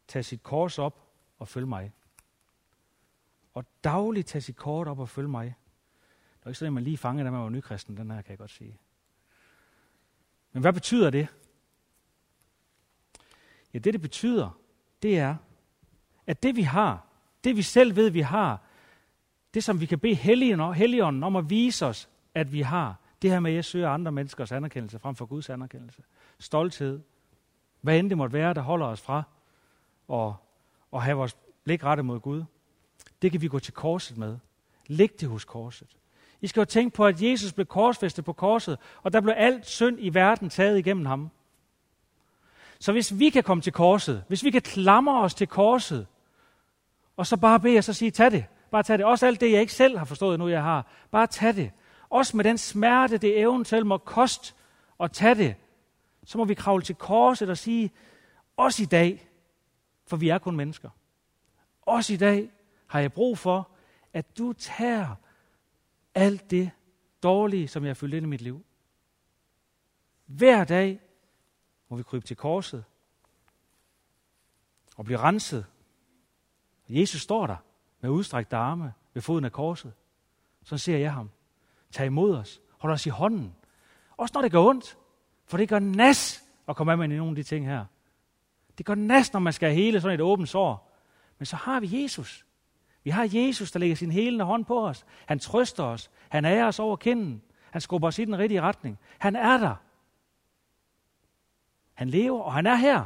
tage 0.08 0.24
sit 0.24 0.44
kors 0.44 0.80
op 0.80 1.02
og 1.40 1.48
følge 1.48 1.68
mig. 1.68 1.92
Og 3.58 3.66
dagligt 3.84 4.28
tage 4.28 4.42
sit 4.42 4.56
kort 4.56 4.88
op 4.88 5.00
og 5.00 5.10
følge 5.10 5.30
mig. 5.30 5.56
Det 6.40 6.44
er 6.44 6.50
ikke 6.50 6.60
sådan, 6.60 6.68
at 6.68 6.74
man 6.74 6.84
lige 6.84 6.98
fangede, 6.98 7.26
da 7.26 7.32
man 7.32 7.42
var 7.42 7.50
nykristen, 7.50 7.98
den 7.98 8.12
her 8.12 8.22
kan 8.22 8.30
jeg 8.30 8.38
godt 8.38 8.52
sige. 8.52 8.80
Men 10.52 10.62
hvad 10.62 10.74
betyder 10.74 11.10
det? 11.10 11.28
Ja, 13.74 13.80
det 13.80 13.94
det 13.94 14.02
betyder, 14.02 14.60
det 15.02 15.20
er, 15.20 15.36
at 16.28 16.44
det 16.44 16.56
vi 16.56 16.62
har, 16.62 17.08
det 17.44 17.58
vi 17.58 17.62
selv 17.62 17.96
ved, 17.96 18.10
vi 18.10 18.22
har, 18.22 18.62
det 19.54 19.64
som 19.64 19.82
vi 19.82 19.86
kan 19.86 20.00
bede 20.00 20.16
Helligånden 20.16 21.24
om 21.24 21.36
at 21.36 21.50
vise 21.50 21.86
os, 21.86 22.10
at 22.34 22.54
vi 22.54 22.62
har, 22.62 22.96
det 23.22 23.32
her 23.32 23.40
med, 23.40 23.52
at 23.52 23.56
jeg 23.56 23.66
søger 23.66 23.90
andre 23.90 24.12
menneskers 24.12 24.52
anerkendelse 24.52 25.00
frem 25.00 25.16
for 25.16 25.26
Guds 25.26 25.50
anerkendelse. 25.50 26.04
Stolthed. 26.40 27.02
Hvad 27.82 28.00
end 28.00 28.10
det 28.10 28.18
måtte 28.18 28.34
være, 28.34 28.54
der 28.54 28.62
holder 28.62 28.86
os 28.86 29.02
fra 29.02 29.24
at, 30.14 30.34
at 30.94 31.04
have 31.04 31.18
vores 31.18 31.38
blik 31.64 31.84
rettet 31.84 32.06
mod 32.06 32.20
Gud. 32.20 32.44
Det 33.22 33.32
kan 33.32 33.42
vi 33.42 33.48
gå 33.48 33.60
til 33.60 33.74
korset 33.74 34.18
med. 34.18 34.38
Læg 34.88 35.22
det 35.22 35.30
hos 35.30 35.46
korset. 35.46 35.88
I 36.42 36.48
skal 36.48 36.62
jo 36.62 36.66
tænke 36.66 36.96
på, 36.96 37.06
at 37.06 37.22
Jesus 37.22 37.54
blev 37.54 37.66
korsfæstet 37.66 38.26
på 38.26 38.34
korset, 38.34 38.78
og 39.04 39.14
der 39.14 39.22
blev 39.22 39.34
alt 39.38 39.66
synd 39.66 39.98
i 40.00 40.14
verden 40.14 40.50
taget 40.50 40.80
igennem 40.80 41.06
ham. 41.06 41.30
Så 42.80 42.92
hvis 42.92 43.20
vi 43.20 43.30
kan 43.30 43.44
komme 43.44 43.62
til 43.62 43.74
korset, 43.74 44.24
hvis 44.28 44.44
vi 44.44 44.52
kan 44.52 44.62
klamre 44.62 45.22
os 45.22 45.34
til 45.34 45.48
korset, 45.48 46.08
Og 47.18 47.28
så 47.28 47.38
bare 47.38 47.60
bede 47.60 47.78
og 47.78 47.84
så 47.84 47.94
sige, 47.94 48.12
tag 48.12 48.32
det. 48.32 48.46
Bare 48.72 48.84
tag 48.84 48.98
det. 48.98 49.06
Også 49.06 49.28
alt 49.28 49.42
det, 49.42 49.52
jeg 49.52 49.62
ikke 49.62 49.74
selv 49.74 49.98
har 49.98 50.06
forstået 50.06 50.40
nu, 50.40 50.48
jeg 50.48 50.64
har. 50.64 50.88
Bare 51.12 51.28
tag 51.28 51.56
det. 51.56 51.72
Også 52.10 52.38
med 52.38 52.44
den 52.44 52.58
smerte, 52.58 53.18
det 53.18 53.40
eventuelt 53.40 53.88
må 53.88 53.98
koste 53.98 54.54
at 55.00 55.12
tage 55.12 55.36
det. 55.36 55.56
Så 56.26 56.38
må 56.38 56.46
vi 56.46 56.54
kravle 56.54 56.84
til 56.84 56.96
korset 56.96 57.50
og 57.50 57.58
sige, 57.58 57.92
også 58.58 58.84
i 58.84 58.86
dag, 58.86 59.30
for 60.08 60.18
vi 60.18 60.30
er 60.30 60.38
kun 60.38 60.56
mennesker. 60.56 60.90
Også 61.82 62.14
i 62.14 62.18
dag 62.18 62.50
har 62.88 63.00
jeg 63.00 63.14
brug 63.14 63.38
for, 63.38 63.72
at 64.14 64.38
du 64.38 64.54
tager 64.54 65.16
alt 66.16 66.52
det 66.52 66.72
dårlige, 67.24 67.68
som 67.68 67.84
jeg 67.84 67.90
har 67.90 67.94
fyldt 67.94 68.14
ind 68.14 68.26
i 68.26 68.30
mit 68.30 68.42
liv. 68.42 68.66
Hver 70.26 70.64
dag 70.64 71.00
må 71.90 71.98
vi 71.98 72.04
krybe 72.04 72.26
til 72.26 72.38
korset 72.38 72.84
og 74.98 75.06
blive 75.06 75.20
renset. 75.20 75.66
Jesus 76.90 77.22
står 77.22 77.48
der 77.48 77.56
med 78.02 78.10
udstrækte 78.10 78.56
arme 78.56 78.94
ved 79.14 79.22
foden 79.22 79.46
af 79.46 79.52
korset. 79.52 79.94
Så 80.64 80.78
ser 80.78 80.98
jeg 80.98 81.14
ham. 81.14 81.30
Tag 81.92 82.06
imod 82.06 82.36
os. 82.36 82.62
Hold 82.78 82.94
os 82.94 83.06
i 83.06 83.10
hånden. 83.10 83.56
Også 84.18 84.32
når 84.36 84.42
det 84.42 84.52
gør 84.52 84.60
ondt. 84.60 84.98
For 85.46 85.58
det 85.58 85.70
gør 85.70 85.80
nas 85.80 86.44
at 86.68 86.76
komme 86.76 86.92
af 86.92 86.98
med 86.98 87.08
nogle 87.08 87.30
af 87.30 87.36
de 87.36 87.44
ting 87.44 87.66
her. 87.66 87.86
Det 88.78 88.86
gør 88.86 88.96
nas, 88.96 89.34
når 89.34 89.40
man 89.40 89.54
skal 89.54 89.74
hele 89.74 90.02
sådan 90.02 90.16
et 90.16 90.22
åbent 90.22 90.50
sår. 90.50 90.92
Men 91.38 91.46
så 91.46 91.56
har 91.56 91.80
vi 91.80 92.04
Jesus. 92.04 92.46
Vi 93.08 93.12
har 93.12 93.30
Jesus, 93.34 93.72
der 93.72 93.80
lægger 93.80 93.96
sin 93.96 94.12
helende 94.12 94.46
hånd 94.46 94.66
på 94.66 94.88
os. 94.88 95.06
Han 95.26 95.40
trøster 95.40 95.84
os. 95.84 96.12
Han 96.30 96.46
er 96.46 96.66
os 96.66 96.80
over 96.80 96.96
kinden. 96.96 97.42
Han 97.72 97.82
skubber 97.82 98.08
os 98.08 98.20
i 98.20 98.26
den 98.26 98.38
rigtige 98.38 98.62
retning. 98.62 99.00
Han 99.18 99.36
er 99.36 99.58
der. 99.58 99.76
Han 101.94 102.10
lever, 102.10 102.42
og 102.42 102.54
han 102.54 102.66
er 102.66 102.76
her. 102.76 103.06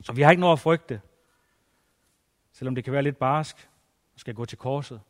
Så 0.00 0.12
vi 0.12 0.22
har 0.22 0.30
ikke 0.30 0.40
noget 0.40 0.52
at 0.52 0.60
frygte, 0.60 1.00
selvom 2.52 2.74
det 2.74 2.84
kan 2.84 2.92
være 2.92 3.02
lidt 3.02 3.18
barsk 3.18 3.70
og 4.14 4.20
skal 4.20 4.34
gå 4.34 4.44
til 4.44 4.58
korset. 4.58 5.00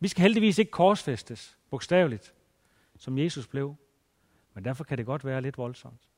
Vi 0.00 0.08
skal 0.08 0.22
heldigvis 0.22 0.58
ikke 0.58 0.70
korsfæstes, 0.70 1.58
bogstaveligt, 1.70 2.34
som 2.96 3.18
Jesus 3.18 3.46
blev. 3.46 3.76
Men 4.54 4.64
derfor 4.64 4.84
kan 4.84 4.98
det 4.98 5.06
godt 5.06 5.24
være 5.24 5.42
lidt 5.42 5.58
voldsomt. 5.58 6.08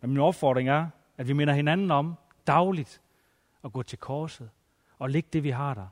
Men 0.00 0.10
min 0.10 0.20
opfordring 0.20 0.68
er, 0.68 0.90
at 1.18 1.28
vi 1.28 1.32
minder 1.32 1.54
hinanden 1.54 1.90
om 1.90 2.14
dagligt 2.46 3.00
at 3.64 3.72
gå 3.72 3.82
til 3.82 3.98
korset 3.98 4.50
og 4.98 5.10
lægge 5.10 5.28
det, 5.32 5.42
vi 5.42 5.50
har 5.50 5.74
der. 5.74 5.86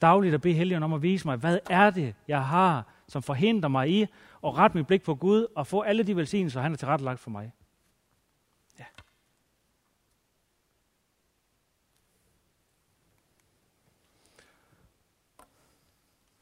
Dagligt 0.00 0.34
at 0.34 0.40
bede 0.40 0.54
Helligånden 0.54 0.84
om 0.84 0.92
at 0.92 1.02
vise 1.02 1.26
mig, 1.26 1.36
hvad 1.36 1.58
er 1.70 1.90
det, 1.90 2.14
jeg 2.28 2.46
har, 2.46 2.86
som 3.06 3.22
forhindrer 3.22 3.68
mig 3.68 3.90
i 3.90 4.02
at 4.44 4.54
rette 4.54 4.76
mit 4.76 4.86
blik 4.86 5.02
på 5.02 5.14
Gud 5.14 5.46
og 5.56 5.66
få 5.66 5.80
alle 5.80 6.02
de 6.02 6.16
velsignelser, 6.16 6.60
han 6.60 6.72
har 6.72 6.76
tilrettelagt 6.76 7.20
for 7.20 7.30
mig. 7.30 7.52
Ja. 8.78 8.84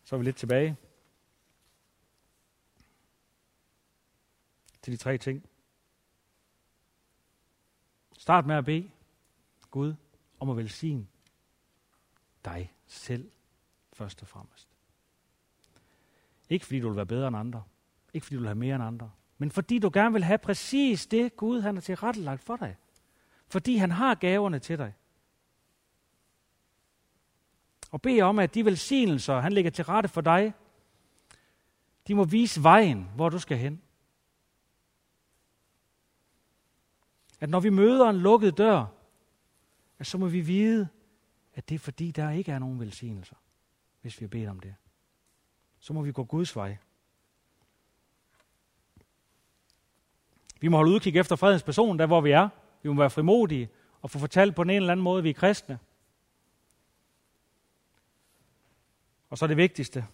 Så 0.04 0.16
er 0.16 0.18
vi 0.18 0.24
lidt 0.24 0.36
tilbage 0.36 0.76
til 4.82 4.92
de 4.92 4.96
tre 4.96 5.18
ting. 5.18 5.44
Start 8.28 8.46
med 8.46 8.56
at 8.56 8.64
bede 8.64 8.90
Gud 9.70 9.94
om 10.40 10.50
at 10.50 10.56
velsigne 10.56 11.06
dig 12.44 12.72
selv 12.86 13.30
først 13.92 14.22
og 14.22 14.28
fremmest. 14.28 14.68
Ikke 16.48 16.64
fordi 16.66 16.80
du 16.80 16.88
vil 16.88 16.96
være 16.96 17.06
bedre 17.06 17.28
end 17.28 17.36
andre. 17.36 17.62
Ikke 18.14 18.24
fordi 18.24 18.34
du 18.34 18.40
vil 18.40 18.48
have 18.48 18.58
mere 18.58 18.74
end 18.74 18.84
andre. 18.84 19.10
Men 19.38 19.50
fordi 19.50 19.78
du 19.78 19.90
gerne 19.92 20.12
vil 20.12 20.24
have 20.24 20.38
præcis 20.38 21.06
det, 21.06 21.36
Gud 21.36 21.60
han 21.60 21.76
har 21.76 21.80
tilrettelagt 21.80 22.42
for 22.42 22.56
dig. 22.56 22.76
Fordi 23.46 23.76
han 23.76 23.90
har 23.90 24.14
gaverne 24.14 24.58
til 24.58 24.78
dig. 24.78 24.94
Og 27.90 28.02
bed 28.02 28.20
om, 28.20 28.38
at 28.38 28.54
de 28.54 28.64
velsignelser, 28.64 29.40
han 29.40 29.52
lægger 29.52 29.70
til 29.70 29.84
rette 29.84 30.08
for 30.08 30.20
dig, 30.20 30.54
de 32.08 32.14
må 32.14 32.24
vise 32.24 32.62
vejen, 32.62 33.10
hvor 33.14 33.28
du 33.28 33.38
skal 33.38 33.58
hen. 33.58 33.82
At 37.40 37.50
når 37.50 37.60
vi 37.60 37.70
møder 37.70 38.08
en 38.08 38.16
lukket 38.16 38.58
dør, 38.58 38.86
at 39.98 40.06
så 40.06 40.18
må 40.18 40.26
vi 40.26 40.40
vide, 40.40 40.88
at 41.54 41.68
det 41.68 41.74
er 41.74 41.78
fordi, 41.78 42.10
der 42.10 42.30
ikke 42.30 42.52
er 42.52 42.58
nogen 42.58 42.80
velsignelser, 42.80 43.36
hvis 44.00 44.20
vi 44.20 44.24
har 44.24 44.28
bedt 44.28 44.48
om 44.48 44.60
det. 44.60 44.74
Så 45.78 45.92
må 45.92 46.02
vi 46.02 46.12
gå 46.12 46.24
Guds 46.24 46.56
vej. 46.56 46.76
Vi 50.60 50.68
må 50.68 50.76
holde 50.76 50.92
udkig 50.92 51.16
efter 51.16 51.36
fredens 51.36 51.62
person, 51.62 51.98
der 51.98 52.06
hvor 52.06 52.20
vi 52.20 52.30
er. 52.30 52.48
Vi 52.82 52.88
må 52.88 52.94
være 52.94 53.10
frimodige 53.10 53.68
og 54.02 54.10
få 54.10 54.18
fortalt 54.18 54.54
på 54.54 54.62
en 54.62 54.70
eller 54.70 54.92
anden 54.92 55.04
måde, 55.04 55.18
at 55.18 55.24
vi 55.24 55.30
er 55.30 55.34
kristne. 55.34 55.78
Og 59.30 59.38
så 59.38 59.46
det 59.46 59.56
vigtigste, 59.56 60.06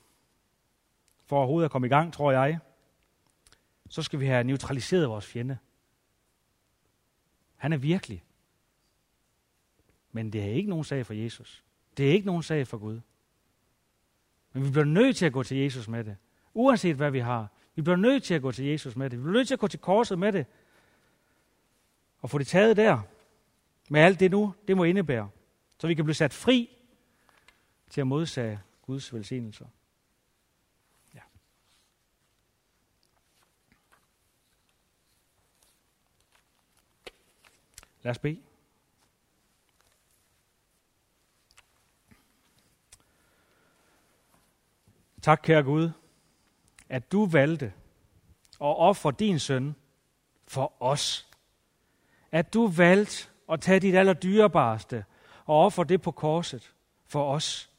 for 1.27 1.37
overhovedet 1.37 1.65
at 1.65 1.71
komme 1.71 1.87
i 1.87 1.91
gang, 1.91 2.13
tror 2.13 2.33
jeg, 2.33 2.59
så 3.89 4.03
skal 4.03 4.21
vi 4.21 4.27
have 4.27 4.45
neutraliseret 4.45 5.09
vores 5.09 5.27
fjende. 5.27 5.59
Han 7.65 7.73
er 7.73 7.77
virkelig. 7.77 8.25
Men 10.13 10.33
det 10.33 10.43
er 10.43 10.49
ikke 10.49 10.71
nogen 10.71 10.85
sag 10.85 11.07
for 11.07 11.15
Jesus. 11.15 11.65
Det 11.97 12.09
er 12.09 12.13
ikke 12.13 12.27
nogen 12.27 12.43
sag 12.43 12.67
for 12.67 12.79
Gud. 12.79 13.01
Men 14.53 14.65
vi 14.65 14.71
bliver 14.71 14.85
nødt 14.85 15.17
til 15.17 15.27
at 15.27 15.33
gå 15.33 15.43
til 15.43 15.57
Jesus 15.57 15.89
med 15.89 16.05
det. 16.05 16.17
Uanset 16.55 16.97
hvad 16.97 17.11
vi 17.11 17.19
har. 17.19 17.49
Vi 17.75 17.83
bliver 17.83 17.97
nødt 17.97 18.23
til 18.23 18.35
at 18.35 18.43
gå 18.43 18.53
til 18.53 18.65
Jesus 18.65 18.97
med 18.97 19.11
det. 19.11 19.19
Vi 19.19 19.23
bliver 19.23 19.33
nødt 19.33 19.49
til 19.49 19.55
at 19.55 19.61
gå 19.61 19.69
til 19.69 19.81
korset 19.81 20.19
med 20.19 20.33
det. 20.33 20.47
Og 22.19 22.31
få 22.31 22.39
det 22.39 22.47
taget 22.47 22.77
der. 22.77 23.01
Med 23.91 24.01
alt 24.01 24.21
det 24.21 24.31
nu, 24.31 24.55
det 24.69 24.77
må 24.77 24.85
indebære. 24.85 25.31
Så 25.79 25.87
vi 25.87 25.95
kan 25.95 26.05
blive 26.05 26.15
sat 26.15 26.33
fri 26.33 26.79
til 27.91 28.01
at 28.01 28.07
modsage 28.07 28.61
Guds 28.83 29.15
velsignelser. 29.15 29.67
Lad 38.05 38.11
os 38.11 38.19
bede. 38.19 38.41
Tak, 45.23 45.41
kære 45.43 45.63
Gud, 45.63 45.91
at 46.89 47.13
du 47.13 47.27
valgte 47.27 47.67
at 48.61 48.79
ofre 48.79 49.13
din 49.19 49.39
søn 49.39 49.75
for 50.47 50.73
os. 50.81 51.29
At 52.33 52.55
du 52.55 52.67
valgte 52.67 53.29
at 53.49 53.61
tage 53.61 53.81
dit 53.81 53.95
allerdyrebareste 53.95 55.05
og 55.45 55.65
ofre 55.65 55.85
det 55.85 56.03
på 56.03 56.11
korset 56.11 56.75
for 57.07 57.35
os. 57.35 57.71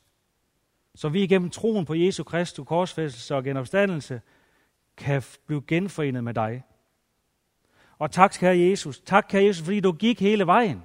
Så 0.96 1.10
vi 1.10 1.24
igennem 1.24 1.50
troen 1.50 1.86
på 1.86 1.94
Jesu 1.94 2.24
Kristus 2.24 2.68
korsfæstelse 2.68 3.36
og 3.36 3.44
genopstandelse 3.44 4.22
kan 4.98 5.24
blive 5.46 5.64
genforenet 5.68 6.24
med 6.24 6.34
dig. 6.34 6.64
Og 8.00 8.12
tak, 8.12 8.36
kære 8.40 8.58
Jesus. 8.58 9.00
Tak, 9.00 9.26
kære 9.30 9.44
Jesus, 9.44 9.64
fordi 9.64 9.80
du 9.80 9.92
gik 9.92 10.20
hele 10.20 10.48
vejen. 10.48 10.84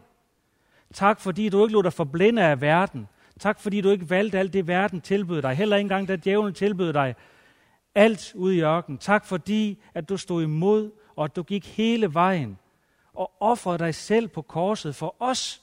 Tak, 0.94 1.20
fordi 1.20 1.48
du 1.48 1.62
ikke 1.62 1.72
lod 1.72 1.82
dig 1.82 1.92
forblinde 1.92 2.42
af 2.42 2.60
verden, 2.60 3.08
Tak 3.40 3.60
fordi 3.60 3.80
du 3.80 3.90
ikke 3.90 4.10
valgte 4.10 4.38
alt 4.38 4.52
det, 4.52 4.66
verden 4.66 5.00
tilbød 5.00 5.42
dig. 5.42 5.54
Heller 5.54 5.76
ikke 5.76 5.84
engang, 5.84 6.08
da 6.08 6.16
djævlen 6.16 6.54
tilbød 6.54 6.92
dig 6.92 7.14
alt 7.94 8.34
ude 8.34 8.56
i 8.56 8.62
ørkenen. 8.62 8.98
Tak 8.98 9.24
fordi, 9.24 9.82
at 9.94 10.08
du 10.08 10.16
stod 10.16 10.42
imod, 10.42 10.90
og 11.16 11.24
at 11.24 11.36
du 11.36 11.42
gik 11.42 11.66
hele 11.76 12.14
vejen 12.14 12.58
og 13.12 13.32
offrede 13.40 13.78
dig 13.78 13.94
selv 13.94 14.28
på 14.28 14.42
korset 14.42 14.94
for 14.94 15.16
os. 15.18 15.62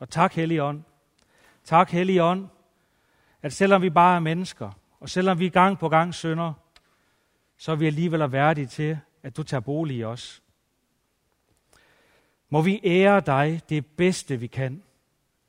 Og 0.00 0.10
tak, 0.10 0.34
Helligånd. 0.34 0.82
Tak, 1.64 1.90
Helligånd, 1.90 2.48
at 3.42 3.52
selvom 3.52 3.82
vi 3.82 3.90
bare 3.90 4.16
er 4.16 4.20
mennesker, 4.20 4.70
og 5.02 5.10
selvom 5.10 5.38
vi 5.38 5.48
gang 5.48 5.78
på 5.78 5.88
gang 5.88 6.14
synder, 6.14 6.52
så 7.56 7.72
er 7.72 7.76
vi 7.76 7.86
alligevel 7.86 8.32
værdige 8.32 8.66
til, 8.66 8.98
at 9.22 9.36
du 9.36 9.42
tager 9.42 9.60
bolig 9.60 9.96
i 9.96 10.04
os. 10.04 10.42
Må 12.48 12.62
vi 12.62 12.80
ære 12.84 13.20
dig 13.20 13.60
det 13.68 13.86
bedste, 13.86 14.36
vi 14.36 14.46
kan. 14.46 14.82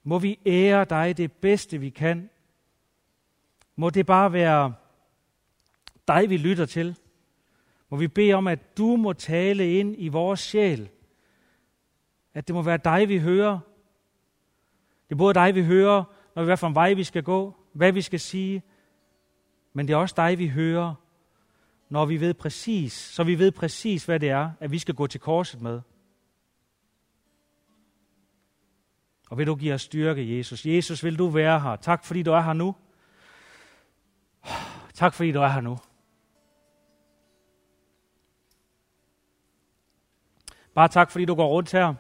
Må 0.04 0.20
vi 0.20 0.40
ære 0.46 0.86
dig 0.86 1.18
det 1.18 1.32
bedste, 1.32 1.78
vi 1.78 1.90
kan. 1.90 2.30
Må 3.76 3.90
det 3.90 4.06
bare 4.06 4.34
være 4.34 4.74
dig, 6.08 6.30
vi 6.30 6.38
lytter 6.38 6.66
til. 6.66 6.98
Må 7.90 7.98
vi 7.98 8.08
bede 8.08 8.34
om, 8.34 8.48
at 8.48 8.78
du 8.78 8.96
må 8.96 9.14
tale 9.14 9.80
ind 9.80 9.96
i 9.98 10.08
vores 10.08 10.40
sjæl. 10.40 10.90
At 12.34 12.48
det 12.48 12.56
må 12.56 12.62
være 12.62 12.78
dig, 12.78 13.10
vi 13.10 13.20
hører. 13.20 13.60
Det 15.10 15.16
er 15.16 15.18
både 15.18 15.34
dig, 15.34 15.56
vi 15.56 15.64
hører, 15.64 16.04
når 16.36 16.44
vi 16.44 16.52
er 16.52 16.56
for 16.56 16.68
en 16.68 16.76
vej, 16.76 16.94
vi 16.94 17.04
skal 17.04 17.24
gå, 17.24 17.56
hvad 17.74 17.92
vi 17.92 18.02
skal 18.02 18.20
sige. 18.20 18.64
Men 19.74 19.88
det 19.88 19.94
er 19.94 19.98
også 19.98 20.16
dig, 20.18 20.40
vi 20.40 20.48
hører, 20.48 20.94
når 21.90 22.06
vi 22.06 22.20
ved 22.20 22.34
præcis, 22.34 22.94
så 22.94 23.24
vi 23.24 23.40
ved 23.40 23.52
præcis, 23.52 24.06
hvad 24.06 24.20
det 24.20 24.30
er, 24.30 24.52
at 24.60 24.72
vi 24.72 24.80
skal 24.80 24.96
gå 24.96 25.08
til 25.08 25.20
korset 25.20 25.62
med. 25.62 25.82
Og 29.30 29.38
vil 29.38 29.48
du 29.48 29.56
give 29.56 29.74
os 29.74 29.82
styrke, 29.82 30.38
Jesus? 30.38 30.66
Jesus, 30.66 31.04
vil 31.04 31.18
du 31.18 31.28
være 31.28 31.60
her? 31.60 31.76
Tak, 31.76 32.06
fordi 32.06 32.24
du 32.24 32.32
er 32.32 32.42
her 32.42 32.54
nu. 32.54 32.76
Tak, 34.94 35.14
fordi 35.14 35.32
du 35.32 35.40
er 35.40 35.48
her 35.48 35.62
nu. 35.62 35.78
Bare 40.74 40.88
tak, 40.88 41.12
fordi 41.12 41.26
du 41.26 41.36
går 41.36 41.48
rundt 41.48 41.72
her. 41.72 41.94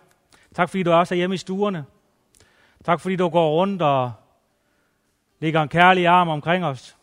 Tak, 0.55 0.69
fordi 0.69 0.84
du 0.84 0.91
også 0.91 1.13
er 1.13 1.17
hjemme 1.17 1.34
i 1.34 1.38
stuerne. 1.38 1.86
Tak, 2.84 2.99
fordi 2.99 3.15
du 3.15 3.30
går 3.30 3.51
rundt 3.51 3.82
og 3.82 4.13
lægger 5.39 5.61
en 5.61 5.69
kærlig 5.69 6.07
arm 6.07 6.30
omkring 6.30 6.65
os. 6.65 6.97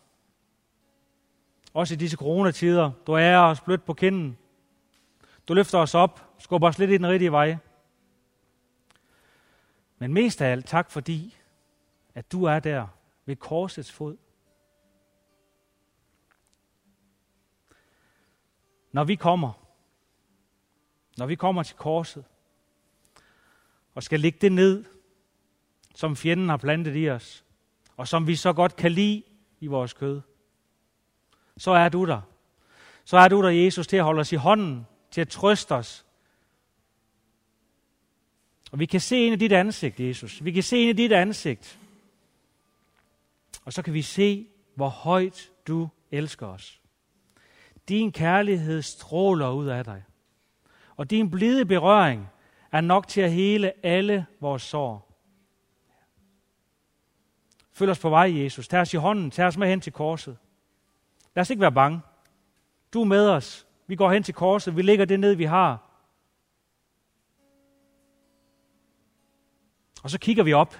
Også 1.73 1.93
i 1.93 1.97
disse 1.97 2.17
coronatider. 2.17 2.91
Du 3.07 3.11
er 3.11 3.37
os 3.37 3.61
blødt 3.61 3.85
på 3.85 3.93
kinden. 3.93 4.37
Du 5.47 5.53
løfter 5.53 5.77
os 5.77 5.95
op, 5.95 6.35
skubber 6.39 6.67
os 6.67 6.79
lidt 6.79 6.91
i 6.91 6.97
den 6.97 7.07
rigtige 7.07 7.31
vej. 7.31 7.57
Men 9.97 10.13
mest 10.13 10.41
af 10.41 10.51
alt 10.51 10.67
tak 10.67 10.91
fordi, 10.91 11.37
at 12.15 12.31
du 12.31 12.43
er 12.43 12.59
der 12.59 12.87
ved 13.25 13.35
korsets 13.35 13.91
fod. 13.91 14.17
Når 18.91 19.03
vi 19.03 19.15
kommer, 19.15 19.53
når 21.17 21.25
vi 21.25 21.35
kommer 21.35 21.63
til 21.63 21.75
korset, 21.75 22.25
og 23.95 24.03
skal 24.03 24.19
lægge 24.19 24.39
det 24.41 24.51
ned, 24.51 24.85
som 25.95 26.15
fjenden 26.15 26.49
har 26.49 26.57
plantet 26.57 26.95
i 26.95 27.09
os, 27.09 27.45
og 27.97 28.07
som 28.07 28.27
vi 28.27 28.35
så 28.35 28.53
godt 28.53 28.75
kan 28.75 28.91
lide 28.91 29.23
i 29.59 29.67
vores 29.67 29.93
kød, 29.93 30.21
så 31.57 31.71
er 31.71 31.89
du 31.89 32.05
der. 32.05 32.21
Så 33.05 33.17
er 33.17 33.27
du 33.27 33.41
der, 33.41 33.49
Jesus, 33.49 33.87
til 33.87 33.97
at 33.97 34.03
holde 34.03 34.19
os 34.19 34.31
i 34.31 34.35
hånden, 34.35 34.87
til 35.11 35.21
at 35.21 35.29
trøste 35.29 35.71
os. 35.75 36.05
Og 38.71 38.79
vi 38.79 38.85
kan 38.85 39.01
se 39.01 39.17
ind 39.17 39.33
i 39.33 39.37
dit 39.37 39.51
ansigt, 39.51 39.99
Jesus. 39.99 40.45
Vi 40.45 40.51
kan 40.51 40.63
se 40.63 40.77
ind 40.77 40.89
i 40.89 41.03
dit 41.03 41.11
ansigt. 41.11 41.79
Og 43.65 43.73
så 43.73 43.81
kan 43.81 43.93
vi 43.93 44.01
se, 44.01 44.47
hvor 44.75 44.89
højt 44.89 45.51
du 45.67 45.89
elsker 46.11 46.47
os. 46.47 46.81
Din 47.89 48.11
kærlighed 48.11 48.81
stråler 48.81 49.49
ud 49.49 49.67
af 49.67 49.83
dig. 49.83 50.03
Og 50.95 51.09
din 51.09 51.31
blide 51.31 51.65
berøring 51.65 52.27
er 52.71 52.81
nok 52.81 53.07
til 53.07 53.21
at 53.21 53.31
hele 53.31 53.85
alle 53.85 54.25
vores 54.39 54.61
sår. 54.61 55.11
Følg 57.71 57.91
os 57.91 57.99
på 57.99 58.09
vej, 58.09 58.43
Jesus. 58.43 58.67
Tag 58.67 58.81
os 58.81 58.93
i 58.93 58.97
hånden. 58.97 59.31
Tag 59.31 59.45
os 59.45 59.57
med 59.57 59.67
hen 59.67 59.81
til 59.81 59.93
korset. 59.93 60.37
Lad 61.35 61.41
os 61.41 61.49
ikke 61.49 61.61
være 61.61 61.71
bange. 61.71 62.01
Du 62.93 63.01
er 63.01 63.05
med 63.05 63.29
os. 63.29 63.67
Vi 63.87 63.95
går 63.95 64.11
hen 64.11 64.23
til 64.23 64.33
korset. 64.33 64.75
Vi 64.75 64.81
lægger 64.81 65.05
det 65.05 65.19
ned, 65.19 65.35
vi 65.35 65.43
har. 65.43 65.91
Og 70.03 70.09
så 70.09 70.19
kigger 70.19 70.43
vi 70.43 70.53
op. 70.53 70.75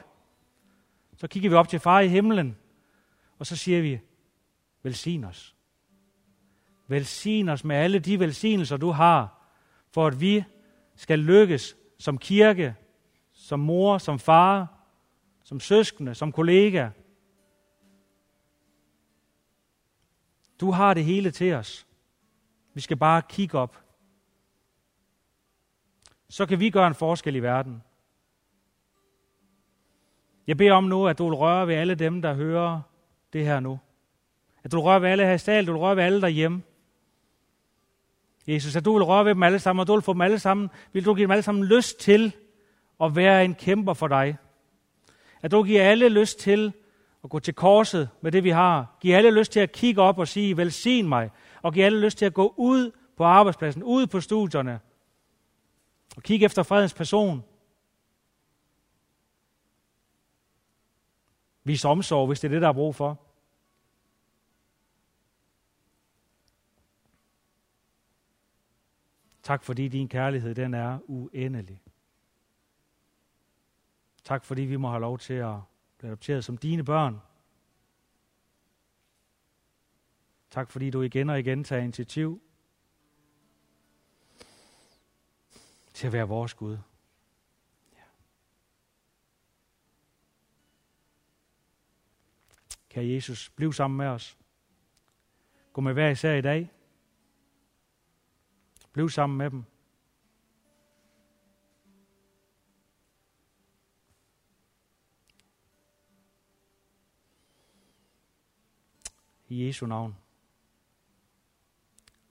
Så 1.17 1.27
kigger 1.27 1.49
vi 1.49 1.55
op 1.55 1.67
til 1.67 1.79
far 1.79 1.99
i 1.99 2.07
himlen. 2.07 2.57
Og 3.39 3.45
så 3.45 3.55
siger 3.55 3.81
vi, 3.81 3.99
velsign 4.83 5.23
os. 5.23 5.55
Velsign 6.87 7.49
os 7.49 7.63
med 7.63 7.75
alle 7.75 7.99
de 7.99 8.19
velsignelser, 8.19 8.77
du 8.77 8.91
har, 8.91 9.41
for 9.91 10.07
at 10.07 10.21
vi 10.21 10.43
skal 10.95 11.19
lykkes 11.19 11.75
som 11.99 12.17
kirke, 12.17 12.75
som 13.31 13.59
mor, 13.59 13.97
som 13.97 14.19
far, 14.19 14.67
som 15.43 15.59
søskende, 15.59 16.15
som 16.15 16.31
kollega. 16.31 16.89
Du 20.61 20.71
har 20.71 20.93
det 20.93 21.03
hele 21.03 21.31
til 21.31 21.53
os. 21.53 21.87
Vi 22.73 22.81
skal 22.81 22.97
bare 22.97 23.21
kigge 23.29 23.57
op. 23.57 23.77
Så 26.29 26.45
kan 26.45 26.59
vi 26.59 26.69
gøre 26.69 26.87
en 26.87 26.95
forskel 26.95 27.35
i 27.35 27.39
verden. 27.39 27.83
Jeg 30.47 30.57
beder 30.57 30.73
om 30.73 30.83
nu, 30.83 31.07
at 31.07 31.17
du 31.17 31.25
vil 31.25 31.33
røre 31.33 31.67
ved 31.67 31.75
alle 31.75 31.95
dem, 31.95 32.21
der 32.21 32.33
hører 32.33 32.81
det 33.33 33.45
her 33.45 33.59
nu. 33.59 33.79
At 34.63 34.71
du 34.71 34.77
vil 34.77 34.83
røre 34.83 35.01
ved 35.01 35.09
alle 35.09 35.25
her 35.25 35.33
i 35.33 35.37
stald, 35.37 35.65
du 35.65 35.71
vil 35.71 35.79
røre 35.79 35.95
ved 35.95 36.03
alle 36.03 36.21
derhjemme. 36.21 36.61
Jesus, 38.47 38.75
at 38.75 38.85
du 38.85 38.93
vil 38.93 39.03
røre 39.03 39.25
ved 39.25 39.33
dem 39.33 39.43
alle 39.43 39.59
sammen, 39.59 39.79
og 39.79 39.87
du 39.87 39.93
vil 39.93 40.01
få 40.01 40.13
dem 40.13 40.21
alle 40.21 40.39
sammen, 40.39 40.69
vil 40.93 41.05
du 41.05 41.13
give 41.13 41.23
dem 41.23 41.31
alle 41.31 41.43
sammen 41.43 41.65
lyst 41.65 41.99
til 41.99 42.35
at 43.01 43.15
være 43.15 43.45
en 43.45 43.55
kæmper 43.55 43.93
for 43.93 44.07
dig. 44.07 44.37
At 45.41 45.51
du 45.51 45.63
giver 45.63 45.83
alle 45.83 46.09
lyst 46.09 46.39
til 46.39 46.73
og 47.21 47.29
gå 47.29 47.39
til 47.39 47.53
korset 47.53 48.09
med 48.21 48.31
det, 48.31 48.43
vi 48.43 48.49
har. 48.49 48.97
Giv 48.99 49.15
alle 49.15 49.31
lyst 49.31 49.51
til 49.51 49.59
at 49.59 49.71
kigge 49.71 50.01
op 50.01 50.19
og 50.19 50.27
sige, 50.27 50.57
velsign 50.57 51.07
mig. 51.07 51.31
Og 51.61 51.73
giv 51.73 51.83
alle 51.83 51.99
lyst 51.99 52.17
til 52.17 52.25
at 52.25 52.33
gå 52.33 52.53
ud 52.57 52.91
på 53.17 53.23
arbejdspladsen, 53.23 53.83
ud 53.83 54.07
på 54.07 54.21
studierne. 54.21 54.79
Og 56.15 56.23
kigge 56.23 56.45
efter 56.45 56.63
fredens 56.63 56.93
person. 56.93 57.43
Vis 61.63 61.85
omsorg, 61.85 62.27
hvis 62.27 62.39
det 62.39 62.47
er 62.47 62.51
det, 62.51 62.61
der 62.61 62.67
er 62.67 62.73
brug 62.73 62.95
for. 62.95 63.19
Tak 69.43 69.63
fordi 69.63 69.87
din 69.87 70.07
kærlighed, 70.07 70.55
den 70.55 70.73
er 70.73 70.99
uendelig. 71.07 71.81
Tak 74.23 74.45
fordi 74.45 74.61
vi 74.61 74.75
må 74.75 74.89
have 74.89 75.01
lov 75.01 75.17
til 75.19 75.33
at 75.33 75.55
blive 76.01 76.09
adopteret 76.09 76.45
som 76.45 76.57
dine 76.57 76.83
børn. 76.83 77.21
Tak 80.49 80.69
fordi 80.69 80.89
du 80.89 81.01
igen 81.01 81.29
og 81.29 81.39
igen 81.39 81.63
tager 81.63 81.81
initiativ 81.81 82.41
til 85.93 86.07
at 86.07 86.13
være 86.13 86.27
vores 86.27 86.53
Gud. 86.53 86.77
Ja. 87.93 88.03
Kære 92.89 93.07
Jesus, 93.07 93.49
bliv 93.49 93.73
sammen 93.73 93.97
med 93.97 94.07
os. 94.07 94.37
Gå 95.73 95.81
med 95.81 95.93
hver 95.93 96.09
især 96.09 96.33
i 96.33 96.41
dag. 96.41 96.71
Bliv 98.91 99.09
sammen 99.09 99.37
med 99.37 99.49
dem. 99.49 99.63
I 109.51 109.65
Jesu 109.65 109.85
navn. 109.85 110.15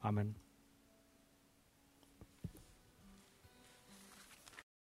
Amen. 0.03 0.40